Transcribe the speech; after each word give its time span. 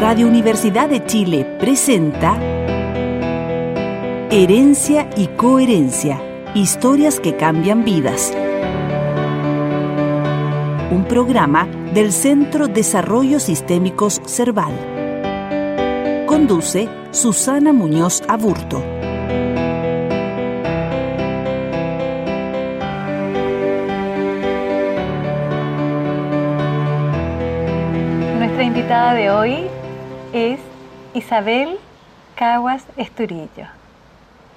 Radio 0.00 0.28
Universidad 0.28 0.88
de 0.88 1.04
Chile 1.04 1.44
presenta 1.58 2.38
Herencia 4.30 5.10
y 5.16 5.26
Coherencia, 5.26 6.22
historias 6.54 7.18
que 7.18 7.34
cambian 7.34 7.84
vidas. 7.84 8.32
Un 10.92 11.04
programa 11.08 11.66
del 11.94 12.12
Centro 12.12 12.68
Desarrollo 12.68 13.40
Sistémicos 13.40 14.22
Cerval. 14.24 14.72
Conduce 16.28 16.88
Susana 17.10 17.72
Muñoz 17.72 18.22
Aburto. 18.28 18.80
Nuestra 28.38 28.62
invitada 28.62 29.14
de 29.14 29.30
hoy 29.32 29.68
es 30.32 30.60
Isabel 31.14 31.78
Caguas 32.34 32.84
Esturillo. 32.96 33.66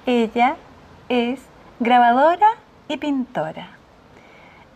Ella 0.04 0.56
es 1.08 1.40
grabadora 1.80 2.48
y 2.88 2.98
pintora. 2.98 3.68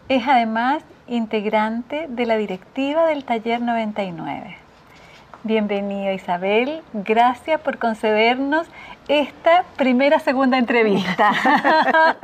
Es 0.09 0.27
además 0.27 0.83
integrante 1.07 2.07
de 2.09 2.27
la 2.27 2.37
directiva 2.37 3.07
del 3.07 3.25
Taller 3.25 3.61
99. 3.61 4.57
Bienvenida 5.45 6.13
Isabel, 6.13 6.83
gracias 6.93 7.61
por 7.61 7.79
concedernos 7.79 8.67
esta 9.09 9.65
primera 9.77 10.19
segunda 10.19 10.59
entrevista. 10.59 11.31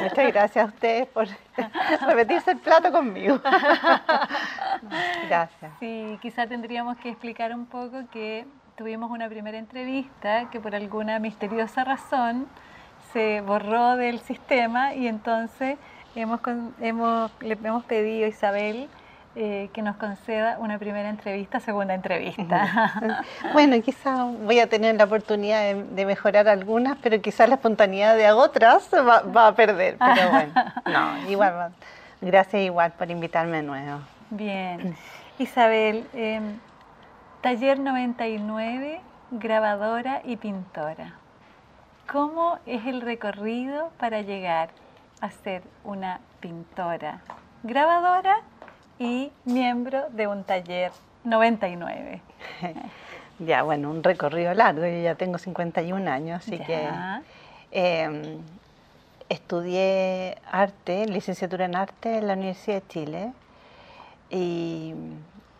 Muchas 0.00 0.32
gracias 0.32 0.64
a 0.64 0.68
ustedes 0.68 1.06
por 1.08 1.26
repetirse 2.06 2.52
el 2.52 2.58
plato 2.58 2.90
conmigo. 2.90 3.40
Gracias. 5.28 5.72
Sí, 5.78 6.18
quizá 6.20 6.46
tendríamos 6.46 6.96
que 6.98 7.10
explicar 7.10 7.54
un 7.54 7.66
poco 7.66 7.98
que 8.10 8.46
tuvimos 8.76 9.10
una 9.10 9.28
primera 9.28 9.58
entrevista 9.58 10.48
que 10.50 10.60
por 10.60 10.74
alguna 10.74 11.18
misteriosa 11.18 11.84
razón 11.84 12.46
se 13.12 13.42
borró 13.42 13.96
del 13.96 14.18
sistema 14.20 14.94
y 14.94 15.06
entonces 15.06 15.78
hemos, 16.14 16.40
hemos, 16.80 17.30
le 17.40 17.58
hemos 17.62 17.84
pedido 17.84 18.26
a 18.26 18.28
Isabel 18.28 18.88
eh, 19.34 19.70
que 19.72 19.80
nos 19.80 19.96
conceda 19.96 20.58
una 20.58 20.78
primera 20.78 21.08
entrevista, 21.08 21.58
segunda 21.60 21.94
entrevista. 21.94 23.22
Bueno, 23.52 23.80
quizás 23.82 24.18
voy 24.44 24.60
a 24.60 24.68
tener 24.68 24.94
la 24.96 25.04
oportunidad 25.04 25.74
de, 25.74 26.06
mejorar 26.06 26.48
algunas, 26.48 26.98
pero 26.98 27.20
quizás 27.20 27.48
la 27.48 27.54
espontaneidad 27.54 28.16
de 28.16 28.30
otras 28.30 28.90
va, 28.92 29.46
a 29.46 29.54
perder. 29.54 29.96
Pero 29.98 30.30
bueno, 30.30 30.52
no, 30.86 31.30
igual, 31.30 31.72
gracias 32.20 32.62
igual 32.62 32.92
por 32.92 33.10
invitarme 33.10 33.58
de 33.58 33.62
nuevo. 33.62 34.00
Bien. 34.30 34.94
Isabel, 35.38 36.06
em, 36.12 36.58
Taller 37.40 37.78
99, 37.78 39.00
grabadora 39.30 40.20
y 40.24 40.36
pintora. 40.36 41.14
¿Cómo 42.10 42.58
es 42.66 42.86
el 42.86 43.00
recorrido 43.00 43.90
para 43.98 44.20
llegar 44.20 44.68
a 45.22 45.30
ser 45.30 45.62
una 45.84 46.20
pintora, 46.40 47.20
grabadora 47.62 48.40
y 49.02 49.32
miembro 49.44 50.08
de 50.10 50.28
un 50.28 50.44
taller 50.44 50.92
99. 51.24 52.20
ya, 53.40 53.64
bueno, 53.64 53.90
un 53.90 54.04
recorrido 54.04 54.54
largo, 54.54 54.82
yo 54.82 55.02
ya 55.02 55.16
tengo 55.16 55.38
51 55.38 56.08
años, 56.08 56.46
así 56.46 56.56
que 56.60 56.88
em, 57.72 58.38
estudié 59.28 60.38
arte, 60.48 61.06
licenciatura 61.06 61.64
en 61.64 61.74
arte 61.74 62.18
en 62.18 62.28
la 62.28 62.34
Universidad 62.34 62.76
de 62.76 62.88
Chile 62.88 63.32
y 64.30 64.94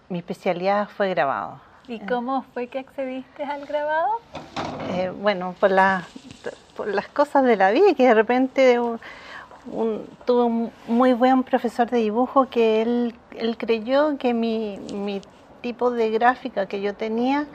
mi 0.08 0.18
especialidad 0.18 0.88
fue 0.88 1.08
grabado. 1.10 1.60
¿Y 1.88 1.98
cómo 1.98 2.44
fue 2.54 2.68
que 2.68 2.78
accediste 2.78 3.42
al 3.42 3.66
grabado? 3.66 4.20
Eh, 4.92 5.10
bueno, 5.10 5.56
por, 5.58 5.72
por 6.76 6.86
las 6.86 7.08
cosas 7.08 7.42
de 7.42 7.56
la 7.56 7.72
vida, 7.72 7.92
que 7.94 8.06
de 8.06 8.14
repente 8.14 8.78
tuve 10.24 10.44
un 10.44 10.72
muy 10.88 11.12
buen 11.12 11.42
profesor 11.42 11.88
de 11.88 11.98
dibujo 11.98 12.48
que 12.48 12.82
él, 12.82 13.14
él 13.36 13.56
creyó 13.56 14.18
que 14.18 14.34
mi, 14.34 14.78
mi, 14.92 15.20
tipo 15.60 15.92
de 15.92 16.10
gráfica 16.10 16.66
que 16.66 16.80
yo 16.80 16.94
tenía 16.94 17.46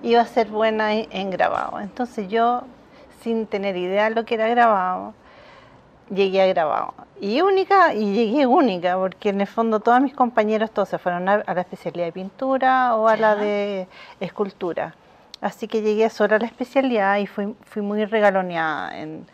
iba 0.00 0.20
a 0.20 0.26
ser 0.26 0.46
buena 0.46 0.94
en, 0.94 1.30
grabado. 1.30 1.80
Entonces 1.80 2.28
yo, 2.28 2.62
sin 3.22 3.46
tener 3.46 3.76
idea 3.76 4.08
de 4.08 4.14
lo 4.14 4.24
que 4.24 4.36
era 4.36 4.46
grabado, 4.46 5.14
llegué 6.08 6.42
a 6.42 6.46
grabado. 6.46 6.94
Y 7.20 7.40
única, 7.40 7.92
y 7.92 8.12
llegué 8.12 8.46
única, 8.46 8.96
porque 8.96 9.30
en 9.30 9.40
el 9.40 9.48
fondo 9.48 9.80
todos 9.80 10.00
mis 10.00 10.14
compañeros 10.14 10.70
todos 10.70 10.90
se 10.90 10.98
fueron 10.98 11.28
a, 11.28 11.38
la 11.38 11.60
especialidad 11.60 12.06
de 12.06 12.12
pintura 12.12 12.94
o 12.94 13.08
a 13.08 13.16
la 13.16 13.34
de 13.34 13.88
escultura. 14.20 14.94
Así 15.40 15.66
que 15.66 15.82
llegué 15.82 16.08
solo 16.08 16.36
a 16.36 16.38
la 16.38 16.46
especialidad 16.46 17.18
y 17.18 17.26
fui, 17.26 17.52
fui 17.64 17.82
muy 17.82 18.04
regaloneada 18.04 18.96
en 18.96 19.26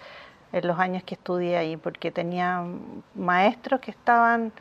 en 0.52 0.66
los 0.66 0.78
años 0.78 1.02
que 1.02 1.14
estudié 1.14 1.56
ahí, 1.56 1.76
porque 1.76 2.10
tenía 2.10 2.64
maestros 3.14 3.80
que 3.80 3.90
estaban 3.90 4.52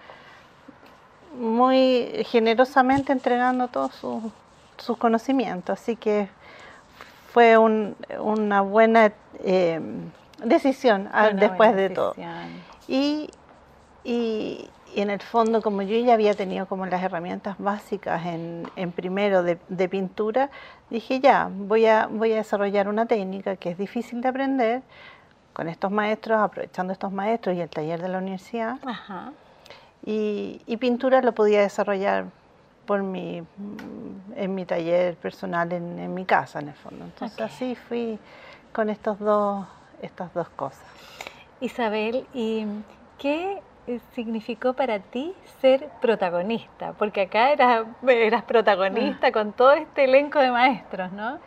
muy 1.37 2.23
generosamente 2.27 3.11
entregando 3.11 3.67
todos 3.67 3.93
sus, 3.95 4.97
conocimientos, 4.97 5.79
así 5.79 5.95
que 5.95 6.27
fue 7.31 7.57
una 7.57 8.61
buena 8.61 9.13
eh, 9.43 9.79
decisión 10.43 11.07
ah, 11.13 11.29
después 11.29 11.75
de 11.75 11.89
todo. 11.91 12.15
Y, 12.87 13.29
y, 14.03 14.69
en 14.93 15.09
el 15.09 15.21
fondo, 15.21 15.61
como 15.61 15.83
yo 15.83 15.97
ya 15.99 16.15
había 16.15 16.33
tenido 16.33 16.65
como 16.65 16.85
las 16.85 17.01
herramientas 17.01 17.55
básicas 17.59 18.25
en, 18.25 18.69
en 18.75 18.91
primero 18.91 19.41
de, 19.41 19.57
de, 19.69 19.87
pintura, 19.87 20.49
dije 20.89 21.21
ya, 21.21 21.49
voy 21.49 21.85
a, 21.85 22.07
voy 22.07 22.33
a 22.33 22.37
desarrollar 22.37 22.89
una 22.89 23.05
técnica 23.05 23.55
que 23.55 23.69
es 23.69 23.77
difícil 23.77 24.19
de 24.19 24.27
aprender, 24.27 24.81
con 25.53 25.67
estos 25.67 25.91
maestros, 25.91 26.39
aprovechando 26.39 26.93
estos 26.93 27.11
maestros 27.11 27.55
y 27.55 27.61
el 27.61 27.69
taller 27.69 28.01
de 28.01 28.09
la 28.09 28.17
universidad. 28.17 28.77
Y, 30.03 30.77
pintura 30.77 31.21
lo 31.21 31.33
podía 31.33 31.61
desarrollar 31.61 32.25
por 32.85 33.03
mi, 33.03 33.43
en 34.35 34.55
mi 34.55 34.65
taller 34.65 35.15
personal 35.15 35.71
en, 35.71 36.13
mi 36.13 36.25
casa, 36.25 36.59
en 36.59 36.69
el 36.69 36.73
fondo. 36.73 37.05
Entonces 37.05 37.39
así 37.39 37.75
fui 37.75 38.17
con 38.73 38.89
estos 38.89 39.19
dos, 39.19 39.65
estas 40.01 40.33
dos 40.33 40.49
cosas. 40.49 40.83
Isabel, 41.59 42.25
¿y 42.33 42.65
qué 43.19 43.61
significó 44.15 44.73
para 44.73 44.99
ti 44.99 45.35
ser 45.61 45.89
protagonista? 46.01 46.93
Porque 46.93 47.21
acá 47.21 47.51
eras, 47.51 47.85
eras 48.07 48.43
protagonista 48.43 49.27
ah. 49.27 49.31
con 49.31 49.53
todo 49.53 49.73
este 49.73 50.05
elenco 50.05 50.39
de 50.39 50.49
maestros, 50.49 51.11
¿no? 51.11 51.39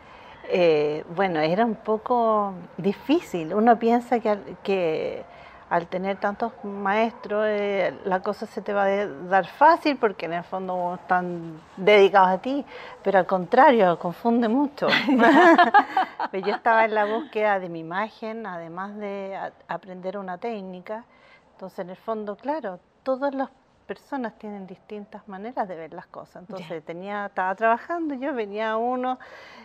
Eh, 0.49 1.03
bueno, 1.15 1.39
era 1.39 1.65
un 1.65 1.75
poco 1.75 2.53
difícil. 2.77 3.53
Uno 3.53 3.77
piensa 3.77 4.19
que, 4.19 4.37
que 4.63 5.23
al 5.69 5.87
tener 5.87 6.17
tantos 6.17 6.53
maestros 6.63 7.45
eh, 7.47 7.93
la 8.05 8.21
cosa 8.21 8.45
se 8.45 8.61
te 8.61 8.73
va 8.73 8.83
a 8.83 9.07
dar 9.07 9.47
fácil 9.47 9.97
porque 9.97 10.25
en 10.27 10.33
el 10.33 10.43
fondo 10.43 10.95
están 10.95 11.59
dedicados 11.75 12.29
a 12.29 12.37
ti, 12.37 12.63
pero 13.03 13.19
al 13.19 13.25
contrario, 13.25 13.97
confunde 13.97 14.47
mucho. 14.47 14.87
yo 16.33 16.53
estaba 16.53 16.85
en 16.85 16.93
la 16.93 17.05
búsqueda 17.05 17.59
de 17.59 17.69
mi 17.69 17.79
imagen, 17.79 18.45
además 18.45 18.95
de 18.97 19.37
aprender 19.67 20.17
una 20.17 20.37
técnica. 20.37 21.05
Entonces, 21.53 21.79
en 21.79 21.89
el 21.91 21.97
fondo, 21.97 22.35
claro, 22.35 22.79
todas 23.03 23.33
las 23.33 23.49
personas 23.85 24.37
tienen 24.37 24.67
distintas 24.67 25.27
maneras 25.27 25.67
de 25.67 25.75
ver 25.75 25.93
las 25.93 26.07
cosas. 26.07 26.43
Entonces, 26.47 26.83
tenía, 26.83 27.27
estaba 27.27 27.55
trabajando, 27.55 28.15
yo 28.15 28.33
venía 28.33 28.77
uno 28.77 29.19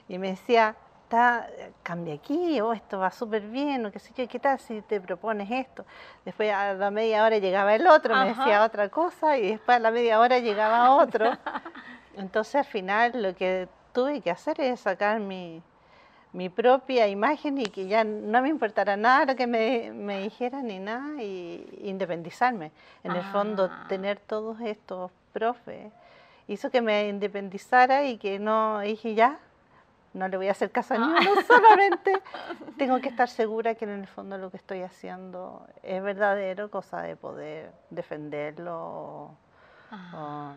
y 0.09 0.19
me 0.19 0.29
decía, 0.29 0.77
está, 1.05 1.49
cambia 1.83 2.15
aquí, 2.15 2.61
o 2.61 2.73
esto 2.73 2.99
va 2.99 3.11
súper 3.11 3.43
bien, 3.43 3.85
o 3.87 3.91
qué 3.91 3.99
sé 3.99 4.13
yo, 4.15 4.29
¿qué 4.29 4.39
tal 4.39 4.61
si 4.61 4.81
te 4.83 5.01
propones 5.01 5.51
esto? 5.51 5.85
Después 6.25 6.53
a 6.53 6.75
la 6.75 6.91
media 6.91 7.25
hora 7.25 7.39
llegaba 7.39 7.75
el 7.75 7.87
otro, 7.87 8.15
me 8.15 8.29
decía 8.29 8.65
otra 8.65 8.89
cosa, 8.89 9.37
y 9.37 9.51
después 9.51 9.77
a 9.77 9.81
la 9.81 9.91
media 9.91 10.21
hora 10.21 10.39
llegaba 10.39 10.95
otro. 10.95 11.33
Entonces 12.17 12.55
al 12.55 12.65
final 12.65 13.23
lo 13.23 13.35
que 13.35 13.69
tuve 13.93 14.21
que 14.21 14.31
hacer 14.31 14.61
es 14.61 14.81
sacar 14.81 15.19
mi, 15.19 15.63
mi 16.33 16.49
propia 16.49 17.09
imagen 17.09 17.59
y 17.59 17.67
que 17.67 17.87
ya 17.87 18.05
no 18.05 18.41
me 18.43 18.49
importara 18.49 18.97
nada 18.97 19.25
lo 19.27 19.37
que 19.37 19.47
me, 19.47 19.93
me 19.93 20.23
dijeran 20.23 20.67
ni 20.67 20.79
nada, 20.79 21.23
y 21.23 21.81
independizarme. 21.83 22.71
En 23.03 23.13
el 23.13 23.23
fondo, 23.25 23.69
ah. 23.71 23.87
tener 23.89 24.19
todos 24.19 24.61
estos 24.61 25.11
profes 25.33 25.93
hizo 26.47 26.71
que 26.71 26.83
me 26.83 27.09
independizara 27.09 28.05
y 28.05 28.19
que 28.19 28.39
no 28.39 28.81
dije 28.81 29.15
ya, 29.15 29.39
no 30.13 30.27
le 30.27 30.37
voy 30.37 30.49
a 30.49 30.51
hacer 30.51 30.71
caso 30.73 30.95
a 30.95 30.99
ninguno, 30.99 31.31
ah. 31.39 31.45
solamente 31.47 32.13
tengo 32.79 33.01
que 33.01 33.09
estar 33.09 33.29
segura 33.29 33.75
que 33.77 33.85
en 33.85 33.93
el 33.93 34.07
fondo 34.07 34.37
lo 34.37 34.51
que 34.51 34.57
estoy 34.57 34.83
haciendo 34.83 35.67
es 35.83 36.03
verdadero, 36.03 36.71
cosa 36.71 37.03
de 37.03 37.17
poder 37.17 37.71
defenderlo. 37.91 39.31
Ah. 39.93 40.55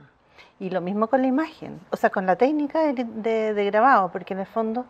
y 0.59 0.69
lo 0.69 0.79
mismo 0.79 1.07
con 1.07 1.21
la 1.21 1.27
imagen, 1.27 1.79
o 1.89 1.97
sea, 1.97 2.11
con 2.11 2.27
la 2.27 2.35
técnica 2.35 2.93
de, 2.93 3.65
grabado, 3.65 4.11
porque 4.11 4.35
en 4.35 4.41
el 4.41 4.45
fondo 4.45 4.85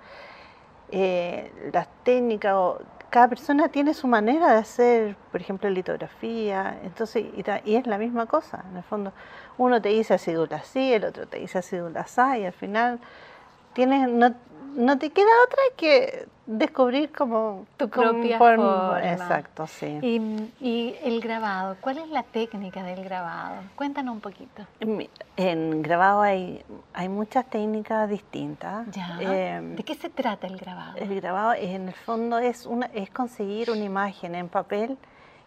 eh, 0.95 1.51
las 1.74 1.88
técnicas, 2.04 2.56
cada 3.10 3.28
persona 3.28 3.68
tiene 3.69 3.95
su 3.95 4.07
manera 4.07 4.51
de 4.51 4.57
hacer, 4.57 5.16
por 5.31 5.42
ejemplo, 5.42 5.68
litografía, 5.68 6.78
entonces, 6.84 7.25
y, 7.36 7.75
es 7.75 7.88
la 7.88 7.98
misma 7.98 8.28
cosa, 8.28 8.63
en 8.69 8.78
el 8.78 8.84
fondo, 8.84 9.12
uno 9.57 9.81
te 9.81 9.90
dice 9.90 10.13
así, 10.13 10.34
así, 10.51 10.94
el 10.94 11.06
otro 11.06 11.28
te 11.28 11.40
dice 11.40 11.57
así, 11.57 11.78
así, 11.95 12.22
y 12.42 12.45
al 12.45 12.54
final 12.54 13.00
tienes, 13.74 14.07
no, 14.07 14.36
no 14.75 14.98
te 14.98 15.10
queda 15.12 15.28
otra 15.46 15.60
que 15.78 16.28
descubrir 16.46 17.12
como 17.12 17.66
tu 17.78 17.90
propia 17.90 18.38
forma. 18.38 19.00
Exacto, 19.04 19.66
sí. 19.68 20.00
Y, 20.02 20.20
y 20.60 20.96
el 21.04 21.22
grabado, 21.22 21.78
¿cuál 21.80 22.00
es 22.00 22.10
la 22.10 22.24
técnica 22.24 22.84
del 22.84 23.04
grabado? 23.04 23.62
Cuéntanos 23.75 24.14
un 24.16 24.22
poquito. 24.22 24.64
En 25.38 25.81
grabado 25.81 26.22
hay, 26.22 26.64
hay 26.94 27.10
muchas 27.10 27.46
técnicas 27.46 28.10
distintas. 28.10 28.86
Ya. 28.92 29.18
Eh, 29.22 29.62
¿De 29.75 29.84
qué 29.84 29.96
se 29.96 30.10
trata 30.10 30.48
el 30.48 30.58
grabado? 30.58 30.98
el 30.98 31.16
grabado 31.22 31.54
en 31.54 31.88
el 31.90 31.94
fondo 31.94 32.40
es, 32.40 32.66
una, 32.66 32.88
es 32.94 33.10
conseguir 33.10 33.72
una 33.72 33.84
imagen 33.84 34.36
en 34.36 34.50
papel 34.50 34.98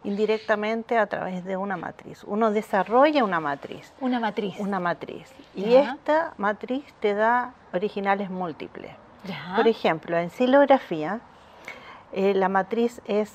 indirectamente 0.04 0.98
a 0.98 1.06
través 1.06 1.44
de 1.44 1.56
una 1.56 1.76
matriz. 1.76 2.22
Uno 2.24 2.50
desarrolla 2.52 3.24
una 3.24 3.40
matriz, 3.40 3.92
Una 4.00 4.20
matriz. 4.20 4.54
una 4.60 4.78
matriz. 4.78 5.32
Y 5.54 5.74
esta 5.74 6.32
matriz 6.38 6.84
te 7.00 7.14
da 7.14 7.52
originales 7.74 8.30
múltiples. 8.30 8.92
Ya. 9.26 9.52
Por 9.56 9.66
ejemplo, 9.68 10.16
en 10.16 10.30
silografía, 10.30 11.20
eh, 12.12 12.34
la 12.34 12.48
matriz 12.48 13.00
es, 13.06 13.34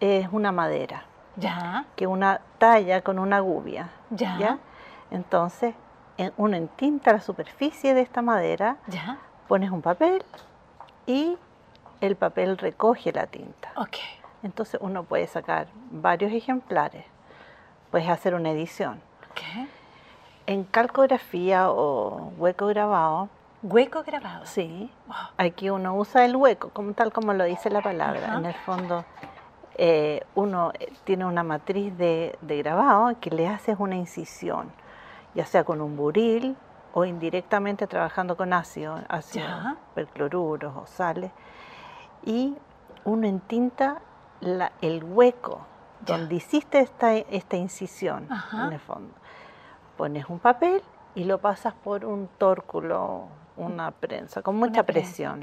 es 0.00 0.28
una 0.32 0.52
madera, 0.52 1.04
Ya. 1.36 1.84
que 1.96 2.06
una 2.06 2.40
talla 2.58 3.02
con 3.02 3.18
una 3.18 3.40
gubia. 3.40 3.90
Ya. 4.10 4.58
Entonces, 5.10 5.74
en- 6.16 6.32
uno 6.36 6.56
entinta 6.56 7.12
la 7.12 7.20
superficie 7.20 7.94
de 7.94 8.00
esta 8.00 8.22
madera, 8.22 8.76
Ya. 8.88 9.18
pones 9.48 9.70
un 9.70 9.82
papel 9.82 10.24
y 11.06 11.36
el 12.00 12.16
papel 12.16 12.58
recoge 12.58 13.12
la 13.12 13.26
tinta. 13.26 13.70
Ok. 13.76 13.96
Entonces 14.42 14.78
uno 14.82 15.02
puede 15.04 15.26
sacar 15.26 15.66
varios 15.90 16.32
ejemplares, 16.32 17.04
puedes 17.90 18.08
hacer 18.08 18.34
una 18.34 18.50
edición. 18.50 19.00
En 20.46 20.62
calcografía 20.62 21.70
o 21.72 22.32
hueco 22.38 22.66
grabado, 22.68 23.28
Hueco 23.68 24.02
grabado. 24.04 24.46
sí, 24.46 24.90
aquí 25.36 25.70
uno 25.70 25.94
usa 25.96 26.24
el 26.24 26.36
hueco, 26.36 26.70
como 26.70 26.92
tal 26.92 27.12
como 27.12 27.32
lo 27.32 27.44
dice 27.44 27.68
la 27.70 27.80
palabra. 27.82 28.28
Ajá. 28.28 28.38
En 28.38 28.46
el 28.46 28.54
fondo, 28.54 29.04
eh, 29.76 30.22
uno 30.36 30.72
eh, 30.78 30.92
tiene 31.04 31.24
una 31.24 31.42
matriz 31.42 31.96
de, 31.98 32.38
de 32.40 32.58
grabado 32.58 33.18
que 33.20 33.30
le 33.30 33.48
haces 33.48 33.76
una 33.78 33.96
incisión, 33.96 34.70
ya 35.34 35.46
sea 35.46 35.64
con 35.64 35.80
un 35.80 35.96
buril 35.96 36.56
o 36.94 37.04
indirectamente 37.04 37.86
trabajando 37.86 38.36
con 38.36 38.52
ácido, 38.52 39.00
ácido 39.08 39.46
percloruros 39.94 40.74
o 40.76 40.86
sales, 40.86 41.30
y 42.24 42.56
uno 43.04 43.26
entinta 43.26 43.98
la- 44.40 44.72
el 44.80 45.02
hueco 45.04 45.66
Ya. 46.06 46.16
donde 46.18 46.36
hiciste 46.36 46.78
esta, 46.80 47.14
esta 47.14 47.56
incisión, 47.56 48.26
Ajá. 48.30 48.66
en 48.66 48.72
el 48.74 48.80
fondo. 48.80 49.12
Pones 49.96 50.26
un 50.28 50.38
papel 50.38 50.82
y 51.14 51.24
lo 51.24 51.38
pasas 51.38 51.74
por 51.74 52.04
un 52.04 52.28
tórculo, 52.38 53.28
una 53.56 53.90
prensa, 53.90 54.42
con 54.42 54.56
mucha 54.56 54.82
presión. 54.84 55.40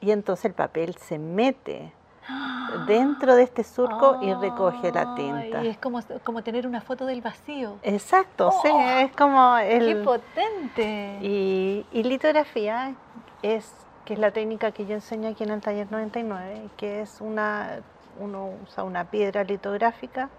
Y 0.00 0.10
entonces 0.10 0.46
el 0.46 0.54
papel 0.54 0.96
se 0.96 1.18
mete 1.18 1.92
dentro 2.86 3.34
de 3.34 3.42
este 3.42 3.64
surco 3.64 4.18
y 4.22 4.32
recoge 4.34 4.92
la 4.92 5.14
tinta. 5.14 5.60
Ay, 5.60 5.68
es 5.68 5.78
como, 5.78 6.00
como 6.24 6.42
tener 6.42 6.66
una 6.66 6.80
foto 6.80 7.06
del 7.06 7.20
vacío. 7.20 7.76
Exacto, 7.82 8.50
sí, 8.62 8.68
Oh, 8.72 8.80
es 8.80 9.12
como 9.16 9.56
¡Qué 9.58 9.76
el... 9.76 10.02
potente! 10.02 11.18
Y, 11.20 11.86
y 11.92 12.02
litografía 12.02 12.94
es 13.42 13.72
que 14.04 14.14
es 14.14 14.20
la 14.20 14.32
técnica 14.32 14.72
que 14.72 14.86
yo 14.86 14.94
enseño 14.94 15.28
aquí 15.28 15.44
en 15.44 15.50
el 15.50 15.60
taller 15.60 15.86
99, 15.90 16.68
que 16.76 17.02
es 17.02 17.20
una, 17.20 17.80
uno 18.18 18.50
usa 18.66 18.82
una 18.82 19.04
piedra 19.04 19.44
litográfica, 19.44 20.30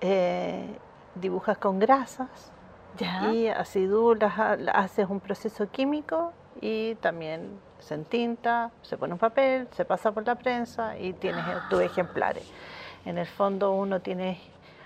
eh, 0.00 0.66
dibujas 1.14 1.58
con 1.58 1.78
grasas 1.78 2.50
ya. 2.98 3.30
y 3.30 3.48
acidulas, 3.48 4.38
ha- 4.38 4.56
haces 4.74 5.08
un 5.08 5.20
proceso 5.20 5.68
químico 5.70 6.32
y 6.60 6.94
también 6.96 7.58
se 7.78 7.94
entinta, 7.94 8.70
se 8.82 8.96
pone 8.96 9.12
un 9.14 9.18
papel, 9.18 9.68
se 9.72 9.84
pasa 9.84 10.12
por 10.12 10.26
la 10.26 10.34
prensa 10.36 10.96
y 10.98 11.12
tienes 11.14 11.44
tus 11.70 11.80
ejemplares. 11.82 12.44
En 13.04 13.18
el 13.18 13.26
fondo 13.26 13.72
uno 13.72 14.00
tiene 14.00 14.38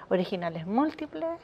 originales 0.08 0.66
múltiples, 0.66 1.38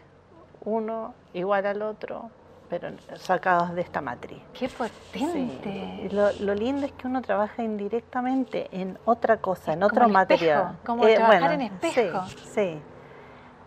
uno 0.64 1.14
igual 1.34 1.66
al 1.66 1.82
otro, 1.82 2.30
pero 2.70 2.88
sacados 3.16 3.74
de 3.74 3.82
esta 3.82 4.00
matriz. 4.00 4.40
¡Qué 4.58 4.68
Sí. 4.68 4.74
potente! 4.78 5.68
Y 6.04 6.08
Lo, 6.08 6.32
lo 6.40 6.54
lindo 6.54 6.86
es 6.86 6.92
que 6.92 7.06
uno 7.06 7.20
trabaja 7.20 7.62
indirectamente 7.62 8.68
en 8.72 8.98
otra 9.04 9.36
cosa, 9.38 9.72
Es 9.72 9.76
en 9.76 9.80
como 9.82 9.86
otro 9.92 10.06
el 10.06 10.12
material. 10.12 10.60
espejo, 10.62 10.86
como 10.86 11.06
trabajar 11.08 11.52
en 11.52 11.60
espejo. 11.62 12.24
Sí, 12.26 12.36
sí. 12.54 12.78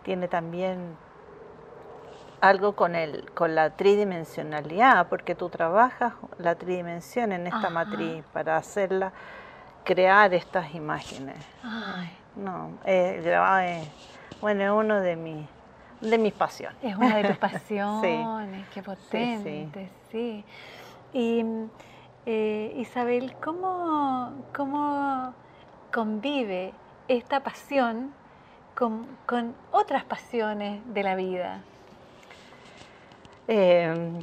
Tiene 0.02 0.26
también 0.26 0.96
algo 2.40 2.74
con 2.76 2.94
el 2.94 3.30
con 3.32 3.54
la 3.54 3.70
tridimensionalidad, 3.70 5.08
porque 5.08 5.34
tú 5.34 5.48
trabajas 5.48 6.12
la 6.38 6.54
tridimensión 6.54 7.32
en 7.32 7.46
esta 7.46 7.58
Ajá. 7.58 7.70
matriz 7.70 8.24
para 8.32 8.56
hacerla 8.56 9.12
crear 9.84 10.32
estas 10.34 10.74
imágenes. 10.74 11.36
Ay, 11.62 12.10
No, 12.36 12.70
eh, 12.84 13.20
grabado 13.24 13.60
es 13.60 13.88
bueno, 14.40 14.62
es 14.64 14.70
uno 14.84 15.00
de 15.00 15.16
mis 15.16 15.46
de 16.00 16.18
mis 16.18 16.32
pasiones. 16.34 16.76
es 16.82 16.94
una 16.96 17.16
de 17.16 17.24
tus 17.24 17.38
pasiones, 17.48 18.66
qué 18.68 18.80
sí. 18.80 18.86
potente, 18.86 19.90
sí. 20.10 20.44
Y 21.14 21.42
eh, 22.26 22.74
Isabel, 22.76 23.34
¿cómo, 23.42 24.32
¿cómo 24.54 25.32
convive 25.92 26.74
esta 27.08 27.40
pasión 27.40 28.12
con, 28.74 29.06
con 29.24 29.54
otras 29.72 30.04
pasiones 30.04 30.82
de 30.92 31.02
la 31.02 31.14
vida? 31.14 31.60
Eh, 33.48 34.22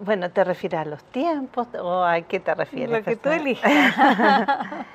bueno, 0.00 0.30
¿te 0.30 0.44
refieres 0.44 0.80
a 0.80 0.84
los 0.86 1.04
tiempos 1.04 1.68
o 1.74 2.02
a 2.02 2.22
qué 2.22 2.40
te 2.40 2.54
refieres? 2.54 2.90
Lo 2.90 3.04
que 3.04 3.16
tú 3.16 3.30
elijas. 3.30 3.70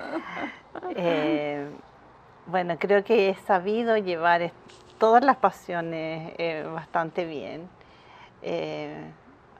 Eh, 0.97 1.69
bueno, 2.47 2.75
creo 2.77 3.03
que 3.05 3.29
he 3.29 3.35
sabido 3.35 3.95
llevar 3.97 4.51
todas 4.99 5.23
las 5.23 5.37
pasiones 5.37 6.33
eh, 6.37 6.67
bastante 6.71 7.25
bien. 7.25 7.69
Eh, 8.41 8.93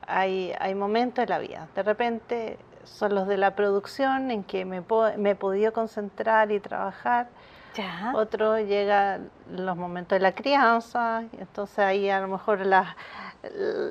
hay, 0.06 0.52
hay 0.60 0.74
momentos 0.74 1.22
en 1.24 1.30
la 1.30 1.38
vida, 1.38 1.68
de 1.74 1.82
repente 1.82 2.58
son 2.84 3.14
los 3.14 3.26
de 3.26 3.38
la 3.38 3.56
producción 3.56 4.30
en 4.30 4.44
que 4.44 4.64
me 4.66 4.84
he 5.30 5.34
podido 5.34 5.72
concentrar 5.72 6.52
y 6.52 6.60
trabajar. 6.60 7.28
Ya. 7.76 8.12
Otro 8.14 8.58
llega 8.58 9.20
los 9.50 9.76
momentos 9.76 10.16
de 10.16 10.20
la 10.20 10.32
crianza, 10.32 11.22
y 11.32 11.40
entonces 11.40 11.78
ahí 11.78 12.08
a 12.10 12.20
lo 12.20 12.28
mejor 12.28 12.64
la, 12.66 12.96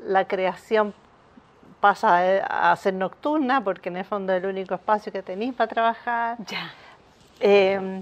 la 0.06 0.26
creación 0.26 0.94
pasa 1.80 2.72
a 2.72 2.76
ser 2.78 2.94
nocturna 2.96 3.64
porque 3.64 3.90
en 3.90 3.98
el 3.98 4.06
fondo 4.06 4.34
es 4.34 4.44
el 4.44 4.50
único 4.50 4.74
espacio 4.76 5.12
que 5.12 5.22
tenéis 5.22 5.54
para 5.54 5.68
trabajar. 5.68 6.38
Ya. 6.48 6.72
Eh, 7.40 8.02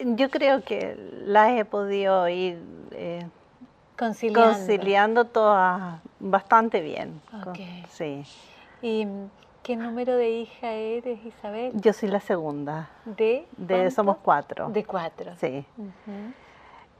yo 0.00 0.30
creo 0.30 0.62
que 0.62 0.96
las 1.24 1.50
he 1.52 1.64
podido 1.64 2.28
ir 2.28 2.58
eh, 2.92 3.26
Conciliando. 3.98 4.48
conciliando 4.50 5.24
todas 5.26 6.00
bastante 6.18 6.80
bien. 6.80 7.20
Con- 7.30 7.48
Ok. 7.52 7.58
Sí. 7.90 8.24
¿Y 8.82 9.06
qué 9.62 9.76
número 9.76 10.16
de 10.16 10.30
hija 10.30 10.72
eres, 10.72 11.24
Isabel? 11.24 11.72
Yo 11.74 11.92
soy 11.92 12.08
la 12.08 12.20
segunda. 12.20 12.90
De, 13.04 13.46
De, 13.56 13.74
¿cuánto? 13.74 13.90
somos 13.90 14.16
cuatro. 14.18 14.68
De 14.70 14.84
cuatro. 14.84 15.32
Sí. 15.36 15.64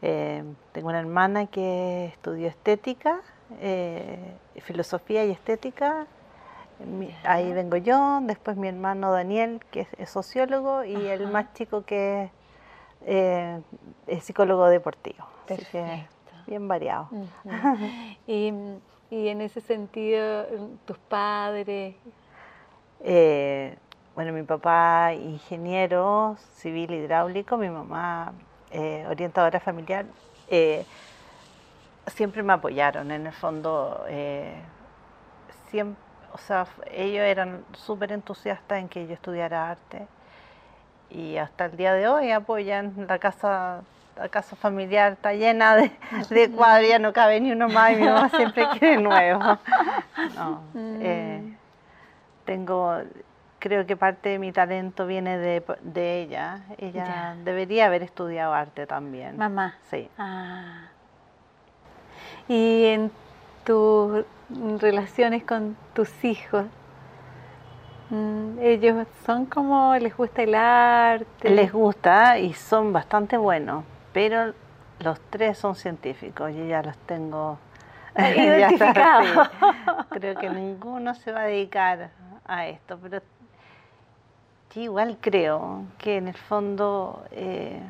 Eh, 0.03 0.45
tengo 0.73 0.89
una 0.89 1.01
hermana 1.01 1.47
que 1.47 2.07
estudió 2.07 2.49
estética, 2.49 3.21
eh, 3.61 4.35
filosofía 4.63 5.25
y 5.25 5.31
estética. 5.31 6.07
Mi- 6.87 7.15
ahí 7.25 7.53
vengo 7.53 7.77
yo, 7.77 8.21
después 8.23 8.57
mi 8.57 8.69
hermano 8.69 9.13
Daniel, 9.13 9.61
que 9.71 9.83
es, 9.83 9.89
es 9.99 10.09
sociólogo, 10.11 10.85
y 10.85 10.95
el 11.09 11.27
más 11.29 11.53
chico 11.53 11.83
que 11.85 12.25
es, 12.25 12.31
eh, 13.07 13.61
es 14.07 14.25
psicólogo 14.25 14.67
deportivo. 14.69 15.27
Así 15.45 15.57
que 15.67 15.83
Perfecto. 15.83 16.33
bien 16.47 16.69
variado. 16.69 17.09
Y 19.13 19.27
en 19.27 19.41
ese 19.41 19.61
sentido, 19.61 20.47
tus 20.85 20.97
padres, 20.97 21.97
Eh, 23.03 23.77
bueno, 24.15 24.33
mi 24.33 24.43
papá 24.43 25.13
ingeniero 25.15 26.37
civil 26.57 26.91
hidráulico, 26.93 27.57
mi 27.57 27.69
mamá 27.69 28.33
eh, 28.71 29.07
orientadora 29.09 29.61
familiar, 29.61 30.05
eh, 30.49 30.85
siempre 32.09 32.43
me 32.43 32.53
apoyaron 32.53 33.11
en 33.11 33.27
el 33.27 33.33
fondo. 33.33 34.05
eh, 34.09 34.55
o 36.33 36.39
sea, 36.39 36.67
ellos 36.93 37.23
eran 37.23 37.65
súper 37.73 38.11
entusiastas 38.13 38.79
en 38.79 38.89
que 38.89 39.07
yo 39.07 39.15
estudiara 39.15 39.71
arte 39.71 40.07
y 41.11 41.37
hasta 41.37 41.67
el 41.67 41.77
día 41.77 41.93
de 41.95 42.09
hoy 42.09 42.31
apoyan 42.33 43.07
la 43.09 43.19
casa. 43.19 43.81
La 44.17 44.29
casa 44.29 44.55
familiar 44.55 45.13
está 45.13 45.33
llena 45.33 45.77
de, 45.77 45.91
de 46.29 46.51
cuadros, 46.51 46.89
ya 46.91 46.99
no 46.99 47.13
cabe 47.13 47.41
ni 47.41 47.53
uno 47.53 47.69
más 47.69 47.93
y 47.93 47.97
mi 47.97 48.05
mamá 48.05 48.29
siempre 48.29 48.67
quiere 48.79 48.97
nuevo. 49.01 49.41
No, 50.37 50.61
eh, 51.01 51.41
Mm. 51.43 51.60
Tengo, 52.51 52.99
creo 53.61 53.87
que 53.87 53.97
parte 53.97 54.31
de 54.31 54.39
mi 54.41 54.51
talento 54.51 55.07
viene 55.07 55.39
de, 55.39 55.63
de 55.83 56.23
ella. 56.23 56.63
Ella 56.79 57.05
Ya. 57.07 57.37
debería 57.45 57.87
haber 57.87 58.03
estudiado 58.03 58.53
arte 58.53 58.89
también. 58.89 59.37
mamá. 59.37 59.77
Sí. 59.89 60.11
Ah. 60.19 60.89
Y 62.49 62.87
en 62.87 63.13
tus 63.65 64.25
relaciones 64.81 65.45
con 65.45 65.77
tus 65.95 66.25
hijos. 66.25 66.65
Mm, 68.11 68.59
ellos 68.61 69.07
son 69.25 69.47
como, 69.47 69.95
les 69.95 70.17
gusta 70.17 70.43
el 70.43 70.57
arte. 70.57 71.51
Les 71.51 71.71
gusta 71.73 72.37
y 72.41 72.53
son 72.55 72.93
bastante 72.93 73.37
buenos, 73.37 73.85
pero 74.13 74.53
los 74.99 75.21
tres 75.31 75.57
son 75.57 75.77
científicos, 75.77 76.53
yo 76.53 76.65
ya 76.65 76.83
los 76.83 76.97
tengo 77.07 77.59
identificados. 78.19 79.49
Creo 80.11 80.35
que 80.35 80.51
ninguno 80.51 81.15
se 81.15 81.31
va 81.31 81.43
a 81.43 81.45
dedicar 81.45 82.11
a 82.51 82.67
esto, 82.67 82.99
pero 83.01 83.23
yo 84.75 84.83
igual 84.83 85.19
creo 85.21 85.85
que 85.99 86.17
en 86.17 86.29
el 86.29 86.37
fondo, 86.37 87.25
eh, 87.31 87.81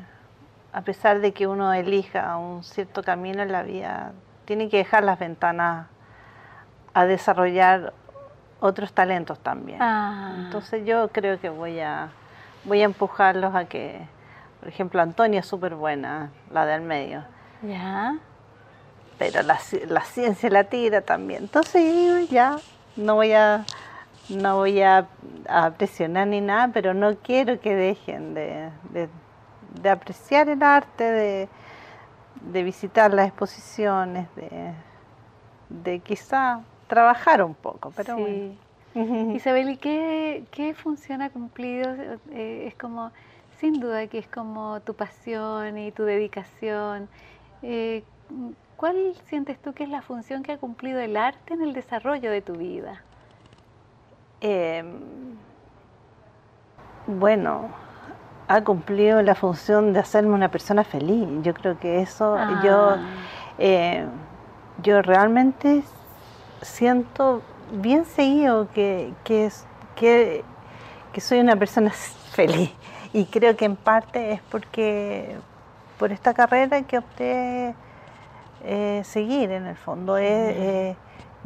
a 0.71 0.81
pesar 0.81 1.19
de 1.19 1.33
que 1.33 1.47
uno 1.47 1.73
elija 1.73 2.37
un 2.37 2.63
cierto 2.63 3.03
camino 3.03 3.41
en 3.41 3.51
la 3.51 3.63
vida, 3.63 4.13
tiene 4.45 4.69
que 4.69 4.77
dejar 4.77 5.03
las 5.03 5.19
ventanas 5.19 5.87
a 6.93 7.05
desarrollar 7.05 7.93
otros 8.59 8.93
talentos 8.93 9.39
también. 9.39 9.81
Ah. 9.81 10.35
Entonces 10.37 10.85
yo 10.85 11.07
creo 11.09 11.39
que 11.39 11.49
voy 11.49 11.79
a, 11.79 12.09
voy 12.63 12.81
a 12.81 12.85
empujarlos 12.85 13.55
a 13.55 13.65
que, 13.65 13.99
por 14.59 14.69
ejemplo, 14.69 15.01
Antonia 15.01 15.39
es 15.39 15.47
súper 15.47 15.73
buena, 15.73 16.29
la 16.51 16.65
del 16.65 16.81
medio. 16.81 17.23
Ya. 17.63 18.17
Pero 19.17 19.41
la, 19.41 19.59
la 19.87 20.01
ciencia 20.01 20.49
la 20.49 20.65
tira 20.65 21.01
también. 21.01 21.43
Entonces 21.43 22.29
ya 22.29 22.57
no 22.95 23.15
voy 23.15 23.33
a 23.33 23.65
no 24.31 24.57
voy 24.57 24.81
a, 24.81 25.07
presionar 25.77 26.27
ni 26.27 26.41
nada, 26.41 26.69
pero 26.73 26.93
no 26.93 27.15
quiero 27.17 27.59
que 27.59 27.75
dejen 27.75 28.33
de, 28.33 28.69
de, 29.81 29.89
apreciar 29.89 30.49
el 30.49 30.63
arte, 30.63 31.03
de, 31.03 31.49
de, 32.41 32.63
visitar 32.63 33.13
las 33.13 33.27
exposiciones, 33.27 34.27
de, 34.35 34.73
de 35.69 35.99
quizá 35.99 36.61
trabajar 36.87 37.43
un 37.43 37.55
poco, 37.55 37.91
pero 37.95 38.17
sí. 38.17 38.57
Isabel, 39.35 39.69
¿y 39.69 39.77
qué, 39.77 40.43
qué 40.51 40.73
función 40.73 41.21
ha 41.21 41.29
cumplido? 41.29 41.89
Eh, 42.31 42.65
es 42.67 42.75
como, 42.75 43.11
sin 43.57 43.79
duda 43.79 44.07
que 44.07 44.17
es 44.17 44.27
como 44.27 44.81
tu 44.81 44.93
pasión 44.93 45.77
y 45.77 45.91
tu 45.91 46.03
dedicación. 46.03 47.07
Eh, 47.61 48.03
¿Cuál 48.75 49.15
sientes 49.27 49.59
tú 49.61 49.73
que 49.73 49.83
es 49.83 49.89
la 49.89 50.01
función 50.01 50.43
que 50.43 50.53
ha 50.53 50.57
cumplido 50.57 50.99
el 50.99 51.15
arte 51.15 51.53
en 51.53 51.61
el 51.61 51.73
desarrollo 51.73 52.31
de 52.31 52.41
tu 52.41 52.53
vida? 52.53 53.03
Em, 54.41 54.87
bueno, 57.05 57.69
ha 58.47 58.63
cumplido 58.63 59.21
la 59.21 59.35
función 59.35 59.93
de 59.93 59.99
hacerme 59.99 60.33
una 60.33 60.49
persona 60.49 60.83
feliz. 60.83 61.27
Yo 61.43 61.53
creo 61.53 61.79
que 61.79 62.01
eso, 62.01 62.37
yo, 62.63 62.89
ah. 62.89 62.99
eh, 63.59 64.05
yo 64.81 65.01
realmente 65.01 65.83
siento 66.61 67.41
bien 67.71 68.05
seguido 68.05 68.67
que, 68.73 69.13
que, 69.23 69.51
que, 69.95 70.43
soy 71.21 71.39
una 71.39 71.55
persona 71.55 71.91
feliz 72.31 72.71
y 73.13 73.25
creo 73.25 73.55
que 73.55 73.65
en 73.65 73.75
parte 73.75 74.33
es 74.33 74.41
porque 74.49 75.35
por 75.97 76.11
esta 76.11 76.33
carrera 76.33 76.81
que 76.81 76.97
opté 76.97 77.75
eh, 78.63 79.01
seguir 79.05 79.51
en 79.51 79.67
el 79.67 79.75
fondo. 79.75 80.17
Eh, 80.17 80.95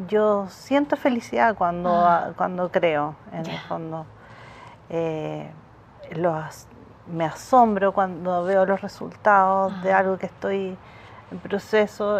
yo 0.08 0.48
siento 0.50 0.98
felicidad 0.98 1.56
cuando, 1.56 1.90
ah. 1.90 2.34
cuando 2.36 2.72
creo, 2.72 3.16
en 3.32 3.46
el 3.46 3.60
fondo. 3.62 4.06
Eh, 4.90 5.50
me 7.08 7.26
asombro 7.26 7.94
cuando 7.94 8.44
veo 8.44 8.66
los 8.66 8.82
resultados 8.82 9.82
de 9.84 9.94
algo 9.94 10.18
que 10.18 10.26
estoy 10.26 10.78
en 11.32 11.40
proceso 11.40 12.20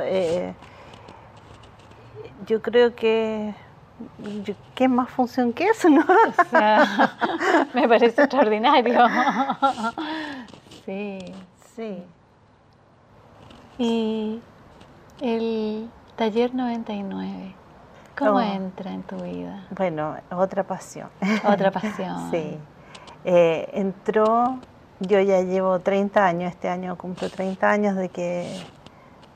yo 2.46 2.62
creo 2.62 2.96
que 2.96 3.56
¿qué 4.74 4.88
más 4.88 5.10
función 5.10 5.54
que 5.54 5.66
eso, 5.66 5.90
no? 5.90 6.06
me 7.74 7.88
parece 7.88 8.24
extraordinario. 8.24 9.00
sí. 10.86 11.20
Sí. 11.76 12.04
Y 13.78 14.40
el 15.20 15.90
taller 16.16 16.54
99, 16.54 17.54
¿cómo 18.18 18.42
entra 18.42 18.92
en 18.92 19.04
tu 19.04 19.18
vida? 19.18 19.66
Bueno, 19.72 20.16
otra 20.32 20.64
pasión. 20.64 21.10
Otra 21.46 21.72
pasión. 21.72 22.32
sí. 22.32 22.58
Eh, 23.24 23.70
entró, 23.74 24.60
yo 25.00 25.20
ya 25.20 25.42
llevo 25.42 25.80
30 25.80 26.26
años, 26.26 26.52
este 26.52 26.70
año 26.70 26.96
cumplo 26.96 27.30
30 27.30 27.70
años 27.70 27.96
de 27.96 28.10
que 28.10 28.64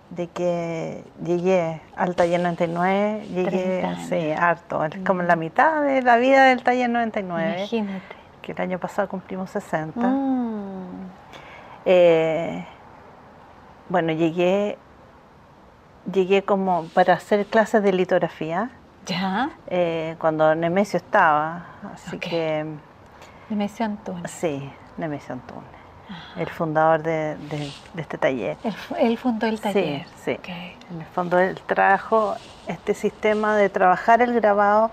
de 0.09 0.27
que 0.27 1.03
llegué 1.24 1.81
al 1.95 2.15
taller 2.15 2.39
99, 2.39 3.27
llegué, 3.27 3.95
sí, 4.07 4.31
harto, 4.31 4.83
es 4.83 4.98
como 5.05 5.21
la 5.21 5.36
mm. 5.36 5.39
mitad 5.39 5.81
de 5.83 6.01
la 6.01 6.17
vida 6.17 6.45
del 6.45 6.63
taller 6.63 6.89
99. 6.89 7.57
Imagínate. 7.57 8.15
Que 8.41 8.53
el 8.53 8.62
año 8.62 8.79
pasado 8.79 9.07
cumplimos 9.07 9.51
60. 9.51 10.00
Mm. 10.00 11.09
Eh, 11.86 12.65
bueno, 13.89 14.13
llegué, 14.13 14.77
llegué 16.11 16.43
como 16.43 16.85
para 16.93 17.13
hacer 17.13 17.45
clases 17.45 17.83
de 17.83 17.93
litografía. 17.93 18.71
¿Ya? 19.05 19.51
Eh, 19.67 20.15
cuando 20.19 20.53
Nemesio 20.55 20.97
estaba, 20.97 21.65
así 21.93 22.19
que... 22.19 22.65
Nemesio 23.49 23.85
Antunes. 23.85 24.29
Sí, 24.29 24.69
Nemesio 24.97 25.33
Antunes 25.33 25.79
el 26.37 26.47
fundador 26.47 27.03
de, 27.03 27.37
este 27.97 28.17
taller. 28.17 28.57
Él, 28.97 29.17
fundó 29.17 29.47
el 29.47 29.59
taller. 29.59 30.05
Sí, 30.15 30.37
sí. 30.37 30.51
En 30.91 31.01
el 31.01 31.05
fondo 31.07 31.37
él 31.39 31.59
trajo 31.65 32.35
este 32.67 32.93
sistema 32.93 33.55
de 33.55 33.69
trabajar 33.69 34.21
el 34.21 34.33
grabado 34.33 34.91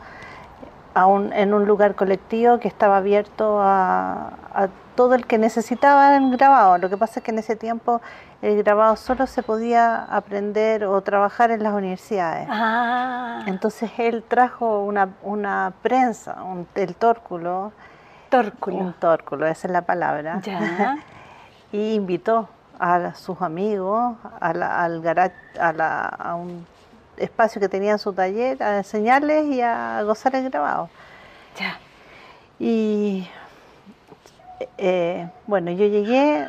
en 0.95 1.53
un 1.53 1.67
lugar 1.67 1.95
colectivo 1.95 2.59
que 2.59 2.69
estaba 2.69 2.99
abierto 2.99 3.59
a, 3.61 4.33
todo 4.95 5.15
el 5.15 5.27
que 5.27 5.37
necesitaba 5.37 6.17
el 6.17 6.31
grabado. 6.31 6.79
Lo 6.79 6.89
que 6.89 6.97
pasa 6.97 7.21
es 7.21 7.25
que 7.25 7.31
en 7.31 7.39
ese 7.39 7.55
tiempo 7.55 8.01
el 8.43 8.63
grabado 8.63 8.97
solo 8.97 9.27
se 9.27 9.43
podía 9.43 10.05
aprender 10.05 10.85
o 10.85 11.01
trabajar 11.01 11.51
en 11.51 11.63
las 11.63 11.73
universidades. 11.73 12.49
Ah. 12.51 13.45
Entonces 13.47 13.91
él 13.99 14.23
trajo 14.27 14.83
una, 14.83 15.11
una 15.23 15.73
prensa, 15.83 16.37
el 16.75 16.95
tórculo, 16.95 17.73
Tórculo. 18.29 18.77
Un 18.79 18.93
tórculo, 18.95 19.47
esa 19.47 19.69
es 19.69 19.73
la 19.73 19.83
palabra. 19.83 20.41
Ya. 20.43 20.99
y 21.73 21.95
invitó 21.95 22.49
a 22.79 23.15
sus 23.15 23.41
amigos 23.41 24.17
al 24.41 24.63
a, 24.63 26.35
un 26.35 26.67
espacio 27.17 27.61
que 27.61 27.69
tenía 27.69 27.93
en 27.93 27.99
su 27.99 28.13
taller 28.13 28.63
a 28.63 28.79
enseñarles 28.79 29.47
y 29.47 29.63
a 29.63 30.03
gozar 30.03 30.35
el 30.35 30.51
grabado. 30.51 30.91
Ya. 31.59 31.79
Y 32.59 33.29
eh, 34.77 35.29
bueno, 35.47 35.71
yo 35.71 35.87
llegué 35.87 36.49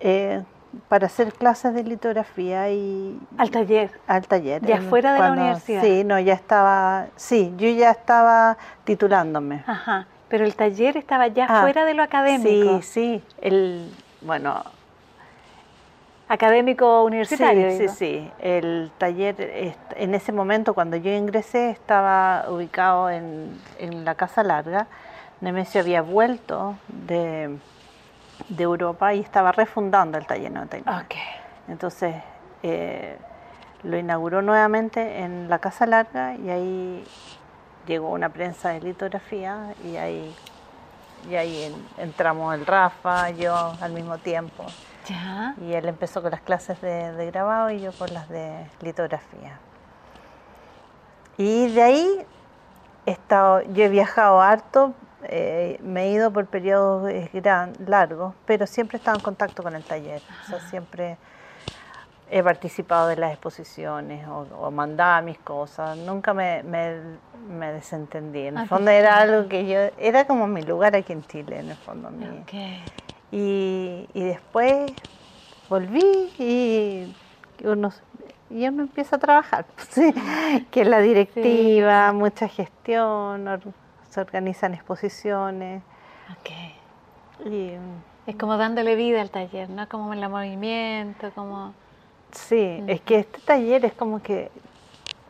eh, 0.00 0.42
para 0.88 1.06
hacer 1.06 1.32
clases 1.32 1.74
de 1.74 1.84
litografía 1.84 2.70
y... 2.70 3.18
Al 3.36 3.50
taller. 3.50 3.90
Al 4.06 4.26
taller. 4.26 4.64
¿Ya 4.64 4.80
fuera 4.80 5.12
de 5.14 5.20
la 5.20 5.32
universidad? 5.32 5.82
Sí, 5.82 6.04
no, 6.04 6.18
ya 6.18 6.34
estaba, 6.34 7.06
sí, 7.16 7.52
yo 7.56 7.68
ya 7.68 7.90
estaba 7.90 8.56
titulándome. 8.84 9.62
Ajá. 9.66 10.06
Pero 10.28 10.44
el 10.44 10.54
taller 10.54 10.96
estaba 10.96 11.26
ya 11.28 11.46
ah, 11.48 11.62
fuera 11.62 11.84
de 11.84 11.94
lo 11.94 12.02
académico. 12.02 12.82
Sí, 12.82 12.82
sí. 12.82 13.22
El, 13.40 13.90
bueno. 14.20 14.62
Académico 16.28 17.04
universitario. 17.04 17.70
Sí, 17.70 17.88
sí, 17.88 17.94
sí. 17.96 18.30
El 18.38 18.90
taller, 18.98 19.76
en 19.96 20.14
ese 20.14 20.32
momento, 20.32 20.74
cuando 20.74 20.96
yo 20.96 21.10
ingresé, 21.10 21.70
estaba 21.70 22.44
ubicado 22.50 23.08
en, 23.08 23.58
la 24.04 24.14
Casa 24.14 24.42
Larga. 24.42 24.86
Nemesio 25.40 25.80
había 25.80 26.02
vuelto 26.02 26.76
de, 26.88 27.56
Europa 28.56 29.14
y 29.14 29.20
estaba 29.20 29.52
refundando 29.52 30.18
el 30.18 30.26
taller 30.26 30.50
99. 30.50 31.04
Okay. 31.04 31.20
Entonces, 31.68 32.14
eh, 32.62 33.16
lo 33.82 33.96
inauguró 33.96 34.42
nuevamente 34.42 35.20
en 35.20 35.48
la 35.48 35.58
Casa 35.58 35.86
Larga 35.86 36.34
y 36.34 36.50
ahí 36.50 37.04
llegó 37.86 38.10
una 38.10 38.28
prensa 38.28 38.70
de 38.70 38.80
litografía 38.80 39.74
y 39.84 39.96
ahí, 39.96 40.34
y 41.28 41.36
ahí 41.36 41.74
entramos 41.96 42.54
el 42.54 42.66
Rafa, 42.66 43.30
yo 43.30 43.72
al 43.80 43.92
mismo 43.92 44.18
tiempo. 44.18 44.66
¿Ya? 45.06 45.54
Y 45.62 45.72
él 45.72 45.86
empezó 45.86 46.20
con 46.20 46.30
las 46.30 46.42
clases 46.42 46.80
de, 46.80 47.30
grabado 47.30 47.70
y 47.70 47.80
yo 47.80 47.92
con 47.92 48.12
las 48.12 48.28
de 48.28 48.66
litografía. 48.82 49.58
Y 51.38 51.68
de 51.68 51.82
ahí 51.82 52.26
he 53.06 53.12
estado, 53.12 53.62
yo 53.62 53.84
he 53.84 53.88
viajado 53.88 54.40
harto, 54.40 54.92
eh, 55.24 55.78
me 55.82 56.04
he 56.04 56.12
ido 56.12 56.32
por 56.32 56.46
periodos 56.46 57.10
gran, 57.32 57.72
largos, 57.86 58.34
pero 58.46 58.66
siempre 58.66 58.96
he 58.96 58.98
estado 58.98 59.18
en 59.18 59.22
contacto 59.22 59.62
con 59.62 59.74
el 59.74 59.82
taller. 59.82 60.22
O 60.44 60.48
sea, 60.48 60.60
siempre 60.68 61.16
he 62.30 62.42
participado 62.42 63.08
de 63.08 63.16
las 63.16 63.32
exposiciones 63.32 64.26
o, 64.28 64.70
mandaba 64.70 65.22
mis 65.22 65.38
cosas, 65.38 65.96
nunca 65.96 66.34
me, 66.34 66.62
me, 66.62 67.72
desentendí. 67.72 68.46
En 68.46 68.58
el 68.58 68.64
ah, 68.64 68.66
fondo 68.66 68.90
era 68.90 69.18
algo 69.18 69.48
que 69.48 69.66
yo, 69.66 69.78
era 69.98 70.26
como 70.26 70.46
mi 70.46 70.62
lugar 70.62 70.94
aquí 70.94 71.12
en 71.12 71.24
Chile, 71.26 71.58
en 71.60 71.70
el 71.70 71.76
fondo. 71.76 72.10
Y, 73.30 74.08
y 74.12 74.24
después 74.24 74.92
volví 75.68 76.32
y 76.38 77.14
unos, 77.64 78.02
y 78.50 78.66
uno 78.68 78.82
empieza 78.82 79.16
a 79.16 79.18
trabajar, 79.18 79.66
que 80.70 80.82
es 80.82 80.88
la 80.88 81.00
directiva, 81.00 82.12
mucha 82.12 82.48
gestión, 82.48 83.48
se 84.18 84.22
organizan 84.22 84.74
exposiciones. 84.74 85.82
Y, 87.44 87.72
es 88.26 88.36
como 88.36 88.56
dándole 88.56 88.96
vida 88.96 89.20
al 89.20 89.30
taller, 89.30 89.70
¿no? 89.70 89.88
Como 89.88 90.12
el 90.12 90.28
movimiento, 90.28 91.30
como... 91.34 91.72
Sí, 92.32 92.82
es 92.88 93.00
que 93.00 93.20
este 93.20 93.40
taller 93.40 93.84
es 93.86 93.94
como 93.94 94.20
que 94.20 94.50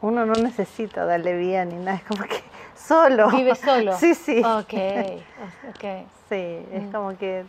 uno 0.01 0.27
no 0.27 0.33
necesita 0.35 1.05
darle 1.05 1.37
vida 1.37 1.65
ni 1.65 1.77
nada, 1.77 1.99
es 1.99 2.05
como 2.05 2.25
que 2.25 2.43
solo. 2.75 3.31
Vive 3.31 3.55
solo. 3.55 3.97
Sí, 3.99 4.15
sí. 4.15 4.39
Ok, 4.39 4.75
ok. 5.69 5.85
Sí, 6.29 6.67
es 6.73 6.83
mm. 6.85 6.91
como 6.91 7.17
que 7.17 7.45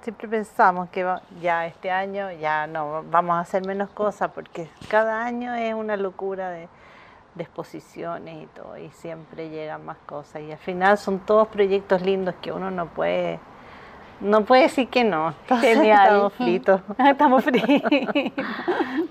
siempre 0.00 0.28
pensamos 0.28 0.88
que 0.88 1.06
ya 1.40 1.66
este 1.66 1.90
año 1.90 2.32
ya 2.32 2.66
no, 2.66 3.04
vamos 3.04 3.36
a 3.36 3.40
hacer 3.40 3.64
menos 3.64 3.90
cosas 3.90 4.30
porque 4.34 4.68
cada 4.88 5.24
año 5.24 5.54
es 5.54 5.74
una 5.74 5.96
locura 5.96 6.50
de, 6.50 6.68
exposiciones 7.44 8.44
y 8.44 8.46
todo 8.46 8.76
y 8.76 8.90
siempre 8.90 9.50
llegan 9.50 9.84
más 9.84 9.98
cosas 10.06 10.42
y 10.42 10.52
al 10.52 10.58
final 10.58 10.98
son 10.98 11.20
todos 11.20 11.48
proyectos 11.48 12.02
lindos 12.02 12.34
que 12.40 12.52
uno 12.52 12.70
no 12.70 12.86
puede 12.86 13.40
no 14.20 14.44
puede 14.44 14.62
decir 14.62 14.88
que 14.88 15.04
no. 15.04 15.34
Genial. 15.60 16.06
Estamos 16.06 16.32
fritos. 16.32 16.80
Estamos 16.98 17.44
fritos. 17.44 17.90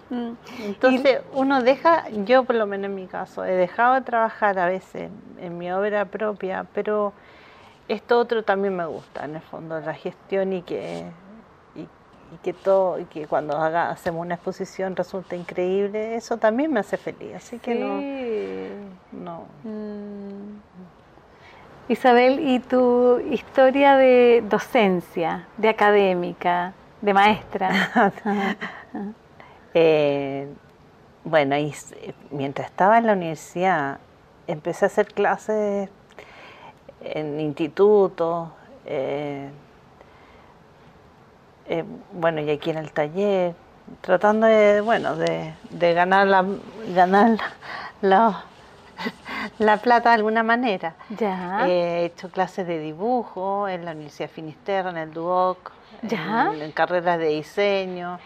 Entonces 0.60 1.22
uno 1.34 1.62
deja, 1.62 2.10
yo 2.26 2.44
por 2.44 2.56
lo 2.56 2.66
menos 2.66 2.86
en 2.86 2.96
mi 2.96 3.08
caso, 3.08 3.46
he 3.46 3.54
dejado 3.54 3.96
de 3.96 4.02
trabajar 4.02 4.60
a 4.60 4.68
veces 4.68 5.10
en 5.40 5.58
mi 5.58 5.72
obra 5.72 6.06
propia, 6.06 6.66
pero 6.74 7.14
esto 7.88 8.20
otro 8.20 8.44
también 8.44 8.76
me 8.76 8.86
gusta, 8.86 9.26
en 9.26 9.36
el 9.36 9.42
fondo, 9.42 9.80
la 9.80 9.94
gestión 9.94 10.54
y 10.54 10.62
que, 10.62 11.06
y, 12.34 12.38
que 12.38 12.54
todo, 12.54 13.00
y 13.00 13.06
que 13.06 13.28
cuando 13.28 13.58
haga, 13.58 13.90
hacemos 13.90 14.22
una 14.22 14.36
exposición 14.36 14.96
resulta 14.96 15.36
increíble, 15.36 16.16
eso 16.16 16.38
también 16.38 16.72
me 16.72 16.80
hace 16.80 16.98
feliz, 16.98 17.36
así 17.36 17.60
que 17.60 17.76
no. 17.76 18.02
no. 19.12 19.46
Mm. 19.64 20.60
Isabel, 21.90 22.40
¿y 22.42 22.60
tu 22.60 23.20
historia 23.32 23.96
de 23.96 24.44
docencia, 24.50 25.48
de 25.58 25.70
académica, 25.70 26.74
de 27.02 27.14
maestra? 27.14 28.14
Eh, 29.80 30.48
bueno, 31.24 31.56
y, 31.56 31.72
mientras 32.32 32.70
estaba 32.70 32.98
en 32.98 33.06
la 33.06 33.14
universidad, 33.14 34.00
empecé 34.48 34.86
a 34.86 34.88
hacer 34.88 35.14
clases 35.14 35.90
en 37.02 37.40
institutos, 37.40 38.50
eh, 38.86 39.50
eh, 41.70 41.84
bueno, 42.14 42.42
y 42.42 42.50
aquí 42.50 42.70
en 42.70 42.78
el 42.78 42.92
taller, 42.92 43.54
tratando 44.02 44.48
de, 44.48 44.82
bueno, 44.82 45.16
de, 45.16 45.54
ganar 45.94 46.28
la, 46.28 46.46
ganar 46.94 47.38
la, 48.02 48.44
la, 49.60 49.78
plata 49.78 50.10
de 50.10 50.16
alguna 50.16 50.44
manera. 50.44 50.96
He 51.68 52.06
hecho 52.06 52.30
clases 52.30 52.68
de 52.68 52.80
dibujo 52.80 53.68
en 53.68 53.86
la 53.86 53.92
Universidad 53.92 54.30
de 54.30 54.34
Finisterre, 54.34 54.90
en 54.90 54.98
el 54.98 55.14
Duoc, 55.14 55.72
en 56.02 56.72
carreras 56.72 57.20
de 57.20 57.28
diseño. 57.28 58.20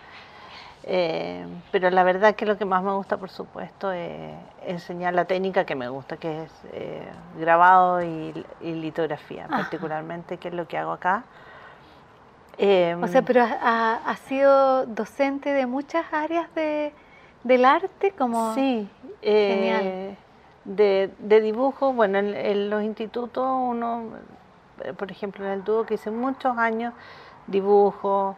Eh, 0.84 1.46
pero 1.72 1.92
la 1.92 2.04
verdad 2.04 2.36
que 2.36 2.46
lo 2.46 2.58
que 2.58 2.66
más 2.66 2.82
me 2.84 2.92
gusta, 2.92 3.18
por 3.18 3.30
supuesto, 3.30 3.92
es 3.92 4.34
enseñar 4.66 5.14
la 5.14 5.26
técnica 5.26 5.64
que 5.66 5.76
me 5.76 5.88
gusta, 5.90 6.18
que 6.18 6.44
es 6.44 6.52
eh, 6.74 7.08
grabado 7.40 8.02
y, 8.02 8.34
litografía, 8.62 9.48
particularmente, 9.48 10.38
que 10.38 10.48
es 10.48 10.54
lo 10.54 10.68
que 10.68 10.78
hago 10.78 10.92
acá. 10.92 11.24
O 13.02 13.08
sea, 13.08 13.22
pero 13.24 13.44
has 13.44 14.20
sido 14.20 14.86
docente 14.86 15.52
de 15.52 15.66
muchas 15.66 16.06
áreas 16.12 16.54
de, 16.54 16.94
del 17.44 17.66
arte, 17.66 18.12
como... 18.12 18.54
Sí, 18.54 18.88
eh, 19.22 20.16
De, 20.66 21.10
dibujo, 21.42 21.94
bueno, 21.94 22.20
en, 22.20 22.70
los 22.70 22.84
institutos 22.84 23.44
uno, 23.46 24.04
por 24.98 25.12
ejemplo, 25.12 25.46
en 25.46 25.52
el 25.52 25.64
dúo 25.64 25.86
que 25.86 25.96
hice 25.96 26.12
muchos 26.12 26.58
años, 26.58 26.94
dibujo, 27.48 28.36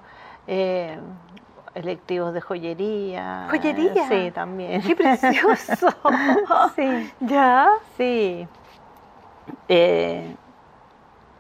electivos 1.76 2.34
de 2.34 2.42
joyería. 2.42 3.48
¿Joyería? 3.50 4.08
Sí, 4.08 4.32
también. 4.32 4.82
¡Qué 4.82 4.96
precioso! 4.96 5.88
sí. 6.76 7.12
¿Ya? 7.20 7.70
Sí. 7.98 8.48
Eh, 9.68 10.36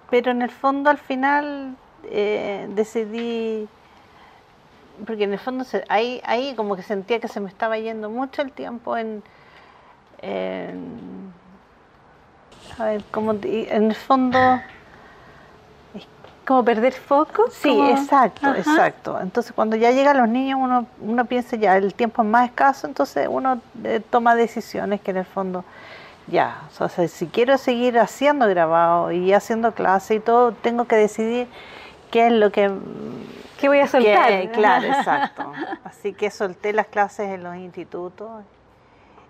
pero 0.10 0.31
en 0.31 0.41
el 0.41 0.51
fondo 0.51 0.89
al 0.89 0.97
final 0.97 1.77
eh, 2.05 2.67
decidí, 2.69 3.67
porque 5.05 5.23
en 5.23 5.33
el 5.33 5.39
fondo 5.39 5.65
ahí, 5.89 6.21
ahí 6.25 6.53
como 6.55 6.75
que 6.75 6.83
sentía 6.83 7.19
que 7.19 7.27
se 7.27 7.39
me 7.39 7.49
estaba 7.49 7.77
yendo 7.77 8.09
mucho 8.09 8.41
el 8.41 8.51
tiempo 8.51 8.95
en, 8.97 9.23
a 12.77 12.85
ver, 12.85 13.03
como 13.11 13.33
en 13.33 13.83
el 13.83 13.95
fondo 13.95 14.61
¿Como 16.45 16.65
perder 16.65 16.91
foco? 16.91 17.45
Sí, 17.49 17.79
exacto, 17.89 18.53
exacto. 18.53 19.17
Entonces 19.21 19.53
cuando 19.53 19.77
ya 19.77 19.91
llegan 19.91 20.17
los 20.17 20.27
niños 20.27 20.59
uno, 20.61 20.85
uno 20.99 21.25
piensa 21.25 21.55
ya 21.55 21.77
el 21.77 21.93
tiempo 21.93 22.21
es 22.21 22.27
más 22.27 22.49
escaso, 22.49 22.85
entonces 22.85 23.27
uno 23.31 23.61
eh, 23.85 24.01
toma 24.09 24.35
decisiones 24.35 24.99
que 24.99 25.11
en 25.11 25.17
el 25.17 25.25
fondo 25.25 25.63
ya, 26.27 26.63
o 26.79 26.89
sea, 26.89 27.07
si 27.07 27.27
quiero 27.27 27.57
seguir 27.57 27.97
haciendo 27.97 28.47
grabado 28.47 29.11
y 29.11 29.31
haciendo 29.31 29.73
clase 29.73 30.15
y 30.15 30.19
todo, 30.19 30.51
tengo 30.51 30.85
que 30.85 30.97
decidir 30.97 31.47
qué 32.13 32.28
es 32.28 32.32
lo 32.32 32.52
que... 32.52 32.71
¿Qué 33.60 33.67
voy 33.67 33.80
a 33.80 33.88
soltar? 33.88 34.52
claro, 34.52 34.86
exacto. 34.99 35.52
Así 35.84 36.13
que 36.13 36.30
solté 36.30 36.71
las 36.71 36.86
clases 36.86 37.30
en 37.30 37.43
los 37.43 37.56
institutos 37.56 38.43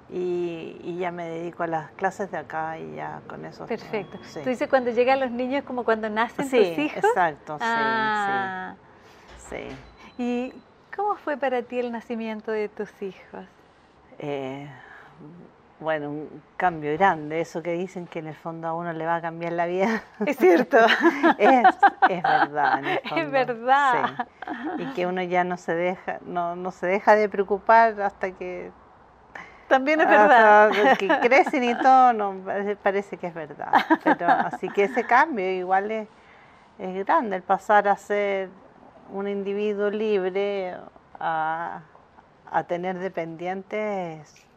y, 0.10 0.98
ya 1.00 1.10
me 1.12 1.30
dedico 1.30 1.64
a 1.64 1.68
las 1.68 1.92
clases 1.92 2.30
de 2.30 2.38
acá 2.38 2.78
y 2.78 2.96
ya 2.96 3.22
con 3.28 3.46
eso. 3.46 3.66
Perfecto. 3.68 4.20
Tú 4.34 4.50
dices 4.50 4.68
cuando 4.68 4.92
llegan 4.92 5.22
los 5.22 5.32
niños 5.32 5.64
como 5.64 5.86
cuando 5.86 6.10
nacen 6.10 6.50
tus 6.50 6.78
hijos. 6.78 7.06
Exacto, 7.06 7.58
ah. 7.62 8.76
sí, 9.38 9.56
sí, 9.70 9.76
¿Y 10.18 10.54
cómo 10.94 11.16
fue 11.16 11.38
para 11.38 11.62
ti 11.62 11.80
el 11.80 11.90
nacimiento 11.92 12.52
de 12.52 12.68
tus 12.68 12.90
hijos? 13.02 13.46
Eh, 14.20 14.68
bueno, 15.84 16.10
un 16.10 16.42
cambio 16.58 16.94
grande, 16.94 17.42
eso 17.42 17.62
que 17.62 17.74
dicen 17.74 18.08
que 18.08 18.20
en 18.20 18.28
el 18.28 18.36
fondo 18.36 18.68
a 18.68 18.74
uno 18.74 18.94
le 18.94 19.06
va 19.06 19.18
a 19.18 19.22
cambiar 19.22 19.54
la 19.54 19.66
vida. 19.66 20.02
Es 20.26 20.38
cierto. 20.38 20.78
es, 21.38 21.66
es, 22.10 22.24
verdad. 22.24 22.80
En 22.80 22.86
el 22.86 23.00
fondo. 23.02 23.24
Es 23.24 23.32
verdad. 23.32 24.28
Y 24.78 24.86
que 24.94 25.06
uno 25.06 25.22
ya 25.22 25.44
no 25.44 25.58
se 25.58 25.76
deja, 25.76 26.20
no, 26.26 26.56
no 26.56 26.72
se 26.72 26.88
deja 26.88 27.16
de 27.16 27.30
preocupar 27.30 28.02
hasta 28.02 28.32
que 28.32 28.72
también 29.68 30.02
es 30.02 30.08
verdad. 30.08 30.72
que 30.98 31.08
crecen 31.22 31.64
y 31.64 31.78
todo, 31.78 32.14
no, 32.14 32.36
parece 32.82 33.18
que 33.18 33.28
es 33.28 33.34
verdad. 33.34 33.74
Pero, 34.04 34.28
así 34.28 34.70
que 34.70 34.86
ese 34.86 35.04
cambio 35.04 35.50
igual 35.52 35.92
es, 35.92 36.08
es 36.80 37.06
grande, 37.06 37.36
el 37.36 37.44
pasar 37.44 37.88
a 37.88 37.98
ser 37.98 38.50
un 39.12 39.28
individuo 39.28 39.90
libre 39.90 40.78
a, 41.20 41.82
a 42.52 42.64
tener 42.64 43.00
dependientes 43.00 44.48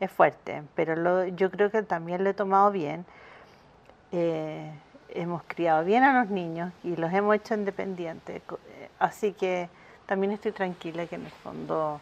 es, 0.00 0.10
fuerte, 0.10 0.62
pero 0.74 0.96
lo, 0.96 1.26
yo 1.26 1.50
creo 1.50 1.70
que 1.70 1.82
también 1.82 2.24
lo 2.24 2.30
he 2.30 2.34
tomado 2.34 2.70
bien. 2.70 3.04
Eh, 4.12 4.70
hemos 5.10 5.42
criado 5.44 5.84
bien 5.84 6.02
a 6.02 6.20
los 6.20 6.30
niños 6.30 6.72
y 6.82 6.96
los 6.96 7.12
hemos 7.12 7.36
hecho 7.36 7.54
independientes, 7.54 8.42
así 8.98 9.32
que 9.32 9.68
también 10.06 10.32
estoy 10.32 10.52
tranquila 10.52 11.06
que 11.06 11.14
en 11.14 11.24
el 11.24 11.30
fondo 11.30 12.00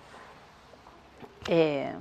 eh, 1.48 1.92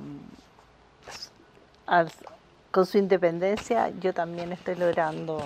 con 2.71 2.85
su 2.85 2.97
independencia, 2.97 3.89
yo 3.99 4.13
también 4.13 4.51
estoy 4.53 4.75
logrando 4.75 5.41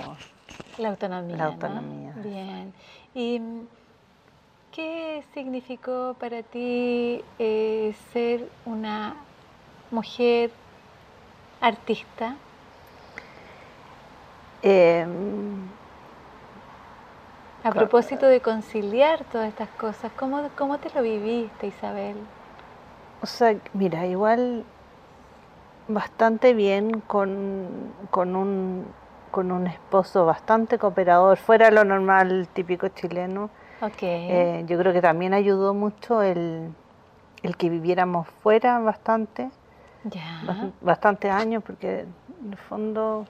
la 0.77 0.89
autonomía. 0.89 1.37
La 1.37 1.45
autonomía. 1.45 2.13
Bien. 2.17 2.73
¿Y 3.15 3.41
qué 4.71 5.23
significó 5.33 6.15
para 6.19 6.43
ti 6.43 7.23
eh, 7.39 7.95
ser 8.13 8.47
una 8.65 9.15
mujer 9.95 10.51
artista? 11.61 12.35
Em, 14.61 15.67
a 17.63 17.71
propósito 17.71 18.27
de 18.27 18.41
conciliar 18.41 19.23
todas 19.31 19.47
estas 19.47 19.69
cosas, 19.69 20.11
¿cómo, 20.19 20.49
¿cómo 20.55 20.77
te 20.77 20.89
lo 20.93 21.01
viviste, 21.01 21.67
Isabel? 21.67 22.15
O 23.23 23.25
sea, 23.25 23.55
mira, 23.73 24.05
igual 24.05 24.63
bastante 25.87 26.53
bien 26.53 27.01
con, 27.07 27.29
un, 28.11 28.85
con 29.31 29.51
un 29.51 29.67
esposo 29.67 30.25
bastante 30.25 30.77
cooperador, 30.77 31.37
fuera 31.37 31.71
lo 31.71 31.83
normal 31.83 32.47
típico 32.53 32.87
chileno. 32.89 33.49
Okay. 33.81 34.27
Eh, 34.31 34.65
yo 34.67 34.77
creo 34.77 34.93
que 34.93 35.01
también 35.01 35.33
ayudó 35.33 35.73
mucho 35.73 36.21
el, 36.21 36.69
el 37.43 37.57
que 37.57 37.69
viviéramos 37.69 38.27
fuera 38.27 38.79
bastante, 38.79 39.49
ya. 40.05 40.71
bastantes 40.81 41.31
años, 41.31 41.63
porque 41.63 42.05
en 42.43 42.51
el 42.51 42.57
fondo 42.57 43.25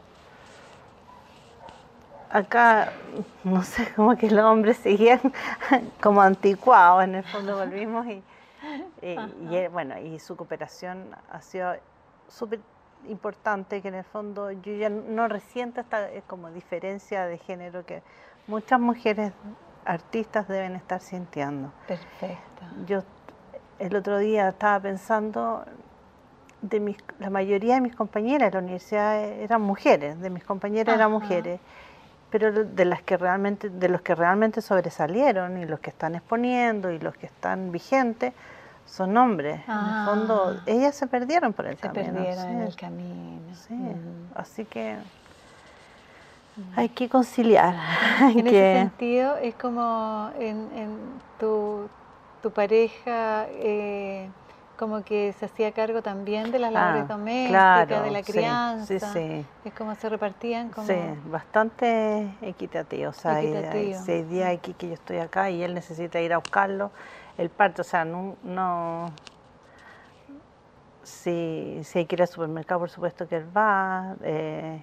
acá, 2.29 2.91
no 3.43 3.63
sé, 3.63 3.91
como 3.95 4.15
que 4.15 4.29
los 4.29 4.45
hombres 4.45 4.77
seguían 4.77 5.21
como 6.01 6.21
anticuados, 6.21 7.03
en 7.03 7.15
el 7.15 7.23
fondo 7.23 7.57
volvimos 7.57 8.05
y 8.07 8.23
y, 9.01 9.55
y, 9.55 9.67
bueno, 9.67 9.97
y 9.99 10.19
su 10.19 10.35
cooperación 10.35 11.09
ha 11.29 11.41
sido 11.41 11.75
súper 12.27 12.59
importante, 13.07 13.81
que 13.81 13.89
en 13.89 13.95
el 13.95 14.03
fondo 14.03 14.51
yo 14.51 14.73
ya 14.73 14.89
no 14.89 15.27
resiento 15.27 15.81
esta 15.81 16.07
como 16.27 16.49
diferencia 16.49 17.25
de 17.25 17.37
género 17.37 17.85
que 17.85 18.01
muchas 18.47 18.79
mujeres 18.79 19.33
artistas 19.85 20.47
deben 20.47 20.75
estar 20.75 21.01
sintiendo. 21.01 21.71
Perfecto. 21.87 22.65
Yo 22.87 23.03
el 23.77 23.95
otro 23.95 24.17
día 24.17 24.49
estaba 24.49 24.79
pensando 24.79 25.63
de 26.69 26.79
mis, 26.79 26.97
la 27.19 27.29
mayoría 27.29 27.75
de 27.75 27.81
mis 27.81 27.95
compañeras 27.95 28.51
de 28.51 28.57
la 28.57 28.63
universidad 28.63 29.23
eran 29.23 29.61
mujeres, 29.61 30.19
de 30.19 30.29
mis 30.29 30.43
compañeras 30.43 30.95
eran 30.95 31.11
mujeres, 31.11 31.59
pero 32.29 32.51
de 32.51 32.85
las 32.85 33.01
que 33.01 33.17
realmente, 33.17 33.69
de 33.69 33.89
los 33.89 34.01
que 34.01 34.15
realmente 34.15 34.61
sobresalieron 34.61 35.57
y 35.57 35.65
los 35.65 35.79
que 35.79 35.89
están 35.89 36.15
exponiendo 36.15 36.91
y 36.91 36.99
los 36.99 37.15
que 37.15 37.27
están 37.27 37.71
vigentes 37.71 38.33
son 38.85 39.17
hombres. 39.17 39.55
En 39.55 39.61
el 39.61 39.65
ah. 39.67 40.05
fondo, 40.07 40.61
ellas 40.65 40.95
se 40.95 41.07
perdieron 41.07 41.53
por 41.53 41.65
el 41.65 41.77
camino. 41.77 42.05
Se 42.05 42.11
perdieron 42.11 42.49
en 42.49 42.61
el 42.61 42.75
camino. 42.75 43.41
Así 44.35 44.65
que 44.65 44.97
hay 46.75 46.89
que 46.89 47.09
conciliar. 47.09 47.75
En 48.21 48.47
ese 48.47 48.73
sentido, 48.79 49.37
es 49.37 49.55
como 49.55 50.29
en, 50.39 50.69
en 50.75 50.97
tu, 51.39 51.89
tu 52.41 52.51
pareja, 52.51 53.45
eh, 53.49 54.29
como 54.75 55.03
que 55.03 55.33
se 55.33 55.45
hacía 55.45 55.71
cargo 55.71 56.01
también 56.01 56.51
de 56.51 56.59
las 56.59 56.69
ah, 56.69 56.73
labores 56.73 57.07
domésticas, 57.07 57.87
de 57.87 58.11
la 58.11 58.23
crianza. 58.23 58.85
Sí, 58.85 58.99
sí, 58.99 59.45
Es 59.63 59.73
como 59.73 59.95
se 59.95 60.09
repartían 60.09 60.69
como... 60.69 60.87
Sí, 60.87 60.95
bastante 61.25 62.35
equitativo. 62.41 63.09
O 63.09 63.13
sea, 63.13 63.41
equitativo. 63.41 63.99
Hay, 64.07 64.23
días 64.23 64.57
aquí 64.57 64.73
que 64.73 64.87
yo 64.87 64.93
estoy 64.93 65.17
acá 65.17 65.49
y 65.49 65.63
él 65.63 65.73
necesita 65.73 66.19
ir 66.21 66.33
a 66.33 66.37
buscarlo, 66.37 66.91
el 67.37 67.49
parto, 67.49 67.81
o 67.81 67.85
sea, 67.85 68.05
no... 68.05 68.35
no 68.43 69.11
si, 71.03 71.81
si 71.83 71.99
hay 71.99 72.05
que 72.05 72.15
ir 72.15 72.21
al 72.23 72.27
supermercado, 72.27 72.79
por 72.79 72.89
supuesto 72.89 73.27
que 73.27 73.37
él 73.37 73.55
va. 73.55 74.15
Eh, 74.23 74.81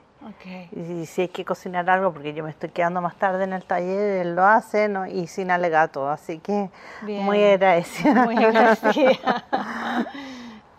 y 0.72 1.06
si 1.06 1.22
hay 1.22 1.28
que 1.28 1.44
cocinar 1.44 1.88
algo, 1.90 2.12
porque 2.12 2.34
yo 2.34 2.44
me 2.44 2.50
estoy 2.50 2.70
quedando 2.70 3.00
más 3.00 3.16
tarde 3.16 3.44
en 3.44 3.52
el 3.52 3.64
taller, 3.64 4.26
él 4.26 4.34
lo 4.34 4.44
hace 4.44 4.88
¿no? 4.88 5.06
y 5.06 5.26
sin 5.26 5.50
alegato, 5.50 6.08
así 6.08 6.38
que 6.38 6.70
muy 7.02 7.42
agradecida. 7.42 8.24
Muy 8.24 8.36
agradecida. 8.42 9.44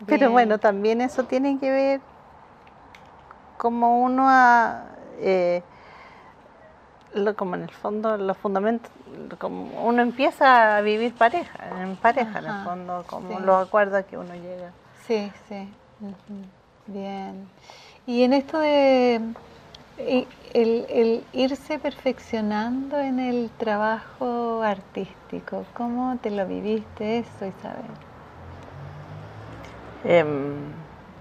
Pero 0.05 0.31
bueno, 0.31 0.57
también 0.57 1.01
eso 1.01 1.23
tiene 1.23 1.59
que 1.59 1.71
ver 1.71 2.01
como 3.57 4.01
uno 4.01 4.25
a, 4.27 4.83
eh, 5.19 5.61
como 7.35 7.55
en 7.55 7.63
el 7.63 7.71
fondo, 7.71 8.17
los 8.17 8.37
fundamentos, 8.37 8.91
como 9.39 9.85
uno 9.85 10.01
empieza 10.01 10.77
a 10.77 10.81
vivir 10.81 11.13
pareja, 11.15 11.81
en 11.81 11.95
pareja 11.95 12.39
en 12.39 12.45
el 12.45 12.63
fondo, 12.65 13.05
como 13.07 13.39
los 13.39 13.67
acuerdos 13.67 14.03
que 14.05 14.17
uno 14.17 14.33
llega. 14.33 14.71
Sí, 15.07 15.31
sí. 15.47 15.69
Bien. 16.87 17.47
Y 18.05 18.23
en 18.23 18.33
esto 18.33 18.59
de 18.59 19.21
el, 20.53 21.23
irse 21.31 21.79
perfeccionando 21.79 22.99
en 22.99 23.19
el 23.19 23.49
trabajo 23.57 24.61
artístico, 24.61 25.65
¿cómo 25.73 26.17
te 26.17 26.29
lo 26.29 26.45
viviste 26.45 27.19
eso, 27.19 27.45
Isabel? 27.45 27.85
Em, 30.03 30.55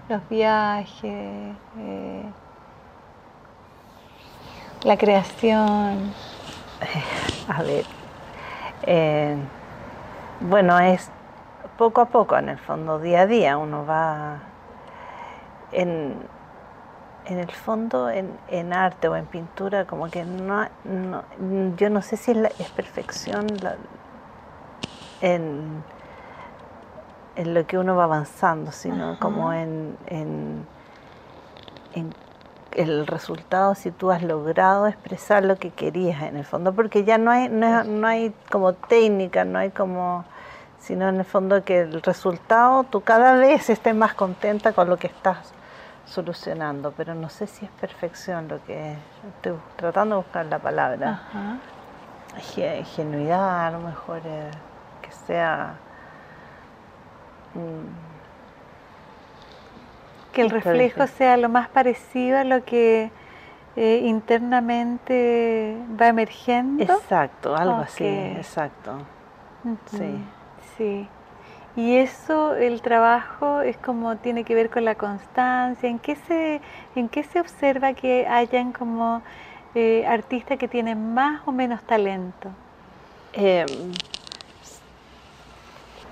Los 0.09 0.27
viajes, 0.29 1.55
eh, 1.79 2.23
la 4.83 4.97
creación. 4.97 6.13
A 7.47 7.63
ver, 7.63 7.85
eh, 8.85 9.37
bueno, 10.41 10.77
es 10.79 11.09
poco 11.77 12.01
a 12.01 12.05
poco 12.05 12.37
en 12.37 12.49
el 12.49 12.57
fondo, 12.57 12.99
día 12.99 13.21
a 13.21 13.27
día, 13.27 13.57
uno 13.57 13.85
va 13.85 14.39
en, 15.71 16.15
en 17.25 17.39
el 17.39 17.51
fondo 17.51 18.09
en, 18.09 18.73
arte 18.73 19.07
o 19.07 19.15
en 19.15 19.25
pintura 19.25 19.85
como 19.85 20.09
que 20.09 20.23
no, 20.25 20.67
yo 21.77 21.89
no 21.89 22.01
sé 22.01 22.17
si 22.17 22.31
es, 22.31 22.69
perfección 22.71 23.47
en, 25.21 25.83
en, 27.35 27.53
lo 27.53 27.65
que 27.65 27.77
uno 27.77 27.95
va 27.95 28.05
avanzando, 28.05 28.71
sino 28.71 29.17
como 29.19 29.53
en, 29.53 29.97
en, 30.07 30.65
el 32.71 33.05
resultado 33.05 33.75
si 33.75 33.91
tú 33.91 34.09
has 34.09 34.23
logrado 34.23 34.87
expresar 34.87 35.45
lo 35.45 35.57
que 35.57 35.69
querías 35.69 36.23
en 36.23 36.37
el 36.37 36.43
fondo, 36.43 36.73
porque 36.73 37.03
ya 37.03 37.19
no 37.19 37.29
hay, 37.29 37.47
no, 37.47 37.83
no 37.83 38.07
hay 38.07 38.33
como 38.51 38.73
técnica, 38.73 39.45
no 39.45 39.59
hay 39.59 39.69
como 39.69 40.25
sino 40.79 41.07
en 41.07 41.17
el 41.19 41.23
fondo 41.23 41.63
que 41.63 41.81
el 41.81 42.01
resultado 42.01 42.83
tú 42.83 43.01
cada 43.01 43.35
vez 43.35 43.69
estés 43.69 43.95
más 43.95 44.15
contenta 44.15 44.73
con 44.73 44.89
lo 44.89 44.97
que 44.97 45.07
estás 45.07 45.53
solucionando, 46.05 46.93
pero 46.95 47.15
no 47.15 47.29
sé 47.29 47.47
si 47.47 47.65
es 47.65 47.71
perfección 47.71 48.47
lo 48.47 48.63
que 48.65 48.95
estoy 49.35 49.57
tratando 49.75 50.15
de 50.17 50.21
buscar 50.23 50.45
la 50.45 50.59
palabra. 50.59 51.21
Genuidad, 52.95 53.67
a 53.67 53.71
lo 53.71 53.79
mejor 53.79 54.21
eh, 54.25 54.51
que 55.01 55.11
sea... 55.11 55.75
Mm, 57.53 58.13
que 60.33 60.41
el 60.41 60.49
reflejo 60.49 61.05
sea 61.05 61.37
lo 61.37 61.47
más 61.47 61.69
parecido 61.69 62.39
a 62.39 62.43
lo 62.43 62.65
que 62.65 63.11
eh, 63.75 64.01
internamente 64.03 65.77
va 65.99 66.07
emergiendo. 66.07 66.83
Exacto, 66.83 67.55
algo 67.55 67.81
así, 67.81 68.05
exacto. 68.05 68.97
Sí. 69.91 70.25
Sí. 70.77 71.07
Y 71.75 71.95
eso, 71.95 72.53
el 72.55 72.81
trabajo 72.81 73.61
es 73.61 73.77
como 73.77 74.15
tiene 74.17 74.43
que 74.43 74.53
ver 74.53 74.69
con 74.69 74.85
la 74.85 74.95
constancia. 74.95 75.89
¿En 75.89 75.97
qué 75.97 76.15
se, 76.15 76.61
en 76.95 77.09
qué 77.09 77.23
se 77.23 77.39
observa 77.39 77.93
que 77.93 78.27
hayan 78.27 78.71
como 78.73 79.23
eh, 79.73 80.05
artistas 80.07 80.59
que 80.59 80.67
tienen 80.67 81.15
más 81.15 81.41
o 81.45 81.51
menos 81.51 81.81
talento? 81.81 82.49
Em, 83.33 83.65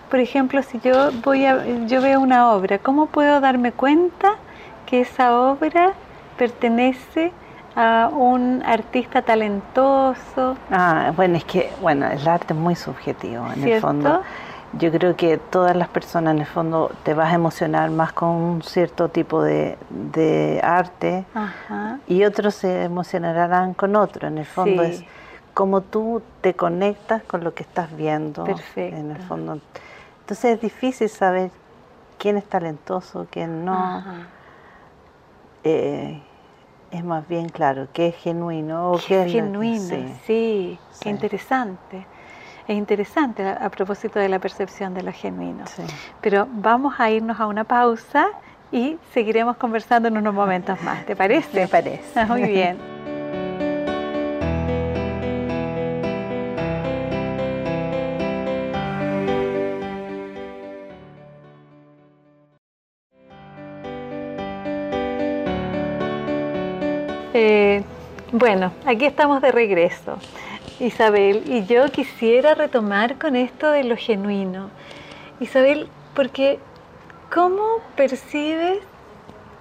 por 0.10 0.19
ejemplo, 0.19 0.63
si 0.63 0.80
yo 0.80 1.12
voy 1.24 1.45
a, 1.45 1.63
yo 1.86 2.02
veo 2.02 2.19
una 2.19 2.52
obra, 2.52 2.80
¿cómo 2.80 3.06
puedo 3.06 3.39
darme 3.39 3.71
cuenta 3.71 4.34
que 4.88 5.02
esa 5.02 5.39
obra 5.39 5.93
pertenece 6.39 7.32
a 7.76 8.10
un 8.12 8.63
artista 8.65 9.21
talentoso? 9.21 10.58
Ah, 10.71 11.13
bueno, 11.15 11.38
es 11.38 11.45
que 11.45 11.71
bueno, 11.82 12.08
el 12.08 12.28
arte 12.28 12.54
es 12.54 12.60
muy 12.60 12.76
subjetivo 12.76 13.45
en 13.56 13.63
el 13.63 13.80
fondo 13.80 14.24
yo 14.73 14.91
creo 14.91 15.15
que 15.15 15.38
todas 15.38 15.75
las 15.75 15.89
personas 15.89 16.34
en 16.34 16.39
el 16.39 16.45
fondo 16.45 16.91
te 17.03 17.13
vas 17.13 17.31
a 17.31 17.36
emocionar 17.36 17.89
más 17.89 18.13
con 18.13 18.29
un 18.29 18.62
cierto 18.62 19.10
tipo 19.10 19.43
de, 19.43 19.77
arte 20.63 21.25
y 22.07 22.23
otros 22.23 22.55
se 22.55 22.84
emocionarán 22.84 23.73
con 23.73 23.95
otro. 23.95 24.27
En 24.27 24.38
el 24.38 24.45
fondo 24.45 24.84
es 24.84 25.03
como 25.53 25.81
tú 25.81 26.21
te 26.39 26.53
conectas 26.53 27.23
con 27.23 27.43
lo 27.43 27.53
que 27.53 27.63
estás 27.63 27.95
viendo. 27.95 28.45
Perfecto. 28.45 28.97
En 28.97 29.12
el 29.12 29.17
fondo. 29.17 29.60
Entonces 30.21 30.55
es 30.55 30.62
difícil 30.62 31.10
saber 31.10 31.51
quién 32.17 32.38
es 32.38 32.45
talentoso, 32.45 33.27
quién 33.29 33.65
no. 33.65 34.03
Eh, 35.63 36.21
es 36.91 37.03
más 37.03 37.27
bien 37.27 37.49
claro, 37.49 37.88
qué 37.93 38.07
es 38.07 38.15
genuino 38.15 38.91
o 38.91 38.99
qué, 39.05 39.23
es 39.23 39.31
genuino. 39.31 39.79
Sí, 39.79 40.13
sí, 40.25 40.79
qué 41.01 41.10
interesante 41.10 42.05
es 42.71 42.77
interesante 42.77 43.45
a, 43.47 43.69
propósito 43.69 44.19
de 44.19 44.29
la 44.29 44.39
percepción 44.39 44.93
de 44.93 45.03
lo 45.03 45.12
genuino. 45.12 45.65
Pero 46.21 46.47
vamos 46.49 46.95
a 46.99 47.10
irnos 47.10 47.39
a 47.39 47.47
una 47.47 47.65
pausa 47.65 48.27
y 48.71 48.97
seguiremos 49.13 49.57
conversando 49.57 50.07
en 50.07 50.17
unos 50.17 50.34
momentos 50.34 50.81
más. 50.81 51.05
¿Te 51.05 51.15
parece? 51.15 51.62
Me 51.62 51.67
parece. 51.67 52.25
Muy 52.25 52.43
bien. 52.43 52.77
Eh, 67.34 67.84
bueno, 68.31 68.71
aquí 68.86 69.05
estamos 69.05 69.41
de 69.41 69.51
regreso. 69.51 70.17
Isabel, 70.81 71.43
y 71.45 71.65
yo 71.65 71.91
quisiera 71.91 72.55
retomar 72.55 73.19
con 73.19 73.35
esto 73.35 73.69
de 73.69 73.83
lo 73.83 73.95
genuino. 73.95 74.71
Isabel, 75.39 75.87
porque 76.15 76.57
¿cómo 77.31 77.77
percibes 77.95 78.79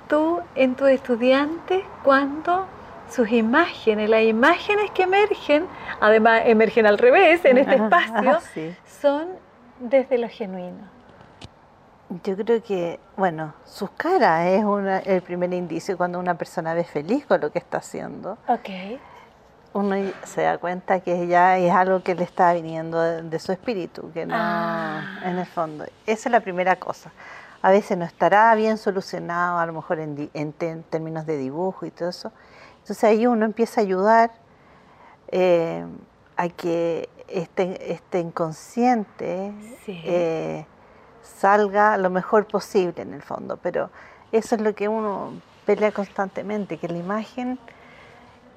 tú 0.09 0.40
en 0.54 0.74
tus 0.76 0.88
estudiantes 0.88 1.85
cuando 2.02 2.66
sus 3.11 3.30
imágenes, 3.33 4.09
las 4.09 4.22
imágenes 4.22 4.90
que 4.92 5.02
emergen, 5.02 5.66
además 6.00 6.40
emergen 6.46 6.87
al 6.87 6.96
revés 6.96 7.44
en 7.44 7.59
este 7.59 7.74
espacio, 7.85 8.38
son 9.02 9.28
desde 9.78 10.16
lo 10.16 10.28
genuino? 10.30 10.88
Yo 12.24 12.35
creo 12.35 12.62
que, 12.62 12.98
bueno, 13.18 13.52
sus 13.66 13.90
caras 13.90 14.46
es 14.46 14.64
el 15.06 15.20
primer 15.20 15.52
indicio 15.52 15.98
cuando 15.98 16.18
una 16.18 16.35
persona 16.37 16.72
ve 16.72 16.85
feliz 16.85 17.26
con 17.26 17.42
lo 17.42 17.52
que 17.52 17.59
está 17.59 17.76
haciendo. 17.76 18.38
Ok 18.48 18.70
uno 19.72 19.96
se 20.24 20.42
da 20.42 20.59
cuenta 20.59 21.00
que 21.00 21.26
ya 21.26 21.59
es 21.59 21.72
algo 21.72 22.02
que 22.02 22.14
le 22.14 22.24
está 22.24 22.52
viniendo 22.52 23.00
de, 23.00 23.38
su 23.38 23.52
espíritu, 23.52 24.11
que 24.12 24.26
no, 24.26 24.35
Ah. 24.37 25.20
en 25.24 25.38
el 25.38 25.46
fondo. 25.46 25.85
Esa 26.06 26.28
es 26.28 26.33
la 26.33 26.40
primera 26.40 26.76
cosa. 26.76 27.12
A 27.62 27.70
veces 27.70 27.96
no 27.96 28.04
estará 28.04 28.54
bien 28.54 28.78
solucionado, 28.78 29.59
a 29.59 29.66
lo 29.66 29.72
mejor 29.72 30.00
en, 30.00 30.30
en 30.35 30.52
términos 30.85 31.26
de 31.26 31.37
dibujo 31.37 31.87
y 31.87 31.90
todo 31.90 32.09
eso. 32.09 32.33
Entonces 32.78 33.04
ahí 33.04 33.26
uno 33.26 33.44
empieza 33.44 33.80
a 33.80 33.85
ayudar 33.85 34.30
eh, 35.28 35.85
a 36.37 36.48
que 36.48 37.09
este, 37.28 37.92
este 37.92 38.18
inconsciente 38.18 39.52
Sí. 39.85 40.00
eh, 40.04 40.66
salga 41.22 41.96
lo 41.96 42.11
mejor 42.11 42.46
posible 42.46 43.02
en 43.02 43.14
el 43.14 43.22
fondo. 43.22 43.56
Pero 43.59 43.90
eso 44.33 44.54
es 44.56 44.61
lo 44.62 44.74
que 44.74 44.88
uno 44.88 45.35
pelea 45.66 45.92
constantemente, 45.92 46.78
que 46.78 46.88
la 46.88 46.98
imagen 46.98 47.59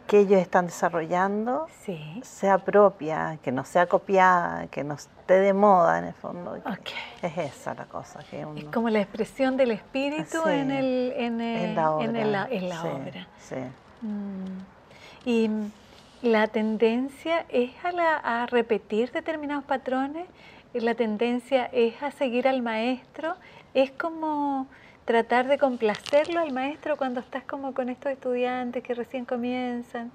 que 0.08 0.20
ellos 0.20 0.40
están 0.42 0.66
desarrollando 0.66 1.68
Sí. 1.86 2.20
sea 2.24 2.58
propia, 2.60 3.38
que 3.42 3.52
no 3.52 3.64
sea 3.64 3.88
copiada, 3.88 4.68
que 4.68 4.84
no 4.84 4.96
esté 4.96 5.36
de 5.40 5.54
moda 5.54 5.98
en 6.00 6.06
el 6.06 6.14
fondo. 6.14 6.58
Es 7.22 7.38
esa 7.38 7.74
la 7.74 7.86
cosa 7.86 8.20
que 8.30 8.46
uno... 8.46 8.58
Es 8.60 8.66
como 8.66 8.90
la 8.90 9.00
expresión 9.02 9.56
del 9.58 9.72
espíritu 9.72 10.40
Sí, 10.44 10.50
en, 10.52 10.72
el, 10.72 11.14
en, 11.16 11.42
el- 11.42 11.62
en 11.70 11.76
la 11.76 11.92
obra. 11.92 12.06
en 12.06 12.16
el- 12.16 12.36
en 12.52 12.70
la 12.70 12.82
sí, 12.82 12.88
obra. 12.88 13.28
Mm. 14.02 14.60
Y 15.26 15.50
la 16.22 16.48
tendencia 16.48 17.46
es 17.50 17.72
a, 17.84 17.92
la- 17.92 18.18
a 18.18 18.46
repetir 18.46 19.12
determinados 19.12 19.64
patrones, 19.64 20.28
la 20.74 20.96
tendencia 20.96 21.66
es 21.72 22.02
a 22.04 22.12
seguir 22.12 22.48
al 22.48 22.62
maestro, 22.62 23.36
es 23.74 23.92
como 23.92 24.68
tratar 25.06 25.48
de 25.48 25.58
complacerlo 25.58 26.40
al 26.40 26.52
maestro 26.52 26.98
cuando 26.98 27.20
estás 27.20 27.44
como 27.44 27.74
con 27.74 27.90
estos 27.90 28.12
estudiantes 28.12 28.84
que 28.84 28.94
recién 28.94 29.26
comienzan. 29.26 30.12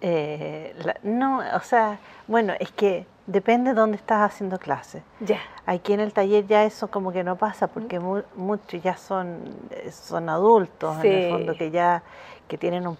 Eh, 0.00 0.74
la- 0.84 0.96
no, 1.02 1.38
o 1.54 1.60
sea, 1.60 1.98
bueno, 2.28 2.52
es 2.60 2.70
que 2.70 3.06
depende 3.26 3.70
de 3.70 3.76
dónde 3.80 3.96
estás 3.96 4.20
haciendo 4.30 4.58
clase. 4.58 5.02
Ya. 5.20 5.40
Aquí 5.64 5.92
en 5.94 6.00
el 6.00 6.12
taller 6.12 6.46
ya 6.46 6.62
eso 6.64 6.88
como 6.90 7.10
que 7.10 7.24
no 7.24 7.36
pasa 7.36 7.66
porque 7.66 7.98
mu- 7.98 8.22
muchos 8.36 8.80
ya 8.82 8.96
son, 8.96 9.40
eh, 9.70 9.90
son 9.90 10.28
adultos 10.28 11.02
en 11.04 11.12
el 11.12 11.30
fondo 11.30 11.56
que 11.56 11.70
ya 11.70 12.02
que 12.46 12.56
tienen 12.58 12.86
un- 12.86 12.98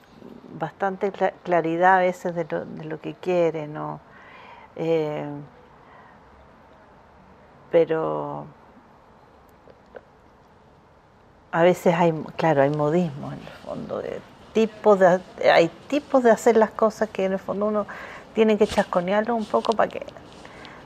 bastante 0.58 1.12
cla- 1.12 1.34
claridad 1.44 1.96
a 1.96 1.98
veces 2.00 2.34
de 2.34 2.44
lo, 2.50 2.64
de 2.64 2.84
lo 2.84 3.00
que 3.00 3.14
quieren 3.14 3.76
o, 3.76 4.00
eh, 4.74 5.28
pero 7.70 8.46
a 11.56 11.62
veces 11.62 11.94
hay 11.94 12.12
claro 12.36 12.62
hay 12.62 12.70
modismo 12.70 13.32
en 13.32 13.38
el 13.38 13.54
fondo 13.64 14.02
de 14.02 14.20
tipos 14.52 14.98
de 14.98 15.20
hay 15.50 15.68
tipos 15.88 16.22
de 16.22 16.30
hacer 16.30 16.56
las 16.56 16.70
cosas 16.70 17.08
que 17.08 17.24
en 17.24 17.32
el 17.32 17.38
fondo 17.38 17.66
uno 17.66 17.86
tiene 18.34 18.58
que 18.58 18.66
chasconearlo 18.66 19.34
un 19.34 19.46
poco 19.46 19.72
para 19.72 19.88
que 19.88 20.02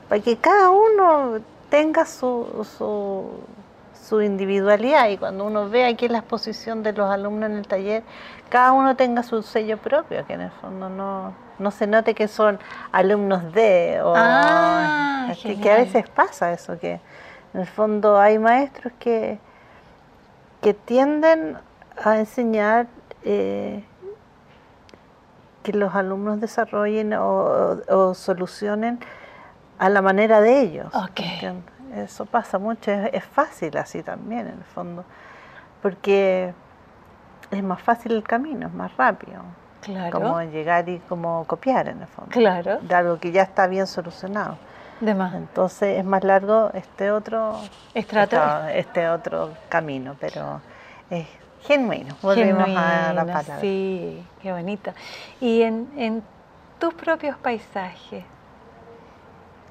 para 0.07 0.21
que 0.21 0.37
cada 0.37 0.69
uno 0.71 1.39
tenga 1.69 2.05
su, 2.05 2.67
su, 2.77 3.29
su 3.93 4.21
individualidad. 4.21 5.07
Y 5.07 5.17
cuando 5.17 5.45
uno 5.45 5.69
ve 5.69 5.85
aquí 5.85 6.09
la 6.09 6.17
exposición 6.19 6.83
de 6.83 6.91
los 6.91 7.09
alumnos 7.09 7.49
en 7.49 7.57
el 7.57 7.65
taller, 7.65 8.03
cada 8.49 8.73
uno 8.73 8.97
tenga 8.97 9.23
su 9.23 9.41
sello 9.41 9.77
propio, 9.77 10.25
que 10.27 10.33
en 10.33 10.41
el 10.41 10.51
fondo 10.51 10.89
no, 10.89 11.33
no 11.59 11.71
se 11.71 11.87
note 11.87 12.13
que 12.13 12.27
son 12.27 12.59
alumnos 12.91 13.53
de, 13.53 14.01
o 14.03 14.13
Ah, 14.13 15.33
que, 15.41 15.59
que 15.61 15.71
a 15.71 15.77
veces 15.77 16.09
pasa 16.09 16.51
eso, 16.51 16.77
que 16.77 16.99
en 17.53 17.61
el 17.61 17.67
fondo 17.67 18.19
hay 18.19 18.37
maestros 18.37 18.91
que, 18.99 19.39
que 20.61 20.73
tienden 20.73 21.57
a 22.03 22.17
enseñar 22.17 22.87
eh, 23.23 23.83
que 25.63 25.73
los 25.73 25.93
alumnos 25.95 26.39
desarrollen 26.41 27.13
o, 27.13 27.25
o- 27.89 27.95
o 28.09 28.13
solucionen 28.13 28.99
a 29.79 29.89
la 29.89 30.01
manera 30.01 30.41
de 30.41 30.61
ellos. 30.61 30.93
Ok. 30.95 31.19
¿entiendes? 31.19 31.63
Eso 31.95 32.25
pasa 32.25 32.57
mucho, 32.57 32.89
es, 32.91 33.09
es 33.13 33.23
fácil 33.25 33.75
así 33.77 34.01
también 34.01 34.41
en 34.47 34.53
el 34.59 34.63
fondo, 34.63 35.03
porque 35.81 36.53
es 37.51 37.63
más 37.63 37.81
fácil 37.81 38.13
el 38.13 38.23
camino, 38.23 38.67
es 38.67 38.73
más 38.73 38.95
rápido, 38.97 39.41
Claro. 39.81 40.11
como 40.11 40.41
llegar 40.43 40.87
y 40.87 40.99
como 40.99 41.43
copiar 41.47 41.87
en 41.89 42.01
el 42.01 42.07
fondo, 42.07 42.31
Claro. 42.31 42.77
de 42.81 42.95
algo 42.95 43.19
que 43.19 43.31
ya 43.31 43.41
está 43.41 43.67
bien 43.67 43.87
solucionado. 43.87 44.57
De 45.01 45.13
más. 45.15 45.33
Entonces 45.33 45.97
es 45.99 46.05
más 46.05 46.23
largo 46.23 46.69
este 46.73 47.11
otro, 47.11 47.59
Estrato. 47.93 48.35
esta- 48.37 48.73
este 48.73 49.09
otro 49.09 49.49
camino, 49.69 50.15
pero 50.19 50.61
es 51.09 51.27
genuino. 51.63 52.15
Volvemos 52.21 52.69
a 52.77 53.11
la 53.13 53.25
palabra. 53.25 53.59
Sí, 53.59 54.23
qué 54.41 54.51
bonito. 54.51 54.93
Y 55.39 55.63
en, 55.63 55.89
en 55.97 56.23
tus 56.79 56.93
propios 56.93 57.35
paisajes, 57.37 58.23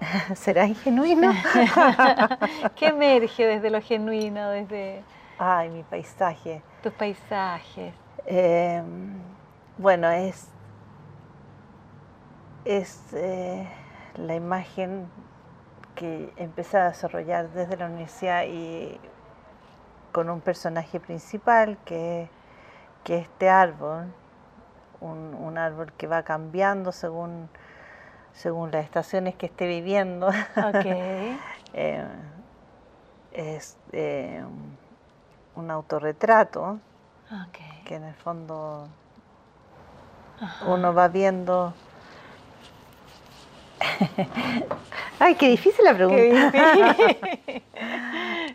¿Será 0.34 0.66
genuino? 0.66 1.32
¿qué 2.76 2.86
emerge 2.88 3.46
desde 3.46 3.70
lo 3.70 3.80
genuino, 3.82 4.48
desde 4.50 5.02
Ay, 5.38 5.68
mi 5.70 5.82
paisaje. 5.82 6.62
tus 6.82 6.92
paisajes? 6.92 7.92
Eh, 8.26 8.82
bueno, 9.78 10.10
es, 10.10 10.48
es 12.64 13.00
eh, 13.14 13.66
la 14.26 14.34
imagen 14.34 15.08
que 15.94 16.32
empecé 16.36 16.78
a 16.78 16.88
desarrollar 16.88 17.50
desde 17.50 17.76
la 17.76 17.86
universidad 17.86 18.44
y 18.44 18.98
con 20.12 20.30
un 20.30 20.40
personaje 20.40 21.00
principal 21.00 21.78
que, 21.84 22.28
que 23.04 23.18
es 23.18 23.22
este 23.24 23.48
árbol, 23.48 24.12
un, 25.00 25.34
un 25.34 25.58
árbol 25.58 25.92
que 25.92 26.06
va 26.06 26.22
cambiando 26.22 26.92
según, 26.92 27.48
según 28.32 28.70
las 28.70 28.84
estaciones 28.84 29.34
que 29.34 29.46
esté 29.46 29.66
viviendo. 29.66 30.28
Ok. 30.28 30.86
Eh, 31.72 32.04
es 33.30 33.78
eh, 33.92 34.42
un 35.54 35.70
autorretrato 35.70 36.80
que 37.86 37.94
en 37.94 38.04
el 38.04 38.14
fondo 38.14 38.88
Ajá. 40.40 40.66
uno 40.66 40.94
va 40.94 41.08
viendo. 41.08 41.74
Ay, 45.18 45.34
qué 45.36 45.48
difícil 45.48 45.84
la 45.84 45.94
pregunta. 45.94 46.50
Difícil. 46.50 47.62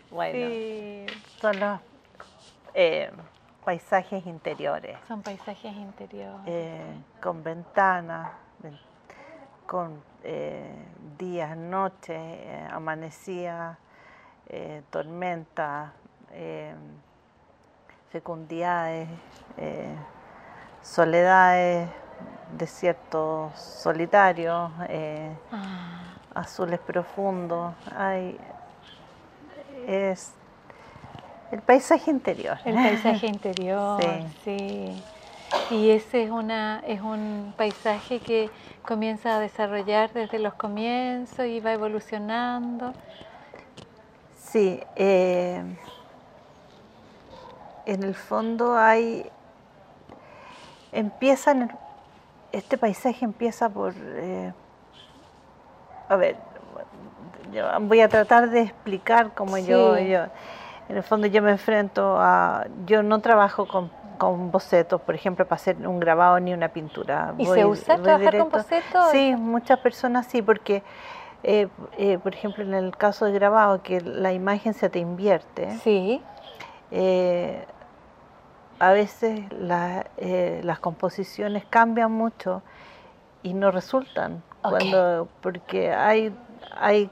bueno, 0.10 0.32
Sí, 0.38 1.06
son 1.40 1.60
los 1.60 1.80
eh, 2.74 3.10
paisajes 3.64 4.26
interiores, 4.26 4.96
son 5.08 5.22
paisajes 5.22 5.72
interiores. 5.72 6.40
eh, 6.46 6.80
con 7.22 7.42
ventanas, 7.42 8.30
ven- 8.60 8.78
con 9.66 10.02
eh, 10.22 10.72
días, 11.18 11.56
noches, 11.56 12.20
amanecía, 12.70 13.78
tormentas, 14.90 15.90
eh, 16.32 16.74
fecundidades, 18.10 19.08
soledades, 20.82 21.88
desiertos 22.56 23.52
solitarios, 23.58 24.70
eh, 24.88 25.30
Ah, 25.52 26.14
azules 26.34 26.78
profundos. 26.80 27.74
Hay, 27.96 28.38
es 29.86 30.32
el 31.52 31.60
paisaje 31.62 32.10
interior. 32.10 32.58
el 32.64 32.74
paisaje 32.74 33.26
interior, 33.26 34.00
Sí. 34.44 34.44
sí. 34.44 35.02
Y 35.70 35.90
ese 35.90 36.24
es, 36.24 36.30
una, 36.30 36.82
es 36.86 37.00
un 37.00 37.54
paisaje 37.56 38.18
que 38.20 38.50
comienza 38.84 39.36
a 39.36 39.40
desarrollar 39.40 40.12
desde 40.12 40.38
los 40.40 40.54
comienzos 40.54 41.46
y 41.46 41.60
va 41.60 41.72
evolucionando. 41.72 42.92
Sí, 44.36 44.80
eh, 44.96 45.62
en 47.86 48.02
el 48.02 48.14
fondo 48.16 48.76
hay, 48.76 49.30
empieza, 50.92 51.52
en 51.52 51.62
el- 51.62 51.70
este 52.56 52.78
paisaje 52.78 53.24
empieza 53.24 53.68
por, 53.68 53.92
eh, 53.96 54.52
a 56.08 56.16
ver, 56.16 56.36
yo 57.52 57.64
voy 57.80 58.00
a 58.00 58.08
tratar 58.08 58.50
de 58.50 58.62
explicar 58.62 59.32
cómo 59.34 59.58
yo, 59.58 59.96
Sí. 59.96 60.08
yo, 60.08 60.20
en 60.88 60.96
el 60.96 61.02
fondo 61.02 61.26
yo 61.26 61.42
me 61.42 61.50
enfrento 61.52 62.16
a, 62.18 62.66
yo 62.86 63.02
no 63.02 63.20
trabajo 63.20 63.66
con, 63.66 63.90
con 64.18 64.50
bocetos, 64.50 65.00
por 65.02 65.14
ejemplo, 65.14 65.44
para 65.46 65.56
hacer 65.56 65.76
un 65.86 66.00
grabado 66.00 66.40
ni 66.40 66.54
una 66.54 66.68
pintura. 66.68 67.34
¿Y 67.38 67.44
Voy- 67.46 67.54
se 67.58 67.66
usa 67.66 67.98
trabajar 67.98 68.38
con 68.38 68.48
bocetos? 68.50 69.10
Sí, 69.10 69.34
muchas 69.36 69.78
personas 69.80 70.26
sí, 70.26 70.40
porque, 70.42 70.82
eh, 71.42 71.68
eh, 71.98 72.18
por 72.18 72.34
ejemplo, 72.34 72.64
en 72.64 72.72
el 72.74 72.96
caso 72.96 73.26
de 73.26 73.32
grabado, 73.32 73.82
que 73.82 74.00
la 74.00 74.32
imagen 74.32 74.72
se 74.74 74.88
te 74.88 74.98
invierte, 74.98 75.76
Sí, 75.78 76.22
eh, 76.90 77.64
a 78.78 78.92
veces 78.92 79.40
la- 79.52 80.06
eh, 80.16 80.60
las 80.64 80.78
composiciones 80.78 81.64
cambian 81.68 82.12
mucho 82.12 82.62
y 83.42 83.54
no 83.54 83.70
resultan, 83.70 84.42
cuando, 84.62 85.28
porque 85.40 85.92
hay, 85.92 86.34
hay, 86.76 87.08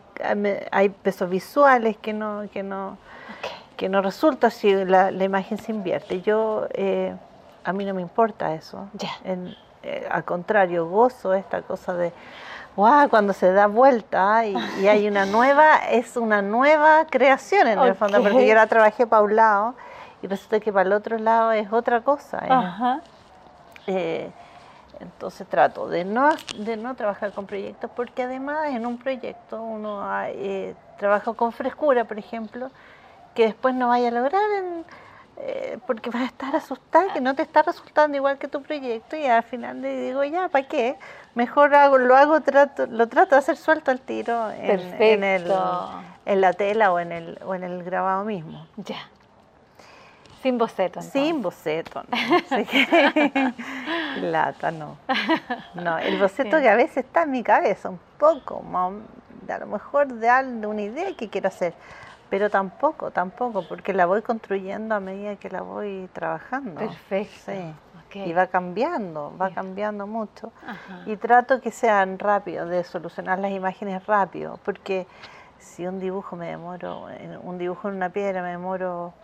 hay 0.73 0.89
pesos 0.89 1.31
visuales 1.31 1.97
que 1.97 2.13
no, 2.13 2.49
que 2.53 2.63
no, 2.65 2.99
que 3.77 3.89
no 3.89 4.03
resulta 4.03 4.51
si 4.51 4.73
la, 4.85 5.11
la 5.13 5.25
imagen 5.25 5.59
se 5.59 5.71
invierte. 5.71 6.21
Yo, 6.23 6.67
eh, 6.75 7.15
a 7.63 7.73
mí 7.73 7.85
no 7.85 7.95
me 7.95 8.03
importa 8.03 8.55
eso. 8.55 8.89
En, 9.25 9.55
eh, 9.85 10.07
al 10.11 10.25
contrario, 10.25 10.89
gozo 10.89 11.35
esta 11.35 11.63
cosa 11.63 11.95
de, 11.95 12.13
wow, 12.75 13.09
cuando 13.09 13.33
se 13.33 13.53
da 13.53 13.69
vuelta 13.69 14.45
y, 14.45 14.57
hay 14.89 15.07
una 15.07 15.27
nueva, 15.37 15.77
es 15.91 16.17
una 16.17 16.43
nueva 16.43 17.07
creación 17.09 17.69
en 17.69 17.79
el 17.79 17.95
fondo, 17.95 18.21
porque 18.23 18.47
yo 18.49 18.55
la 18.55 18.67
trabajé 18.67 19.07
para 19.07 19.23
un 19.23 19.37
lado 19.37 19.75
y 20.23 20.27
resulta 20.27 20.61
que 20.61 20.73
para 20.73 20.87
el 20.87 20.93
otro 20.93 21.19
lado 21.19 21.53
es 21.53 21.73
otra 21.73 22.01
cosa. 22.01 22.39
Ajá. 22.49 23.01
Eh, 23.87 24.31
entonces 25.01 25.47
trato 25.49 25.89
de 25.89 26.05
no, 26.05 26.31
de 26.59 26.77
no 26.77 26.95
trabajar 26.95 27.33
con 27.33 27.47
proyectos 27.47 27.91
porque 27.95 28.23
además 28.23 28.69
en 28.69 28.87
un 28.87 28.99
proyecto 28.99 29.61
uno 29.61 30.03
eh, 30.27 30.75
trabaja 30.99 31.33
con 31.35 31.53
frescura, 31.53 32.05
por 32.05 32.19
ejemplo, 32.19 32.71
que 33.35 33.47
después 33.47 33.75
no 33.75 33.89
vaya 33.89 34.09
a 34.09 34.11
lograr 34.13 34.41
eh, 35.37 35.79
porque 35.87 36.11
vas 36.11 36.23
a 36.23 36.27
estar 36.27 36.55
asustada 36.55 37.13
que 37.13 37.21
no 37.21 37.35
te 37.35 37.43
está 37.43 37.63
resultando 37.63 38.17
igual 38.17 38.39
que 38.39 38.47
tu 38.47 38.63
proyecto 38.63 39.17
y 39.17 39.27
al 39.27 39.43
final 39.43 39.83
le 39.83 39.97
digo 40.01 40.23
ya, 40.23 40.49
¿para 40.49 40.67
qué? 40.67 40.97
Mejor 41.35 41.75
hago, 41.75 41.99
lo 41.99 42.15
hago, 42.17 42.41
trato, 42.41 42.87
lo 42.87 43.09
trato 43.09 43.35
de 43.35 43.41
hacer 43.41 43.57
suelto 43.57 43.91
al 43.91 44.01
tiro 44.01 44.51
en, 44.53 44.81
en, 45.03 45.25
el, 45.25 45.53
en 46.25 46.41
la 46.41 46.53
tela 46.53 46.93
o 46.93 47.01
en 47.01 47.11
el, 47.11 47.39
o 47.45 47.55
en 47.57 47.65
el 47.65 47.83
grabado 47.83 48.25
mismo. 48.25 48.67
Ya. 48.77 49.09
Sin 50.45 50.59
boceto. 50.59 51.01
Sin 51.01 51.41
boceto, 51.41 52.03
no. 52.03 52.19
Lata, 54.21 54.71
no. 54.71 54.99
No, 55.73 55.97
el 55.97 56.21
boceto 56.21 56.61
que 56.61 56.69
a 56.69 56.77
veces 56.77 56.99
está 56.99 57.23
en 57.23 57.31
mi 57.31 57.43
cabeza, 57.43 57.89
un 57.89 57.99
poco, 58.19 58.63
a 58.63 59.59
lo 59.59 59.67
mejor 59.67 60.07
de, 60.09 60.29
de 60.29 60.67
una 60.67 60.83
idea 60.83 61.17
que 61.17 61.31
quiero 61.31 61.49
hacer, 61.49 61.73
pero 62.29 62.51
tampoco, 62.51 63.11
tampoco, 63.11 63.67
porque 63.67 63.95
la 63.95 64.05
voy 64.05 64.21
construyendo 64.21 64.95
a 64.95 65.01
medida 65.01 65.37
que 65.37 65.49
la 65.49 65.63
voy 65.63 66.11
trabajando. 66.13 66.79
Perfecto. 66.79 67.53
Sí. 68.13 68.21
Y 68.27 68.35
va 68.35 68.47
cambiando, 68.49 69.35
va 69.41 69.49
cambiando 69.49 70.07
mucho. 70.07 70.53
Y 71.07 71.17
trato 71.17 71.63
que 71.63 71.71
sean 71.71 72.19
rápidos, 72.19 72.69
de 72.69 72.85
solucionar 72.85 73.39
las 73.39 73.51
imágenes 73.51 74.05
rápido, 74.05 74.61
porque 74.63 75.07
si 75.59 75.87
un 75.87 76.01
dibujo 76.01 76.37
me 76.37 76.49
demoro, 76.49 77.07
un 77.43 77.57
dibujo 77.57 77.89
en 77.89 77.95
una 77.95 78.11
piedra 78.11 78.43
me 78.43 78.51
demoro 78.51 79.15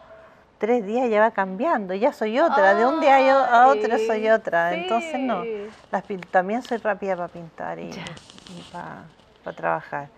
tres 0.61 0.85
días 0.85 1.09
ya 1.09 1.21
va 1.21 1.31
cambiando, 1.31 1.95
ya 1.95 2.13
soy 2.13 2.39
otra, 2.39 2.75
de 2.75 2.85
un 2.85 3.01
día 3.01 3.17
a 3.47 3.69
otro 3.69 3.99
soy 3.99 4.29
otra, 4.29 4.75
entonces 4.75 5.19
no, 5.19 5.43
las, 5.91 6.05
también 6.31 6.63
soy 6.63 6.77
rápida 6.77 7.17
para 7.17 7.29
pintar 7.29 7.79
y, 7.79 7.91
para, 8.71 9.55
trabajar. 9.55 10.09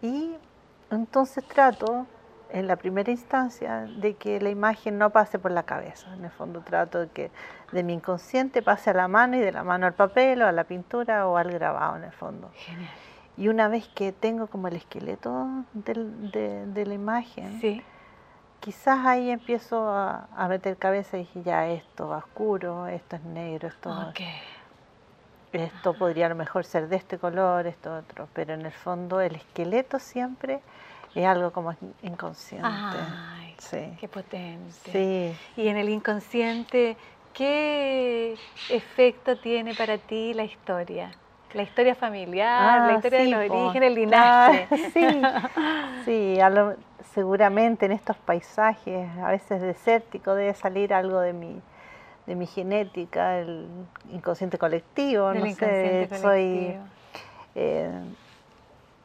Y 0.00 0.34
entonces 0.90 1.44
trato, 1.44 2.06
en 2.50 2.68
la 2.68 2.76
primera 2.76 3.10
instancia, 3.10 3.88
de 3.98 4.14
que 4.14 4.40
la 4.40 4.50
imagen 4.50 4.98
no 4.98 5.10
pase 5.10 5.40
por 5.40 5.50
la 5.50 5.64
cabeza, 5.64 6.14
en 6.14 6.24
el 6.24 6.30
fondo 6.30 6.60
trato 6.60 7.00
de 7.00 7.08
que 7.08 7.30
de 7.72 7.82
mi 7.82 7.94
inconsciente 7.94 8.62
pase 8.62 8.90
a 8.90 8.94
la 8.94 9.08
mano 9.08 9.36
y 9.36 9.40
de 9.40 9.50
la 9.50 9.64
mano 9.64 9.86
al 9.86 9.94
papel 9.94 10.42
o 10.42 10.46
a 10.46 10.52
la 10.52 10.62
pintura 10.62 11.26
o 11.26 11.36
al 11.36 11.50
grabado 11.50 11.96
en 11.96 12.04
el 12.04 12.12
fondo. 12.12 12.52
Y 13.36 13.48
una 13.48 13.66
vez 13.66 13.88
que 13.88 14.12
tengo 14.12 14.46
como 14.46 14.68
el 14.68 14.76
esqueleto 14.76 15.48
de, 15.74 16.66
de 16.66 16.86
la 16.86 16.94
imagen, 16.94 17.60
sí 17.60 17.82
quizás 18.66 19.06
ahí 19.06 19.30
empiezo 19.30 19.88
a, 19.88 20.48
meter 20.48 20.76
cabeza 20.76 21.16
y 21.16 21.20
dije, 21.20 21.40
ya, 21.44 21.68
esto 21.68 22.08
va 22.08 22.16
oscuro, 22.16 22.88
esto 22.88 23.14
es 23.14 23.22
negro, 23.22 23.68
esto, 23.68 24.12
esto 25.52 25.94
podría 25.94 26.26
a 26.26 26.30
lo 26.30 26.34
mejor 26.34 26.64
ser 26.64 26.88
de 26.88 26.96
este 26.96 27.16
color, 27.16 27.68
esto 27.68 27.96
otro, 27.96 28.26
pero 28.32 28.54
en 28.54 28.66
el 28.66 28.72
fondo 28.72 29.20
el 29.20 29.36
esqueleto 29.36 30.00
siempre 30.00 30.58
es 31.14 31.24
algo 31.24 31.52
como 31.52 31.76
inconsciente. 32.02 32.68
Ay, 32.68 33.54
sí. 33.58 33.96
qué 34.00 34.08
potente. 34.08 34.90
Sí. 34.90 35.62
Y 35.62 35.68
en 35.68 35.76
el 35.76 35.88
inconsciente, 35.88 36.96
¿qué 37.34 38.36
efecto 38.68 39.36
tiene 39.36 39.76
para 39.76 39.96
ti 39.96 40.34
la 40.34 40.42
historia? 40.42 41.12
La 41.54 41.62
historia 41.62 41.94
familiar, 41.94 42.80
la 42.80 42.88
ah, 42.88 42.94
historia 42.94 43.20
de 43.20 43.28
los 43.28 43.48
orígenes, 43.48 43.90
el 43.90 43.94
linaje. 43.94 44.66
sí, 44.92 45.22
sí 46.04 46.40
a 46.40 46.50
lo, 46.50 46.74
seguramente 47.16 47.86
en 47.86 47.92
estos 47.92 48.18
paisajes, 48.18 49.08
a 49.16 49.30
veces 49.30 49.62
desérticos, 49.62 50.36
debe 50.36 50.52
salir 50.52 50.92
algo 50.92 51.18
de 51.20 51.32
mi, 51.32 51.62
de 52.26 52.34
mi 52.34 52.46
genética, 52.46 53.38
el 53.38 53.66
inconsciente 54.12 54.58
colectivo, 54.58 55.32
no 55.32 55.46
sé, 55.54 56.10
soy 56.20 56.76
eh, 57.54 57.90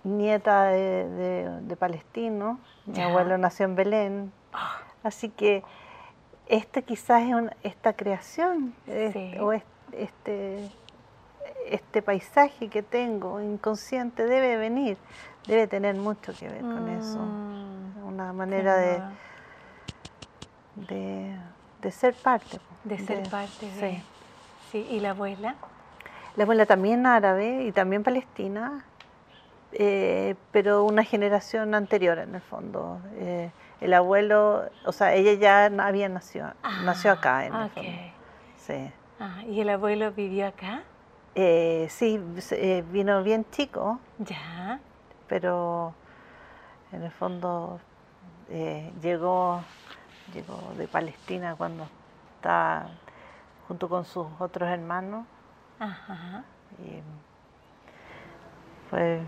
nieta 0.04 0.66
de, 0.66 1.78
palestino, 1.80 2.60
mi 2.86 3.00
abuelo 3.00 3.38
nació 3.38 3.64
en 3.64 3.76
Belén, 3.78 4.34
así 5.04 5.30
que 5.30 5.64
este 6.48 6.84
quizás 6.84 7.24
es 7.24 7.36
esta 7.64 7.94
creación 7.94 8.74
o 9.40 9.54
este, 9.54 10.70
este 11.66 12.02
paisaje 12.02 12.68
que 12.68 12.84
tengo 12.84 13.40
inconsciente 13.40 14.26
debe 14.26 14.58
venir, 14.58 14.98
debe 15.48 15.66
tener 15.68 15.96
mucho 15.96 16.34
que 16.38 16.50
ver 16.50 16.60
con 16.60 16.90
eso. 16.90 17.51
Una 18.12 18.34
manera 18.34 18.76
de, 18.76 19.02
de, 21.82 21.92
ser 21.92 22.14
parte. 22.14 22.60
De 22.84 22.98
ser 22.98 23.30
parte, 23.30 23.72
sí. 23.80 24.04
sí. 24.70 24.88
¿Y 24.90 25.00
la 25.00 25.12
abuela? 25.12 25.56
La 26.36 26.44
abuela 26.44 26.66
también 26.66 27.06
árabe 27.06 27.64
y 27.64 27.72
también 27.72 28.04
palestina, 28.04 28.84
eh, 29.72 30.36
pero 30.52 30.84
una 30.84 31.06
generación 31.06 31.74
anterior 31.74 32.20
en 32.20 32.36
el 32.36 32.42
fondo. 32.42 33.00
Eh, 33.16 33.50
el 33.80 33.94
abuelo, 33.94 34.66
o 34.86 34.92
sea, 34.92 35.14
ella 35.14 35.34
ya 35.34 35.66
había 35.86 36.10
nacido, 36.10 36.52
ah, 36.64 36.82
nació 36.84 37.14
acá 37.14 37.46
en 37.46 37.56
el 37.56 37.70
fondo. 37.70 37.92
Sí. 38.58 38.92
Ah, 39.22 39.42
¿Y 39.48 39.62
el 39.62 39.70
abuelo 39.70 40.12
vivió 40.12 40.48
acá? 40.48 40.84
Eh, 41.36 41.88
sí, 41.90 42.20
vino 42.92 43.24
bien 43.24 43.46
chico. 43.52 44.02
Ya. 44.20 44.82
Pero 45.30 45.94
en 46.92 47.04
el 47.04 47.12
fondo 47.12 47.80
eh, 48.52 48.92
llegó, 49.02 49.64
llegó 50.34 50.74
de 50.78 50.88
Palestina 50.88 51.56
cuando 51.56 51.88
estaba 52.36 52.90
junto 53.68 53.88
con 53.88 54.04
sus 54.04 54.28
otros 54.40 54.70
hermanos. 54.70 55.26
Y 56.80 57.02
fue, 58.90 59.22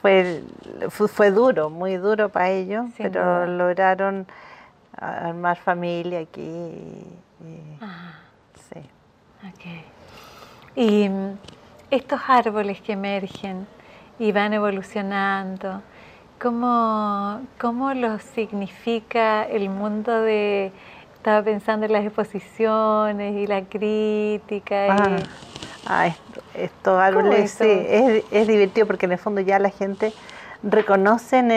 fue, 0.00 0.42
fue, 0.90 1.30
duro, 1.30 1.70
muy 1.70 1.96
duro 1.96 2.28
para 2.28 2.50
ellos, 2.50 2.86
pero 2.98 3.46
lograron 3.46 4.26
armar 4.96 5.56
familia 5.58 6.20
aquí. 6.20 6.42
Y, 6.42 7.60
sí. 8.72 8.90
Y 10.74 11.08
mm, 11.08 11.38
estos 11.90 12.20
árboles 12.26 12.80
que 12.80 12.92
emergen, 12.94 13.66
y 14.22 14.30
van 14.30 14.52
evolucionando. 14.52 15.82
¿Cómo, 16.40 17.40
¿Cómo 17.60 17.92
lo 17.92 18.20
significa 18.20 19.42
el 19.42 19.68
mundo 19.68 20.22
de... 20.22 20.70
Estaba 21.16 21.42
pensando 21.42 21.86
en 21.86 21.92
las 21.92 22.04
exposiciones 22.04 23.34
y 23.34 23.48
la 23.48 23.62
crítica. 23.62 24.92
Ah, 24.92 25.16
ah 25.86 26.14
esto, 26.54 27.00
árboles, 27.00 27.50
sí, 27.50 27.64
es, 27.66 28.24
es, 28.30 28.46
divertido 28.46 28.86
porque 28.86 29.06
en 29.06 29.12
el 29.12 29.18
fondo 29.18 29.40
ya 29.40 29.58
la 29.58 29.70
gente 29.70 30.12
reconoce 30.62 31.38
en 31.38 31.50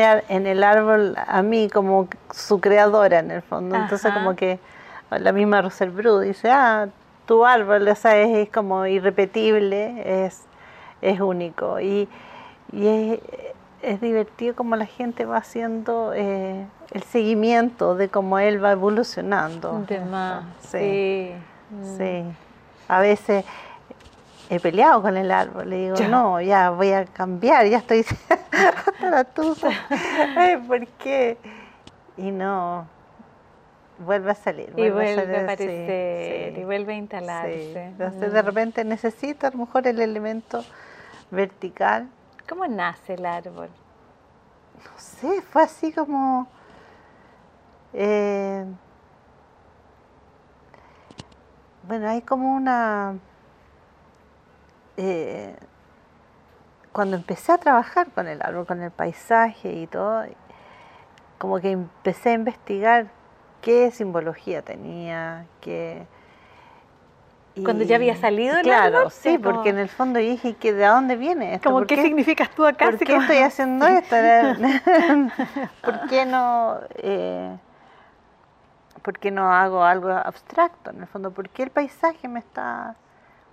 el, 0.47 0.63
árbol 0.63 1.15
a 1.27 1.43
mí 1.43 1.69
como 1.69 2.07
su 2.31 2.59
creadora 2.61 3.19
en 3.19 3.29
el 3.29 3.43
fondo. 3.43 3.75
Entonces 3.75 4.11
como 4.11 4.35
que 4.35 4.57
la 5.11 5.31
misma 5.33 5.61
Rosel 5.61 5.91
Bru 5.91 6.17
dice, 6.17 6.49
ah, 6.49 6.87
tu 7.27 7.45
árbol, 7.45 7.87
o 7.87 7.95
sea, 7.95 8.17
es, 8.17 8.49
como 8.49 8.87
irrepetible, 8.87 10.25
es, 10.25 10.41
es 11.03 11.19
único. 11.19 11.79
Y, 11.79 12.07
y 12.71 13.19
es, 13.81 14.01
divertido 14.01 14.55
como 14.55 14.75
la 14.75 14.85
gente 14.87 15.25
va 15.25 15.37
haciendo 15.37 16.11
eh, 16.15 16.65
el 16.91 17.03
seguimiento 17.03 17.95
de 17.95 18.09
cómo 18.09 18.39
él 18.39 18.63
va 18.63 18.71
evolucionando. 18.71 19.83
De 19.87 19.99
más. 19.99 20.43
Sí. 20.69 21.31
sí. 21.97 22.23
A 22.87 22.99
veces 22.99 23.45
he 24.49 24.59
peleado 24.59 25.01
con 25.01 25.17
el 25.17 25.31
árbol, 25.31 25.69
le 25.69 25.77
digo, 25.77 25.95
no, 26.09 26.41
ya 26.41 26.69
voy 26.69 26.91
a 26.91 27.05
cambiar, 27.05 27.67
ya 27.67 27.77
estoy 27.77 28.05
hasta 28.51 29.09
la 29.09 29.23
tusa. 29.23 29.69
¿Por 30.67 30.87
qué? 30.87 31.37
Y 32.17 32.31
no, 32.31 32.87
vuelve 33.99 34.31
a 34.31 34.35
salir. 34.35 34.69
y 34.75 34.89
vuelve 34.89 35.37
a, 35.37 35.43
aparecer, 35.43 36.57
y 36.57 36.63
vuelve 36.63 36.93
a 36.93 36.97
instalarse. 36.97 37.83
Entonces 37.83 38.31
de 38.31 38.41
repente 38.41 38.83
necesito 38.83 39.47
a 39.47 39.51
lo 39.51 39.59
mejor 39.59 39.87
el 39.87 39.99
elemento 39.99 40.63
vertical 41.31 42.07
¿Cómo 42.47 42.67
nace 42.67 43.15
el 43.15 43.25
árbol? 43.25 43.69
No 44.83 44.99
sé, 44.99 45.41
fue 45.41 45.63
así 45.63 45.91
como... 45.91 46.47
Eh, 47.93 48.65
bueno, 51.83 52.09
hay 52.09 52.21
como 52.21 52.55
una... 52.55 53.17
Eh, 54.97 55.55
cuando 56.91 57.17
empecé 57.17 57.51
a 57.51 57.57
trabajar 57.57 58.11
con 58.11 58.27
el 58.27 58.41
árbol, 58.41 58.65
con 58.65 58.81
el 58.81 58.91
paisaje 58.91 59.73
y 59.73 59.87
todo, 59.87 60.23
como 61.37 61.59
que 61.59 61.71
empecé 61.71 62.29
a 62.29 62.33
investigar 62.33 63.07
qué 63.61 63.91
simbología 63.91 64.61
tenía, 64.61 65.47
qué... 65.61 66.07
Cuando 67.63 67.83
ya 67.83 67.95
había 67.95 68.15
salido 68.15 68.57
el 68.57 68.63
Claro, 68.63 69.09
sí, 69.09 69.37
porque 69.37 69.69
en 69.69 69.79
el 69.79 69.89
fondo 69.89 70.19
dije 70.19 70.55
que 70.55 70.73
de 70.73 70.85
dónde 70.85 71.15
viene 71.15 71.55
esto. 71.55 71.71
Como, 71.71 71.85
¿qué 71.85 72.01
significas 72.01 72.49
tú 72.51 72.65
acá? 72.65 72.91
¿Por 72.91 72.97
qué 72.99 73.15
estoy 73.15 73.37
haciendo 73.37 73.87
esto? 73.87 74.15
¿Por 75.81 76.07
qué 76.07 76.25
no... 76.25 76.79
Eh, 76.95 77.55
¿Por 79.01 79.19
qué 79.19 79.29
no 79.29 79.53
hago 79.53 79.83
algo 79.83 80.09
abstracto 80.09 80.89
en 80.89 81.01
el 81.01 81.07
fondo? 81.07 81.31
¿Por 81.31 81.49
qué 81.49 81.63
el 81.63 81.69
paisaje 81.69 82.27
me 82.27 82.39
está 82.39 82.95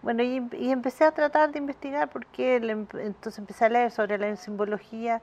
bueno, 0.03 0.25
y, 0.25 0.37
empecé 0.73 1.05
a 1.05 1.13
tratar 1.13 1.53
de 1.53 1.59
investigar 1.59 2.09
porque 2.09 2.57
entonces 2.57 3.39
empecé 3.39 3.67
a 3.67 3.69
leer 3.69 3.91
sobre 3.93 4.19
la 4.19 4.35
simbología 4.37 5.23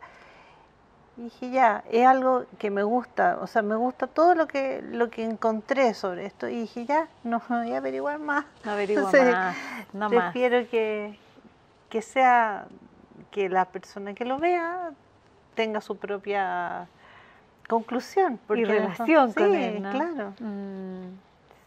y 1.19 1.23
dije, 1.23 1.49
ya, 1.49 1.83
es 1.91 2.05
algo 2.05 2.45
que 2.57 2.71
me 2.71 2.83
gusta, 2.83 3.39
o 3.41 3.47
sea, 3.47 3.61
me 3.61 3.75
gusta 3.75 4.07
todo 4.07 4.35
lo 4.35 4.47
que 4.47 4.81
lo 4.81 5.09
que 5.09 5.25
encontré 5.25 5.93
sobre 5.93 6.25
esto 6.25 6.47
y 6.47 6.61
dije, 6.61 6.85
ya, 6.85 7.09
no 7.25 7.41
voy 7.49 7.73
a 7.73 7.77
averiguar 7.77 8.19
más. 8.19 8.45
No 8.63 8.71
averiguar 8.71 9.13
más, 9.33 9.57
no 9.91 10.09
Prefiero 10.09 10.69
que, 10.69 11.19
que 11.89 12.01
sea, 12.01 12.67
que 13.31 13.49
la 13.49 13.65
persona 13.65 14.13
que 14.13 14.23
lo 14.23 14.39
vea 14.39 14.91
tenga 15.55 15.81
su 15.81 15.97
propia 15.97 16.87
conclusión. 17.67 18.39
Porque 18.47 18.61
y 18.61 18.65
relación 18.65 19.33
con 19.33 19.53
él, 19.53 19.81
claro. 19.91 20.33
Mm. 20.39 21.17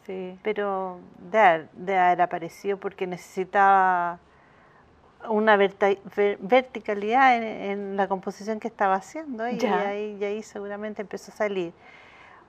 Sí. 0.07 0.39
Pero 0.43 0.99
de 1.19 1.99
haber, 1.99 2.23
aparecido 2.23 2.79
porque 2.79 3.07
necesitaba 3.07 4.19
una 5.29 5.57
verticalidad 5.57 7.37
en, 7.37 7.97
la 7.97 8.09
composición 8.09 8.61
que 8.61 8.69
estaba 8.69 8.95
haciendo 8.95 9.49
y 9.49 9.65
ahí, 9.65 10.17
y 10.21 10.25
ahí 10.25 10.43
seguramente 10.43 11.03
empezó 11.03 11.33
a 11.33 11.35
salir. 11.35 11.73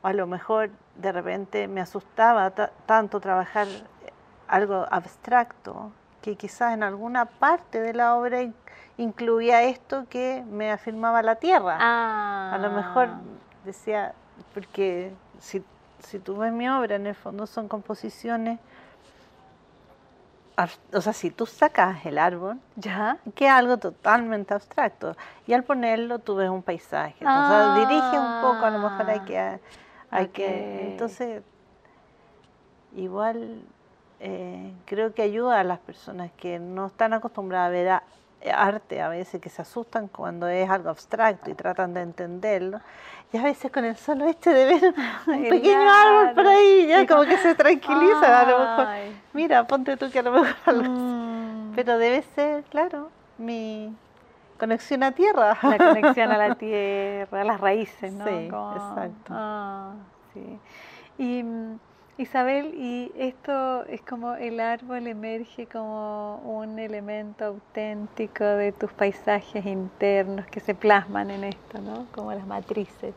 O 0.02 0.08
a 0.08 0.14
lo 0.14 0.28
mejor 0.28 0.70
de 0.96 1.12
repente 1.12 1.68
me 1.68 1.82
asustaba 1.82 2.52
tanto 2.86 3.20
trabajar 3.20 3.68
algo 4.48 4.86
abstracto 4.92 5.92
que 6.22 6.36
quizás 6.36 6.74
en 6.74 6.84
alguna 6.84 7.26
parte 7.26 7.82
de 7.82 7.94
la 7.94 8.16
obra 8.16 8.40
incluía 8.98 9.64
esto 9.64 10.06
que 10.10 10.44
me 10.50 10.72
afirmaba 10.72 11.22
la 11.22 11.36
tierra. 11.36 11.78
A 12.54 12.58
lo 12.58 12.72
mejor 12.72 13.08
ah. 13.10 13.22
decía, 13.66 14.14
porque 14.54 15.12
si 15.40 15.64
si 16.06 16.20
tú 16.20 16.38
ves 16.38 16.52
mi 16.52 16.68
obra, 16.70 16.96
en 16.96 17.08
el 17.08 17.16
fondo 17.16 17.48
son 17.48 17.68
composiciones, 17.68 18.60
o 20.94 21.02
sea, 21.02 21.14
si 21.14 21.32
tú 21.32 21.46
sacas 21.46 22.06
el 22.06 22.18
árbol, 22.18 22.60
ya. 22.76 23.18
que 23.36 23.46
es 23.46 23.52
algo 23.52 23.78
totalmente 23.78 24.54
abstracto, 24.54 25.16
y 25.48 25.54
al 25.54 25.64
ponerlo 25.64 26.20
tú 26.20 26.36
ves 26.36 26.50
un 26.50 26.62
paisaje, 26.62 27.16
entonces 27.20 27.58
ah. 27.58 27.76
dirige 27.80 28.20
un 28.20 28.42
poco, 28.42 28.66
a 28.66 28.70
lo 28.70 28.80
mejor 28.80 29.10
hay 29.10 29.20
que, 29.22 29.60
hay 30.12 30.28
que, 30.28 30.92
entonces, 30.92 31.42
igual 32.96 33.62
eh, 34.20 34.74
creo 34.86 35.14
que 35.14 35.24
ayuda 35.24 35.60
a 35.60 35.64
las 35.64 35.80
personas 35.80 36.32
que 36.38 36.60
no 36.60 36.88
están 36.88 37.14
acostumbradas 37.14 37.68
a 37.68 37.72
ver 37.72 38.02
arte 38.52 39.02
a 39.02 39.10
veces 39.10 39.42
que 39.42 39.50
se 39.50 39.62
asustan 39.62 40.08
cuando 40.08 40.48
es 40.48 40.70
algo 40.70 40.90
abstracto 40.90 41.50
y 41.50 41.54
tratan 41.54 41.94
de 41.94 42.02
entenderlo 42.02 42.82
y 43.34 43.38
a 43.38 43.42
veces 43.42 43.72
con 43.72 43.84
el 43.84 43.98
solo 43.98 44.26
este 44.26 44.52
de 44.52 44.66
ver 44.66 44.94
un 45.28 45.50
pequeño 45.50 45.90
árbol 45.90 46.36
por 46.36 46.46
ahí, 46.46 46.86
ya 46.88 47.08
como 47.08 47.24
que 47.24 47.38
se 47.38 47.56
tranquiliza 47.56 48.42
a 48.42 48.46
lo 48.46 48.60
mejor. 48.60 48.88
Mira, 49.34 49.66
ponte 49.66 49.98
tú 49.98 50.12
que 50.12 50.20
a 50.20 50.22
lo 50.22 50.32
mejor 50.32 50.88
mm. 50.88 51.74
Pero 51.76 51.98
debe 51.98 52.22
ser, 52.36 52.64
claro, 52.66 53.10
mi 53.40 53.92
conexión 54.60 55.02
a 55.02 55.14
tierra. 55.14 55.58
La 55.64 55.78
conexión 55.78 56.32
a 56.32 56.38
la 56.38 56.54
tierra, 56.60 57.42
a 57.42 57.44
las 57.44 57.60
raíces, 57.60 58.14
¿no? 58.14 58.24
Sí, 58.24 58.46
exacto. 58.46 59.32
Ah, 59.32 59.94
sí. 60.34 60.60
Y 61.18 61.42
mm, 61.42 61.80
Isabel, 62.16 62.76
y 62.78 63.12
esto 63.18 63.86
es 63.86 64.02
como 64.02 64.36
el 64.36 64.60
árbol 64.60 65.08
emerge 65.08 65.66
como 65.66 66.36
un 66.46 66.78
elemento 66.78 67.46
auténtico 67.46 68.44
de 68.44 68.72
tus 68.72 68.94
paisajes 68.94 69.66
internos 69.66 70.46
que 70.46 70.60
se 70.60 70.76
plasman 70.76 71.32
en 71.32 71.46
esto, 71.46 71.80
¿no? 71.82 72.06
Como 72.14 72.32
las 72.32 72.46
matrices. 72.46 73.16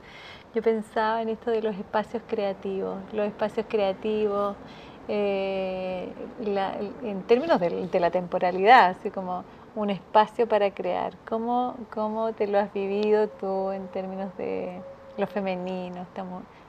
Yo 0.55 0.62
pensaba 0.62 1.20
en 1.20 1.28
esto 1.28 1.51
de 1.51 1.61
los 1.61 1.76
espacios 1.76 2.22
creativos, 2.26 2.97
los 3.12 3.26
espacios 3.26 3.66
creativos 3.68 4.57
eh, 5.09 6.11
en 7.03 7.22
términos 7.24 7.61
de, 7.61 8.01
la 8.01 8.11
temporalidad, 8.11 8.97
así 8.99 9.11
como 9.11 9.44
un 9.74 9.90
espacio 9.90 10.49
para 10.49 10.70
crear. 10.70 11.12
¿Cómo, 11.28 11.76
¿Cómo 11.92 12.32
te 12.32 12.47
lo 12.47 12.59
has 12.59 12.72
vivido 12.72 13.28
tú 13.28 13.72
en 13.72 13.88
términos 13.88 14.34
de 14.38 14.80
lo 15.18 15.26
femenino? 15.26 16.07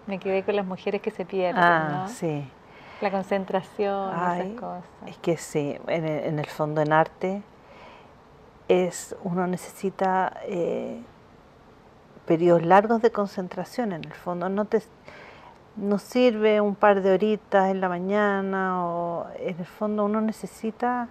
Me 0.07 0.19
quedé 0.19 0.43
con 0.43 0.55
las 0.55 0.65
mujeres 0.65 1.01
que 1.01 1.11
se 1.11 1.25
pierden, 1.25 1.61
ah, 1.61 2.03
¿no? 2.03 2.07
sí. 2.07 2.49
La 3.01 3.11
concentración, 3.11 4.09
esas 4.09 4.59
cosas. 4.59 4.83
Es 5.05 5.17
que 5.17 5.37
sí, 5.37 5.77
en 5.87 6.39
el, 6.39 6.45
fondo 6.47 6.81
en 6.81 6.91
arte 6.91 7.43
es 8.67 9.15
uno 9.23 9.45
necesita 9.45 10.33
eh, 10.45 10.99
periodos 12.25 12.65
largos 12.65 13.03
de 13.03 13.11
concentración 13.11 13.91
en 13.91 14.03
el 14.03 14.13
fondo. 14.13 14.49
No 14.49 14.65
te 14.65 14.81
no 15.75 15.99
sirve 15.99 16.59
un 16.59 16.73
par 16.73 17.01
de 17.01 17.13
horitas 17.13 17.69
en 17.69 17.81
la 17.81 17.87
mañana 17.87 18.83
o 18.83 19.27
en 19.37 19.59
el 19.59 19.65
fondo 19.65 20.05
uno 20.05 20.21
necesita 20.21 21.07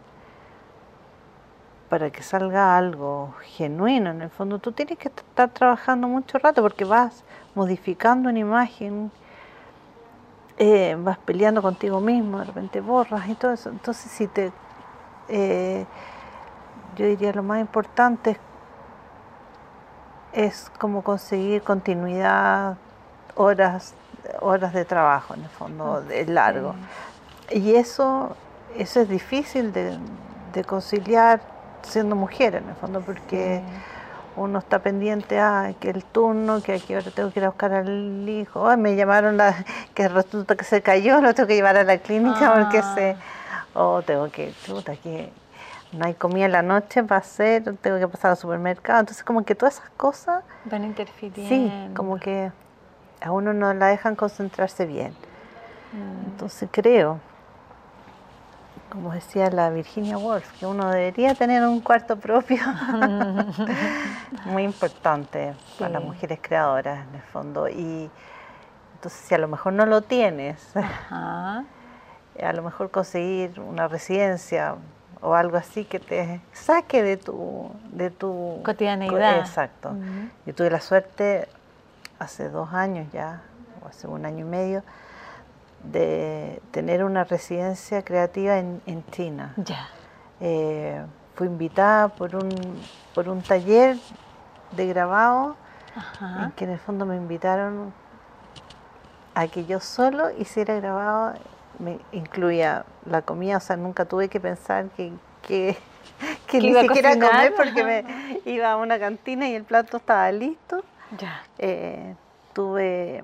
para 1.88 2.10
que 2.10 2.22
salga 2.22 2.76
algo 2.76 3.32
genuino. 3.42 4.10
En 4.10 4.22
el 4.22 4.30
fondo 4.30 4.58
tú 4.58 4.72
tienes 4.72 4.98
que 4.98 5.08
estar 5.08 5.50
trabajando 5.50 6.08
mucho 6.08 6.38
rato 6.38 6.62
porque 6.62 6.84
vas 6.84 7.24
modificando 7.56 8.28
una 8.28 8.38
imagen, 8.38 9.10
eh, 10.58 10.96
vas 11.00 11.18
peleando 11.18 11.60
contigo 11.60 12.00
mismo, 12.00 12.38
de 12.38 12.44
repente 12.44 12.80
borras 12.80 13.28
y 13.28 13.34
todo 13.34 13.52
eso. 13.52 13.70
Entonces, 13.70 14.12
si 14.12 14.28
te. 14.28 14.52
Eh, 15.28 15.84
yo 16.94 17.06
diría 17.06 17.32
lo 17.32 17.42
más 17.42 17.60
importante 17.60 18.38
es, 20.32 20.70
como 20.78 21.02
conseguir 21.02 21.62
continuidad, 21.62 22.76
horas, 23.34 23.94
horas 24.40 24.72
de 24.74 24.84
trabajo 24.84 25.34
en 25.34 25.42
el 25.42 25.48
fondo, 25.48 26.02
de 26.02 26.26
largo. 26.26 26.74
Y 27.50 27.74
eso, 27.74 28.36
eso 28.76 29.00
es 29.00 29.08
difícil 29.08 29.72
de, 29.72 29.98
conciliar 30.66 31.40
siendo 31.82 32.16
mujer 32.16 32.54
en 32.54 32.68
el 32.68 32.74
fondo, 32.76 33.00
porque 33.00 33.62
uno 34.36 34.58
está 34.58 34.80
pendiente 34.80 35.40
a 35.40 35.74
que 35.80 35.90
el 35.90 36.04
turno, 36.04 36.62
que 36.62 36.74
aquí 36.74 36.94
ahora 36.94 37.10
tengo 37.10 37.30
que 37.30 37.40
ir 37.40 37.44
a 37.44 37.48
buscar 37.48 37.72
al 37.72 38.28
hijo, 38.28 38.76
me 38.76 38.94
llamaron 38.94 39.36
la, 39.36 39.64
que 39.94 40.08
resulta 40.08 40.56
que 40.56 40.64
se 40.64 40.82
cayó, 40.82 41.20
lo 41.20 41.34
tengo 41.34 41.46
que 41.46 41.54
llevar 41.54 41.76
a 41.76 41.84
la 41.84 41.98
clínica 41.98 42.54
porque 42.54 42.82
se, 42.94 43.16
o 43.74 44.02
tengo 44.02 44.30
que, 44.30 44.52
chuta, 44.64 44.96
que 44.96 45.32
no 45.92 46.04
hay 46.06 46.14
comida 46.14 46.46
en 46.46 46.52
la 46.52 46.62
noche 46.62 47.02
para 47.02 47.20
hacer, 47.20 47.76
tengo 47.78 47.98
que 47.98 48.08
pasar 48.08 48.32
al 48.32 48.36
supermercado, 48.36 49.00
entonces 49.00 49.24
como 49.24 49.44
que 49.44 49.54
todas 49.54 49.76
esas 49.78 49.90
cosas 49.90 50.44
van 50.64 50.84
interfiriendo. 50.84 51.48
Sí, 51.48 51.94
como 51.94 52.18
que 52.18 52.52
a 53.20 53.32
uno 53.32 53.52
no 53.52 53.72
la 53.72 53.86
dejan 53.86 54.16
concentrarse 54.16 54.84
bien. 54.84 55.12
Mm. 55.92 56.26
Entonces 56.30 56.68
creo 56.70 57.20
como 58.96 59.12
decía 59.12 59.50
la 59.50 59.68
Virginia 59.68 60.16
Woolf, 60.16 60.58
que 60.58 60.64
uno 60.64 60.88
debería 60.88 61.34
tener 61.34 61.62
un 61.64 61.80
cuarto 61.80 62.16
propio. 62.16 62.62
Muy 64.46 64.62
importante 64.62 65.54
para 65.78 65.90
las 65.90 66.02
mujeres 66.02 66.38
creadoras, 66.40 67.06
en 67.06 67.14
el 67.16 67.20
fondo. 67.20 67.68
Y 67.68 68.10
entonces, 68.94 69.20
si 69.20 69.34
a 69.34 69.38
lo 69.38 69.48
mejor 69.48 69.74
no 69.74 69.84
lo 69.84 70.00
tienes, 70.00 70.72
a 71.10 71.62
lo 72.54 72.62
mejor 72.62 72.90
conseguir 72.90 73.60
una 73.60 73.86
residencia 73.86 74.76
o 75.20 75.34
algo 75.34 75.58
así 75.58 75.84
que 75.84 76.00
te 76.00 76.40
saque 76.54 77.02
de 77.02 77.18
tu, 77.18 77.70
de 77.92 78.10
tu 78.10 78.62
cotidianeidad. 78.64 79.40
Exacto. 79.40 79.94
Yo 80.46 80.54
tuve 80.54 80.70
la 80.70 80.80
suerte 80.80 81.48
hace 82.18 82.48
dos 82.48 82.72
años 82.72 83.12
ya, 83.12 83.42
o 83.82 83.88
hace 83.88 84.06
un 84.06 84.24
año 84.24 84.46
y 84.46 84.48
medio, 84.48 84.82
de 85.92 86.60
tener 86.70 87.04
una 87.04 87.24
residencia 87.24 88.02
creativa 88.02 88.58
en, 88.58 89.04
China. 89.10 89.54
Ya. 89.56 89.88
Eh, 90.40 91.04
fui 91.34 91.46
invitada 91.46 92.08
por 92.08 92.34
un, 92.34 92.50
por 93.14 93.28
un 93.28 93.42
taller 93.42 93.96
de 94.72 94.86
grabado 94.86 95.56
en 96.20 96.50
que 96.52 96.64
en 96.64 96.70
el 96.70 96.78
fondo 96.78 97.06
me 97.06 97.16
invitaron 97.16 97.92
a 99.34 99.48
que 99.48 99.66
yo 99.66 99.80
solo 99.80 100.30
hiciera 100.38 100.74
grabado, 100.76 101.34
me 101.78 101.98
incluía 102.12 102.84
la 103.04 103.22
comida, 103.22 103.58
o 103.58 103.60
sea, 103.60 103.76
nunca 103.76 104.06
tuve 104.06 104.28
que 104.28 104.40
pensar 104.40 104.86
que, 104.96 105.12
que, 105.42 105.76
ni 106.54 106.74
siquiera 106.74 107.12
comer 107.12 107.54
porque 107.54 107.84
me 107.84 108.40
iba 108.50 108.72
a 108.72 108.76
una 108.76 108.98
cantina 108.98 109.48
y 109.48 109.54
el 109.54 109.64
plato 109.64 109.98
estaba 109.98 110.32
listo. 110.32 110.82
Ya. 111.18 111.42
Eh, 111.58 112.14
tuve 112.54 113.22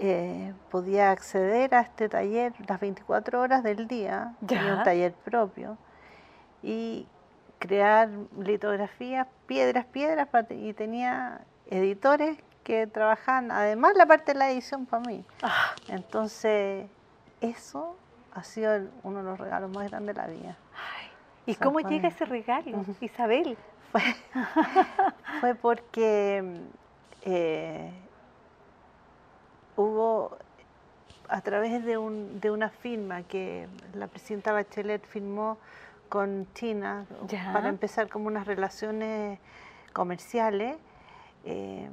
eh, 0.00 0.52
podía 0.70 1.10
acceder 1.10 1.74
a 1.74 1.80
este 1.80 2.08
taller 2.08 2.52
las 2.68 2.80
24 2.80 3.40
horas 3.40 3.62
del 3.62 3.88
día, 3.88 4.34
tenía 4.46 4.74
un 4.76 4.82
taller 4.84 5.12
propio, 5.12 5.76
y 6.62 7.06
crear 7.58 8.08
litografías, 8.38 9.26
piedras, 9.46 9.84
piedras, 9.86 10.28
y 10.50 10.72
tenía 10.72 11.40
editores 11.70 12.38
que 12.64 12.86
trabajan, 12.86 13.50
además 13.50 13.92
la 13.96 14.06
parte 14.06 14.32
de 14.32 14.38
la 14.38 14.50
edición 14.50 14.86
para 14.86 15.02
mí. 15.08 15.24
Ah. 15.42 15.74
Entonces, 15.88 16.86
eso 17.40 17.96
ha 18.34 18.42
sido 18.44 18.74
el- 18.74 18.90
uno 19.02 19.18
de 19.18 19.24
los 19.24 19.38
regalos 19.40 19.70
más 19.70 19.88
grandes 19.90 20.14
de 20.14 20.22
la 20.22 20.28
vida. 20.28 20.56
¿Y 21.46 21.54
Se 21.54 21.60
cómo 21.64 21.78
pone- 21.80 21.88
llega 21.96 22.08
ese 22.08 22.24
regalo, 22.26 22.84
Isabel? 23.00 23.56
Fue, 23.90 24.02
fue 25.40 25.54
porque 25.54 26.60
eh, 27.22 27.90
hubo, 29.82 30.36
a 31.28 31.40
través 31.40 31.84
de, 31.84 31.96
un- 31.98 32.40
de 32.40 32.50
una 32.50 32.68
firma 32.70 33.22
que 33.22 33.68
la 33.94 34.06
presidenta 34.08 34.52
Bachelet 34.52 35.06
firmó 35.06 35.58
con 36.08 36.46
China 36.54 37.04
Ya. 37.28 37.50
para 37.52 37.68
empezar 37.68 38.08
como 38.08 38.26
unas 38.26 38.46
relaciones 38.46 39.38
comerciales, 39.92 40.76
eh, 41.44 41.88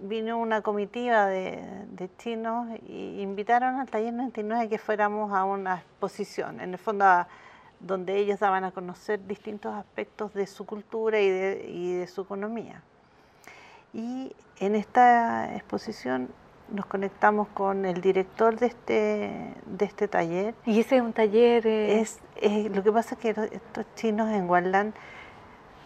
vino 0.00 0.38
una 0.38 0.62
comitiva 0.62 1.26
de, 1.26 1.62
de 1.90 2.10
chinos 2.16 2.66
y 2.88 3.20
invitaron 3.20 3.76
al 3.78 3.88
taller 3.88 4.12
99 4.12 4.64
a 4.64 4.68
que 4.68 4.78
fuéramos 4.78 5.32
a 5.32 5.44
una 5.44 5.76
exposición, 5.76 6.60
en 6.60 6.72
el 6.72 6.78
fondo 6.78 7.04
a- 7.04 7.28
donde 7.78 8.16
ellos 8.18 8.40
daban 8.40 8.64
a 8.64 8.72
conocer 8.72 9.26
distintos 9.26 9.74
aspectos 9.74 10.34
de 10.34 10.46
su 10.46 10.66
cultura 10.66 11.20
y 11.20 11.30
de, 11.30 11.66
y 11.68 11.94
de 11.94 12.06
su 12.08 12.22
economía. 12.22 12.82
Y 13.94 14.34
en 14.58 14.74
esta 14.74 15.54
exposición 15.54 16.28
nos 16.72 16.86
conectamos 16.86 17.48
con 17.54 17.84
el 17.84 18.00
director 18.00 18.56
de 18.58 18.66
este, 18.66 19.54
de 19.66 19.84
este 19.84 20.08
taller. 20.08 20.54
Y 20.66 20.80
ese 20.80 20.96
es 20.96 21.02
un 21.02 21.12
taller... 21.12 21.66
eh, 21.66 22.00
Es, 22.00 22.18
es- 22.36 22.70
lo 22.74 22.82
que 22.82 22.92
pasa 22.92 23.14
es 23.14 23.20
que 23.20 23.30
estos 23.30 23.84
chinos 23.96 24.30
en 24.30 24.46
Guadalán 24.46 24.94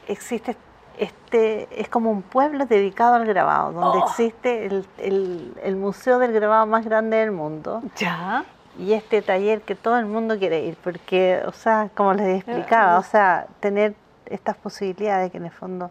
existe 0.08 0.56
este 0.98 1.66
es 1.80 1.88
como 1.88 2.10
un 2.12 2.22
pueblo 2.22 2.66
dedicado 2.66 3.14
al 3.16 3.24
grabado, 3.26 3.72
donde 3.72 3.98
Oh. 3.98 4.06
existe 4.06 4.66
el, 4.66 4.86
el- 4.98 5.52
el 5.64 5.74
museo 5.76 6.18
del 6.20 6.32
grabado 6.32 6.66
más 6.66 6.84
grande 6.84 7.16
del 7.16 7.32
mundo 7.32 7.82
¿Ya? 7.96 8.44
y 8.78 8.92
este 8.92 9.20
taller 9.20 9.62
que 9.62 9.74
todo 9.74 9.98
el 9.98 10.06
mundo 10.06 10.38
quiere 10.38 10.64
ir, 10.64 10.76
porque, 10.84 11.42
o 11.46 11.52
sea, 11.52 11.88
como 11.96 12.14
les 12.14 12.36
explicaba, 12.36 12.98
o 12.98 13.02
sea, 13.02 13.46
tener 13.58 13.94
estas 14.26 14.56
posibilidades 14.56 15.32
que 15.32 15.38
en 15.38 15.46
el 15.46 15.50
fondo 15.50 15.90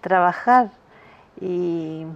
trabajar 0.00 0.70
y, 1.40 2.06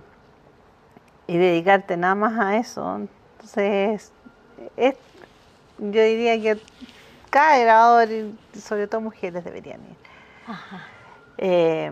y 1.26 1.36
dedicarte 1.38 1.96
nada 1.96 2.14
más 2.14 2.38
a 2.38 2.56
eso, 2.56 2.96
entonces 2.96 4.12
es, 4.76 4.94
yo 5.78 6.02
diría 6.02 6.40
que 6.40 6.58
cada 7.30 7.58
grabador, 7.58 8.08
sobre 8.58 8.86
todo 8.86 9.00
mujeres, 9.00 9.44
deberían 9.44 9.80
ir. 9.80 9.96
Ajá. 10.46 10.80
Eh, 11.38 11.90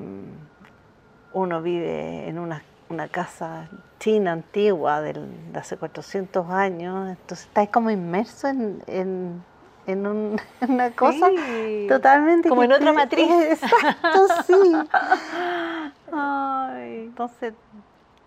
uno 1.33 1.63
vive 1.63 2.29
en 2.29 2.39
una, 2.39 2.63
una 2.91 3.09
casa 3.09 3.69
china 3.99 4.33
antigua 4.33 5.01
del- 5.01 5.53
de 5.53 5.59
hace 5.59 5.77
400 5.77 6.49
años, 6.51 7.09
entonces 7.09 7.47
estás 7.47 7.69
como 7.71 7.91
inmerso 7.91 8.49
en, 8.49 8.83
en, 8.87 9.43
en 9.87 10.07
un- 10.07 10.41
en 10.61 10.71
una 10.73 10.91
cosa 10.93 11.29
Sí. 11.29 11.87
totalmente... 11.89 12.49
Como 12.51 12.63
en 12.65 12.73
otra 12.73 12.93
matriz. 12.93 13.31
Exacto, 13.51 14.29
sí. 14.47 14.89
Ay. 16.13 17.05
Entonces 17.07 17.55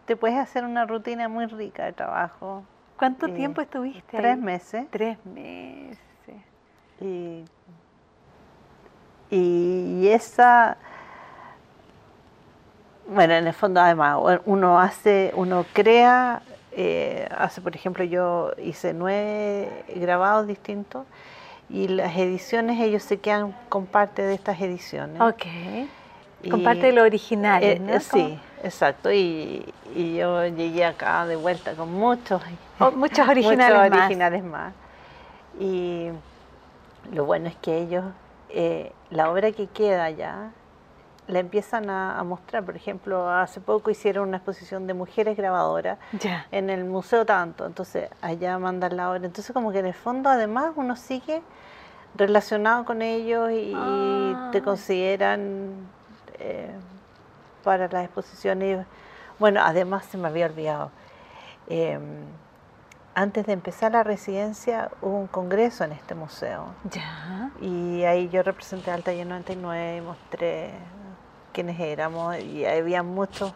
te 0.06 0.16
puedes 0.16 0.38
hacer 0.38 0.64
una 0.64 0.86
rutina 0.86 1.28
muy 1.30 1.46
rica 1.48 1.86
de 1.86 1.94
trabajo. 1.94 2.64
¿Cuánto 2.98 3.26
Eh, 3.28 3.32
tiempo 3.32 3.62
estuviste 3.62 4.18
Tres 4.18 4.36
ahí? 4.36 4.42
meses. 4.42 4.86
Tres 4.92 5.18
meses. 5.26 5.98
Y, 7.02 7.44
y 9.32 10.08
esa, 10.08 10.78
bueno, 13.08 13.34
en 13.34 13.48
el 13.48 13.54
fondo 13.54 13.82
además, 13.82 14.18
uno 14.46 14.80
hace, 14.80 15.32
uno 15.36 15.66
crea, 15.74 16.42
eh, 16.72 17.28
hace 17.38 17.60
por 17.62 17.76
ejemplo 17.76 18.04
yo 18.04 18.52
hice 18.58 18.94
nueve 18.94 19.84
grabados 19.96 20.48
distintos 20.48 21.06
y 21.70 21.88
las 21.88 22.16
ediciones 22.16 22.80
ellos 22.80 23.04
se 23.04 23.18
quedan 23.20 23.56
con 23.70 23.86
parte 23.88 24.22
de 24.22 24.36
estas 24.36 24.62
ediciones. 24.62 25.20
Ok. 25.22 25.46
Y- 26.46 26.50
Con 26.50 26.64
parte 26.64 26.88
de 26.88 26.92
lo 26.94 27.02
original, 27.04 27.64
eh, 27.64 27.80
¿no? 27.80 27.94
eh, 27.94 28.00
sí, 28.00 28.40
exacto. 28.64 29.12
Y, 29.12 29.66
y 29.96 30.16
yo 30.18 30.46
llegué 30.48 30.86
acá 30.86 31.26
de 31.26 31.36
vuelta 31.36 31.74
con 31.74 31.92
muchos, 31.94 32.42
oh, 32.80 32.92
muchos 32.92 33.28
originales 33.28 33.76
muchos 33.78 33.90
más. 33.92 34.00
originales 34.06 34.44
más. 34.44 34.74
Y 35.60 36.10
lo 37.12 37.26
bueno 37.26 37.48
es 37.50 37.56
que 37.58 37.78
ellos, 37.80 38.06
eh, 38.50 38.92
la 39.10 39.30
obra 39.32 39.52
que 39.52 39.68
queda 39.68 40.10
ya, 40.12 40.52
la 41.28 41.40
empiezan 41.40 41.90
a, 41.90 42.20
a 42.20 42.24
mostrar. 42.24 42.64
Por 42.64 42.76
ejemplo, 42.76 43.28
hace 43.30 43.60
poco 43.60 43.90
hicieron 43.90 44.28
una 44.28 44.38
exposición 44.38 44.86
de 44.86 44.94
mujeres 44.94 45.36
grabadoras 45.36 45.98
en 46.52 46.70
el 46.70 46.86
Museo 46.86 47.26
Tanto, 47.26 47.66
entonces 47.66 48.10
allá 48.22 48.60
mandan 48.60 48.96
la 48.98 49.10
obra. 49.10 49.26
Entonces 49.26 49.52
como 49.52 49.72
que 49.72 49.80
en 49.80 49.88
el 49.88 49.94
fondo 49.96 50.30
además 50.30 50.74
uno 50.76 50.96
sigue 50.96 51.42
relacionado 52.16 52.86
con 52.86 53.02
ellos 53.02 53.52
y 53.52 53.74
Ah. 53.76 54.50
te 54.52 54.62
consideran 54.62 55.72
eh, 56.40 56.72
para 57.64 57.88
las 57.88 58.06
exposiciones. 58.06 58.86
Bueno, 59.40 59.62
además 59.64 60.06
se 60.06 60.18
me 60.18 60.28
había 60.28 60.46
olvidado. 60.46 60.92
eh, 61.68 62.00
antes 63.18 63.46
de 63.46 63.54
empezar 63.54 63.94
la 63.94 64.04
residencia 64.04 64.92
hubo 65.02 65.18
un 65.18 65.28
congreso 65.28 65.86
en 65.86 65.94
este 65.94 66.16
museo 66.16 66.66
Ya. 66.92 67.50
y 67.62 68.04
ahí 68.04 68.28
yo 68.28 68.44
representé 68.44 68.92
al 68.92 69.04
taller 69.04 69.26
99 69.26 69.98
y 69.98 70.02
mostré 70.02 70.72
quiénes 71.54 71.80
éramos 71.80 72.38
y 72.40 72.66
había 72.66 73.04
muchas 73.04 73.54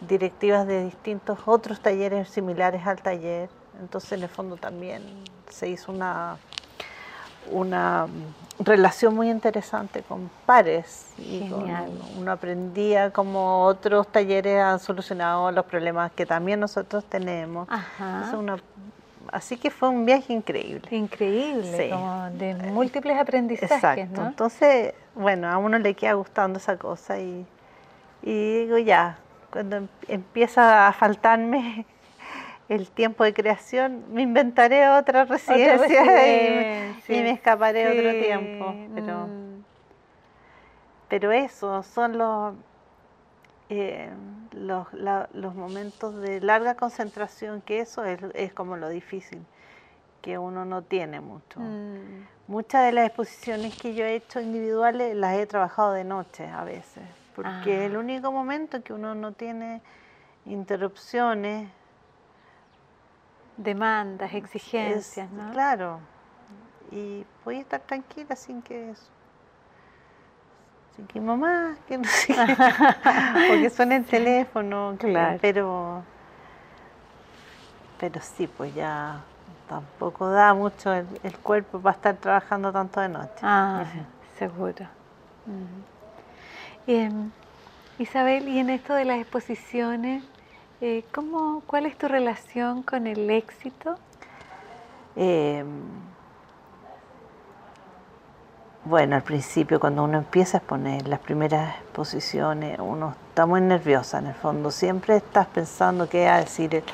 directivas 0.00 0.64
de 0.68 0.84
distintos 0.84 1.40
otros 1.46 1.80
talleres 1.80 2.28
similares 2.28 2.86
al 2.86 3.02
taller. 3.02 3.50
Entonces 3.80 4.12
en 4.12 4.22
el 4.22 4.28
fondo 4.28 4.56
también 4.58 5.02
se 5.50 5.66
hizo 5.68 5.90
una, 5.90 6.36
una 7.50 8.06
relación 8.58 9.14
muy 9.14 9.30
interesante 9.30 10.02
con 10.02 10.30
pares 10.46 11.08
y 11.18 11.48
con- 11.48 11.64
uno 12.18 12.30
aprendía 12.32 13.10
cómo 13.10 13.64
otros 13.64 14.06
talleres 14.08 14.60
han 14.62 14.78
solucionado 14.78 15.50
los 15.50 15.64
problemas 15.66 16.12
que 16.12 16.24
también 16.26 16.60
nosotros 16.60 17.04
tenemos. 17.04 17.68
Ajá. 17.70 18.08
Entonces, 18.24 18.34
una- 18.38 18.56
así 19.32 19.56
que 19.56 19.70
fue 19.70 19.88
un 19.88 20.04
viaje 20.06 20.32
increíble. 20.32 20.86
Increíble, 20.96 21.76
Sí. 21.76 21.90
como 21.90 22.30
de 22.30 22.54
múltiples 22.54 23.18
aprendizajes, 23.18 23.72
Exacto. 23.76 24.20
¿no? 24.22 24.28
Entonces, 24.28 24.94
bueno, 25.16 25.48
a 25.48 25.58
uno 25.58 25.78
le 25.78 25.94
queda 25.94 26.12
gustando 26.12 26.58
esa 26.58 26.76
cosa 26.76 27.18
y, 27.18 27.44
y 28.22 28.58
digo 28.60 28.78
ya, 28.78 29.18
cuando 29.50 29.76
em- 29.76 29.88
empieza 30.08 30.86
a 30.86 30.92
faltarme 30.92 31.86
el 32.68 32.90
tiempo 32.90 33.24
de 33.24 33.34
creación, 33.34 34.04
me 34.12 34.22
inventaré 34.22 34.88
otra 34.88 35.24
residencia, 35.24 36.02
y, 36.02 36.06
me- 36.06 36.58
residencia, 36.94 37.16
y 37.16 37.22
me 37.22 37.30
escaparé 37.30 37.88
otro 37.98 38.10
sí, 38.12 38.20
tiempo. 38.22 38.74
Pero, 38.94 39.26
mm. 39.26 39.64
pero 41.08 41.32
eso, 41.32 41.82
son 41.82 42.16
los, 42.18 42.54
eh, 43.68 44.08
los, 44.52 44.92
la- 44.94 45.28
los 45.34 45.54
momentos 45.54 46.16
de 46.20 46.40
larga 46.40 46.74
concentración, 46.74 47.60
que 47.60 47.80
eso 47.80 48.04
es, 48.04 48.18
es 48.34 48.52
como 48.54 48.76
lo 48.76 48.88
difícil, 48.88 49.44
que 50.22 50.38
uno 50.38 50.64
no 50.64 50.80
tiene 50.82 51.20
mucho. 51.20 51.60
Mm. 51.60 52.26
Muchas 52.46 52.84
de 52.86 52.92
las 52.92 53.06
exposiciones 53.06 53.76
que 53.76 53.94
yo 53.94 54.04
he 54.04 54.14
hecho 54.16 54.40
individuales 54.40 55.14
las 55.16 55.36
he 55.38 55.46
trabajado 55.46 55.92
de 55.92 56.04
noche 56.04 56.46
a 56.46 56.64
veces, 56.64 57.02
porque 57.36 57.48
Ah. 57.74 57.84
es 57.84 57.90
el 57.90 57.96
único 57.98 58.32
momento 58.32 58.82
que 58.82 58.92
uno 58.94 59.14
no 59.14 59.32
tiene 59.32 59.82
interrupciones. 60.46 61.68
Demandas, 63.56 64.32
es- 64.32 64.44
exigencias, 64.44 65.30
¿no? 65.30 65.50
Claro. 65.52 65.98
Y 66.90 67.24
voy 67.44 67.56
a 67.56 67.60
estar 67.60 67.80
tranquila 67.80 68.36
sin 68.36 68.62
que 68.62 68.94
sin 70.96 71.06
que 71.06 71.20
mamá, 71.20 71.76
que 71.88 71.98
no 71.98 72.04
sé, 72.04 72.34
porque 73.48 73.70
suena 73.70 73.96
el 73.96 74.04
teléfono, 74.06 74.94
Claro. 74.98 75.38
pero 75.40 76.02
pero 77.98 78.20
sí, 78.20 78.46
pues 78.46 78.74
ya 78.74 79.20
tampoco 79.68 80.28
da 80.28 80.52
mucho 80.52 80.92
el, 80.92 81.06
el 81.22 81.36
cuerpo 81.38 81.78
para 81.80 81.96
estar 81.96 82.16
trabajando 82.16 82.70
tanto 82.72 83.00
de 83.00 83.08
noche. 83.08 83.32
Ah, 83.42 83.84
seguro. 84.38 84.86
Y, 86.86 86.94
em, 86.96 87.30
Isabel, 87.98 88.48
y 88.48 88.58
en 88.58 88.68
esto 88.70 88.94
de 88.94 89.04
las 89.06 89.18
exposiciones, 89.18 90.22
eh, 90.84 91.02
¿cómo, 91.14 91.62
¿cuál 91.66 91.86
es 91.86 91.96
tu 91.96 92.08
relación 92.08 92.82
con 92.82 93.06
el 93.06 93.30
éxito? 93.30 93.96
Eh, 95.16 95.64
bueno, 98.84 99.16
al 99.16 99.22
principio 99.22 99.80
cuando 99.80 100.04
uno 100.04 100.18
empieza 100.18 100.58
a 100.58 100.60
exponer 100.60 101.08
las 101.08 101.20
primeras 101.20 101.76
exposiciones, 101.76 102.78
uno 102.78 103.14
está 103.30 103.46
muy 103.46 103.62
nerviosa 103.62 104.18
en 104.18 104.26
el 104.26 104.34
fondo. 104.34 104.70
Siempre 104.70 105.16
estás 105.16 105.46
pensando 105.46 106.06
qué 106.06 106.26
va 106.26 106.34
a 106.34 106.40
decir 106.40 106.74
el- 106.74 106.84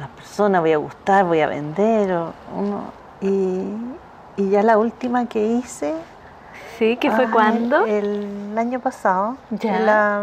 la 0.00 0.08
persona, 0.08 0.60
voy 0.60 0.72
a 0.72 0.78
gustar, 0.78 1.26
voy 1.26 1.40
a 1.40 1.46
vender. 1.46 2.10
o 2.10 2.32
uno, 2.56 2.84
y, 3.20 3.74
y 4.38 4.48
ya 4.50 4.62
la 4.62 4.78
última 4.78 5.26
que 5.26 5.46
hice... 5.46 5.94
¿Sí? 6.78 6.96
¿Que 6.96 7.10
fue 7.10 7.26
ay, 7.26 7.30
cuándo? 7.30 7.84
El 7.84 8.56
año 8.56 8.80
pasado. 8.80 9.36
Ya. 9.50 9.78
La, 9.78 10.22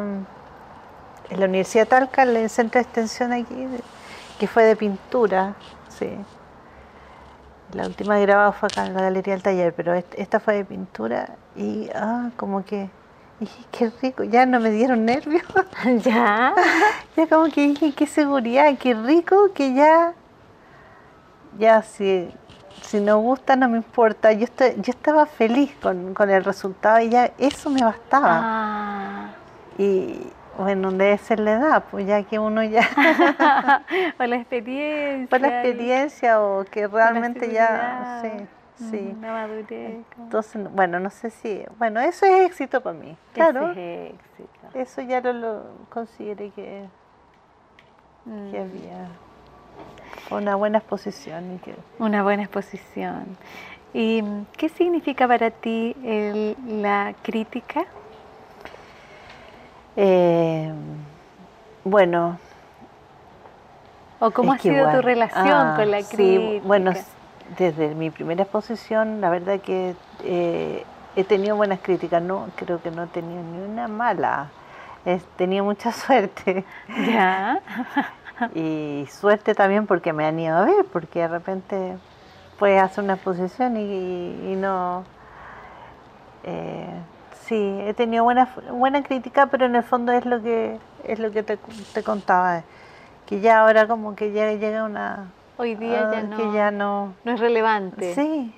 en 1.31 1.39
la 1.39 1.45
Universidad 1.45 1.85
de 1.85 1.89
Talca, 1.89 2.23
en 2.23 2.35
el 2.35 2.49
centro 2.49 2.79
de 2.79 2.83
extensión 2.83 3.31
aquí, 3.31 3.67
que 4.37 4.47
fue 4.47 4.63
de 4.63 4.75
pintura, 4.75 5.55
sí. 5.87 6.09
La 7.73 7.85
última 7.85 8.19
grabada 8.19 8.51
fue 8.51 8.67
acá 8.67 8.85
en 8.85 8.93
la 8.93 9.01
Galería 9.03 9.33
del 9.33 9.41
Taller, 9.41 9.73
pero 9.73 9.93
esta 9.93 10.41
fue 10.41 10.55
de 10.55 10.65
pintura 10.65 11.37
y 11.55 11.89
ah, 11.95 12.29
como 12.35 12.65
que 12.65 12.89
dije, 13.39 13.63
qué 13.71 13.91
rico, 14.01 14.25
ya 14.25 14.45
no 14.45 14.59
me 14.59 14.71
dieron 14.71 15.05
nervios. 15.05 15.43
Ya. 16.03 16.53
ya 17.15 17.27
como 17.27 17.45
que 17.45 17.61
dije, 17.61 17.93
qué 17.93 18.07
seguridad, 18.07 18.77
qué 18.77 18.93
rico 18.93 19.53
que 19.53 19.73
ya, 19.73 20.13
ya 21.57 21.81
si, 21.81 22.29
si 22.81 22.99
no 22.99 23.19
gusta 23.19 23.55
no 23.55 23.69
me 23.69 23.77
importa. 23.77 24.33
Yo, 24.33 24.43
estoy, 24.43 24.73
yo 24.77 24.91
estaba 24.91 25.25
feliz 25.25 25.71
con, 25.81 26.13
con 26.13 26.29
el 26.29 26.43
resultado 26.43 26.99
y 26.99 27.09
ya 27.09 27.31
eso 27.37 27.69
me 27.69 27.83
bastaba. 27.83 28.39
Ah. 28.43 29.29
Y, 29.77 30.27
bueno, 30.61 30.91
debe 30.91 31.17
ser 31.17 31.39
la 31.39 31.53
edad, 31.53 31.83
pues 31.91 32.05
ya 32.07 32.23
que 32.23 32.39
uno 32.39 32.63
ya... 32.63 32.81
o 34.19 34.23
la 34.23 34.35
experiencia. 34.37 35.27
Por 35.29 35.41
la 35.41 35.47
experiencia 35.61 36.41
o 36.41 36.63
que 36.65 36.87
realmente 36.87 37.51
ya... 37.51 38.21
Sí, 38.21 38.45
sí. 38.89 39.17
La 39.21 39.31
madurez. 39.33 39.97
Entonces, 40.17 40.71
bueno, 40.73 40.99
no 40.99 41.09
sé 41.09 41.29
si... 41.29 41.63
Bueno, 41.77 41.99
eso 41.99 42.25
es 42.25 42.45
éxito 42.45 42.81
para 42.81 42.97
mí. 42.97 43.15
Claro. 43.33 43.71
es 43.71 44.13
éxito. 44.13 44.67
Eso 44.73 45.01
ya 45.01 45.21
lo, 45.21 45.33
lo 45.33 45.63
consideré 45.89 46.49
que, 46.51 46.85
Mm. 48.23 48.51
que 48.51 48.59
había 48.59 49.07
una 50.29 50.55
buena 50.55 50.77
exposición. 50.77 51.55
Y 51.55 51.57
que, 51.57 51.73
Una 51.97 52.21
buena 52.21 52.43
exposición. 52.43 53.35
¿Y 53.93 54.23
qué 54.57 54.69
significa 54.69 55.27
para 55.27 55.49
ti 55.49 55.95
el- 56.03 56.55
la 56.83 57.15
crítica? 57.23 57.83
Eh, 59.95 60.73
bueno, 61.83 62.39
¿O 64.19 64.31
cómo 64.31 64.53
es 64.53 64.59
ha 64.59 64.59
sido 64.59 64.87
tu 64.89 65.01
relación 65.01 65.71
ah, 65.71 65.73
con 65.75 65.91
la 65.91 66.03
sí, 66.03 66.07
crítica? 66.15 66.61
bueno, 66.63 66.93
desde 67.57 67.95
mi 67.95 68.11
primera 68.11 68.43
exposición, 68.43 69.21
la 69.21 69.29
verdad 69.29 69.59
que 69.61 69.95
eh, 70.19 70.85
he 71.15 71.23
tenido 71.25 71.55
buenas 71.55 71.79
críticas, 71.81 72.21
no 72.21 72.51
creo 72.55 72.81
que 72.81 72.91
no 72.91 73.03
he 73.03 73.07
tenido 73.07 73.43
ni 73.43 73.59
una 73.59 73.87
mala. 73.87 74.53
He 75.05 75.19
tenido 75.37 75.65
mucha 75.65 75.91
suerte 75.93 76.65
Ya. 76.95 77.61
y 78.55 79.07
suerte 79.11 79.55
también 79.55 79.87
porque 79.87 80.13
me 80.13 80.25
han 80.25 80.39
ido 80.39 80.57
a 80.57 80.65
ver, 80.65 80.85
porque 80.91 81.19
de 81.21 81.27
repente 81.27 81.97
puedes 82.59 82.81
hacer 82.81 83.03
una 83.03 83.13
exposición 83.15 83.77
y, 83.77 84.53
y 84.53 84.55
no... 84.55 85.05
eh, 86.43 86.87
sí, 87.45 87.79
he 87.81 87.93
tenido 87.93 88.23
buena, 88.23 88.49
buena 88.71 89.03
crítica, 89.03 89.47
pero 89.47 89.65
en 89.65 89.75
el 89.75 89.83
fondo 89.83 90.11
es 90.11 90.25
lo 90.25 90.41
que 90.41 90.77
es 91.03 91.19
lo 91.19 91.31
que 91.31 91.43
te, 91.43 91.57
te 91.93 92.03
contaba, 92.03 92.63
que 93.25 93.39
ya 93.39 93.61
ahora 93.61 93.87
como 93.87 94.15
que 94.15 94.31
ya 94.31 94.51
llega 94.53 94.83
una... 94.83 95.31
Hoy 95.57 95.75
día 95.75 96.09
ya 96.11 96.19
ah, 96.19 96.21
no, 96.23 96.37
Que 96.37 96.51
ya 96.53 96.71
no... 96.71 97.13
no 97.23 97.31
es 97.31 97.39
relevante. 97.39 98.15
Sí, 98.15 98.53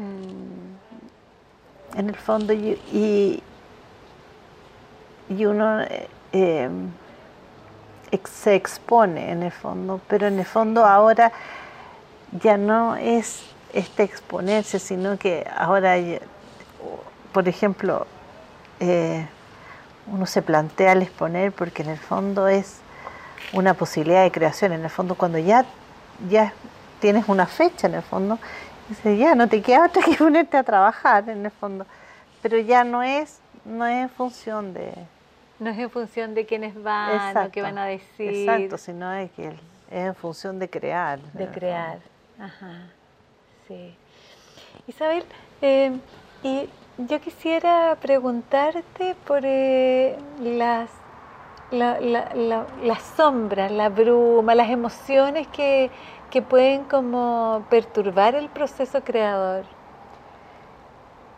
Mm, 0.00 1.98
en 1.98 2.08
el 2.08 2.16
fondo 2.16 2.54
y, 2.54 2.80
y, 2.90 3.42
y 5.28 5.44
uno 5.44 5.82
eh, 6.32 6.70
se 8.24 8.54
expone 8.54 9.30
en 9.30 9.42
el 9.42 9.52
fondo, 9.52 10.00
pero 10.08 10.26
en 10.26 10.38
el 10.38 10.46
fondo 10.46 10.86
ahora 10.86 11.32
ya 12.40 12.56
no 12.56 12.96
es 12.96 13.44
este 13.74 14.04
exponerse, 14.04 14.78
sino 14.78 15.18
que 15.18 15.46
ahora, 15.54 15.96
por 17.32 17.48
ejemplo, 17.48 18.06
eh, 18.80 19.26
uno 20.06 20.26
se 20.26 20.42
plantea 20.42 20.92
el 20.92 21.02
exponer 21.02 21.52
porque 21.52 21.82
en 21.82 21.90
el 21.90 21.98
fondo 21.98 22.48
es 22.48 22.80
una 23.52 23.74
posibilidad 23.74 24.22
de 24.22 24.30
creación, 24.30 24.72
en 24.72 24.82
el 24.82 24.90
fondo 24.90 25.14
cuando 25.14 25.38
ya, 25.38 25.64
ya 26.28 26.52
tienes 27.00 27.28
una 27.28 27.46
fecha 27.46 27.86
en 27.86 27.94
el 27.94 28.02
fondo, 28.02 28.38
dices 28.88 29.18
ya 29.18 29.34
no 29.34 29.48
te 29.48 29.62
queda 29.62 29.86
otra 29.86 30.02
que 30.02 30.14
ponerte 30.14 30.56
a 30.56 30.62
trabajar 30.62 31.28
en 31.28 31.44
el 31.44 31.50
fondo, 31.50 31.86
pero 32.42 32.58
ya 32.58 32.84
no 32.84 33.02
es, 33.02 33.40
no 33.64 33.86
es 33.86 34.02
en 34.02 34.10
función 34.10 34.74
de... 34.74 34.92
No 35.58 35.68
es 35.68 35.78
en 35.78 35.90
función 35.90 36.34
de 36.34 36.46
quiénes 36.46 36.80
van 36.82 37.36
o 37.36 37.50
qué 37.50 37.60
van 37.60 37.76
a 37.76 37.84
decir. 37.84 38.30
Exacto, 38.30 38.78
sino 38.78 39.12
es 39.12 39.30
que 39.32 39.48
es 39.48 39.54
en 39.90 40.14
función 40.14 40.58
de 40.58 40.70
crear. 40.70 41.18
De 41.34 41.46
crear. 41.48 41.98
Ajá. 42.38 42.86
Sí. 43.68 43.94
Isabel, 44.86 45.22
eh, 45.60 45.92
y 46.42 46.68
yo 47.08 47.20
quisiera 47.20 47.96
preguntarte 48.00 49.14
por 49.26 49.40
eh, 49.44 50.16
las, 50.40 50.90
la- 51.70 52.00
la- 52.00 52.34
la- 52.34 52.66
las 52.82 53.02
sombras, 53.16 53.70
la 53.70 53.88
bruma, 53.88 54.54
las 54.54 54.70
emociones 54.70 55.46
que, 55.48 55.90
que 56.30 56.42
pueden 56.42 56.84
como 56.84 57.64
perturbar 57.70 58.34
el 58.34 58.48
proceso 58.48 59.00
creador. 59.02 59.64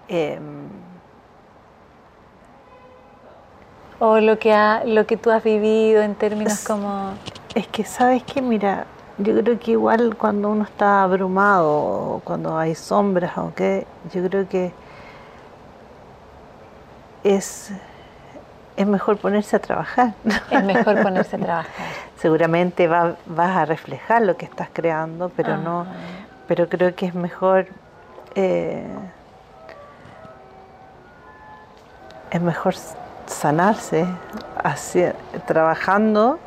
Em, 0.09 0.69
O 4.05 4.19
lo 4.19 4.37
que, 4.37 4.53
ha, 4.53 4.83
lo 4.85 5.07
que 5.07 5.17
tú 5.17 5.31
has 5.31 5.45
vivido 5.45 6.03
en 6.03 6.17
términos 6.17 6.55
Es- 6.55 6.67
como... 6.67 7.13
Es 7.55 7.69
que, 7.69 7.85
¿sabes 7.85 8.25
qué? 8.25 8.43
Mira, 8.43 8.87
yo 9.19 9.33
creo 9.41 9.59
que 9.61 9.73
igual 9.73 10.17
cuando 10.17 10.49
uno 10.51 10.65
está 10.65 11.03
abrumado, 11.05 11.71
o 11.71 12.21
cuando 12.25 12.59
hay 12.59 12.75
sombras, 12.75 13.39
o 13.39 13.53
qué, 13.55 13.87
yo 14.13 14.27
creo 14.29 14.49
que 14.49 14.73
es, 17.25 17.71
es 18.77 18.87
mejor 18.87 19.17
ponerse 19.19 19.57
a 19.57 19.59
trabajar. 19.61 20.13
Es 20.51 20.65
mejor 20.65 21.03
ponerse 21.03 21.37
a 21.37 21.39
trabajar. 21.39 21.87
Seguramente 22.17 22.89
va- 22.89 23.17
vas 23.27 23.57
a 23.57 23.65
reflejar 23.65 24.23
lo 24.23 24.37
que 24.37 24.45
estás 24.47 24.69
creando, 24.73 25.29
pero 25.31 25.57
no, 25.57 25.83
Ajá. 25.83 25.91
pero 26.49 26.69
creo 26.69 26.95
que 26.95 27.07
es 27.07 27.15
mejor 27.15 27.67
eh, 28.35 28.87
es 32.31 32.41
mejor 32.41 32.75
sanarse 33.27 34.07
hacia- 34.63 35.15
trabajando 35.47 36.39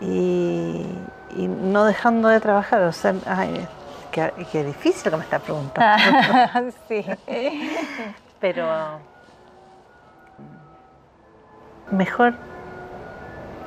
y, 0.00 0.86
y 1.36 1.48
no 1.48 1.84
dejando 1.84 2.28
de 2.28 2.40
trabajar 2.40 2.82
o 2.82 2.92
sea 2.92 3.14
ay, 3.26 3.66
qué, 4.10 4.32
qué 4.52 4.64
difícil 4.64 5.10
que 5.10 5.16
me 5.16 5.22
está 5.24 5.38
preguntando 5.38 6.70
sí. 6.88 7.04
pero 8.40 8.66
mejor 11.90 12.34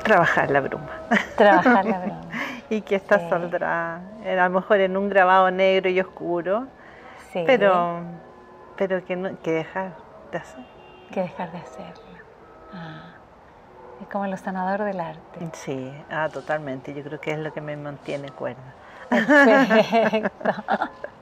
trabajar 0.04 0.50
la 0.52 0.60
bruma 0.62 0.90
Trabajar 1.38 1.86
la 1.86 2.00
broma. 2.06 2.22
y 2.70 2.82
que 2.82 2.96
esta 2.96 3.20
Sí. 3.20 3.26
saldrá 3.30 4.02
eh, 4.24 4.40
a 4.40 4.48
lo 4.50 4.56
mejor 4.62 4.80
en 4.80 4.98
un 4.98 5.10
grabado 5.10 5.50
negro 5.52 5.90
y 5.90 6.00
oscuro 6.00 6.68
Sí. 7.32 7.44
pero 7.46 8.02
pero 8.78 9.04
que 9.06 9.16
no 9.16 9.30
que 9.42 9.52
dejar 9.52 9.92
de 10.32 10.38
hacer 10.40 10.64
que 11.12 11.22
dejar 11.22 11.52
de 11.52 11.58
hacerlo. 11.58 12.04
Ah, 12.74 13.14
es 14.02 14.08
como 14.10 14.26
lo 14.28 14.38
sanador 14.38 14.84
del 14.84 15.00
arte. 15.00 15.50
sí 15.54 15.92
ah 16.12 16.30
totalmente 16.32 16.94
yo 16.94 17.04
creo 17.04 17.20
que 17.20 17.32
es 17.32 17.40
lo 17.40 17.52
que 17.54 17.62
me 17.62 17.76
mantiene 17.78 18.30
cuerda 18.30 18.62
Perfecto. 19.10 20.54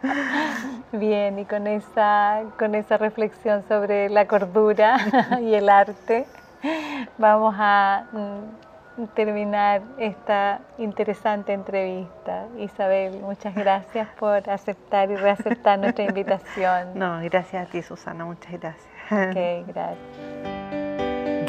Bien, 0.91 1.39
y 1.39 1.45
con 1.45 1.67
esa, 1.67 2.41
con 2.59 2.75
esa 2.75 2.97
reflexión 2.97 3.63
sobre 3.67 4.09
la 4.09 4.25
cordura 4.27 4.97
y 5.41 5.53
el 5.53 5.69
arte, 5.69 6.25
vamos 7.17 7.55
a 7.57 8.05
mm, 8.11 9.03
terminar 9.13 9.81
esta 9.97 10.61
interesante 10.77 11.53
entrevista. 11.53 12.45
Isabel, 12.57 13.19
muchas 13.21 13.53
gracias 13.55 14.07
por 14.19 14.49
aceptar 14.49 15.11
y 15.11 15.15
reaceptar 15.15 15.79
nuestra 15.79 16.05
invitación. 16.09 16.97
no 16.97 17.19
gracias 17.23 17.67
a 17.67 17.69
ti 17.69 17.81
Susana 17.81 18.25
muchas 18.25 18.53
gracias 18.53 18.97
Ok, 19.09 19.67
gracias. 19.67 19.97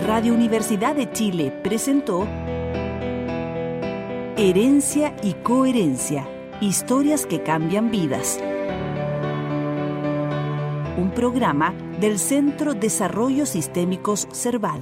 Radio 0.07 0.33
Universidad 0.33 0.95
de 0.95 1.11
Chile 1.13 1.51
presentó 1.63 2.27
Herencia 4.37 5.15
y 5.23 5.35
Coherencia, 5.35 6.25
historias 6.61 7.27
que 7.27 7.43
cambian 7.43 7.91
vidas. 7.91 8.41
Un 10.97 11.11
programa 11.15 11.75
del 12.01 12.19
Centro 12.19 12.75
Desarrollos 12.75 13.51
Sistémicos 13.51 14.29
Cerval. 14.33 14.81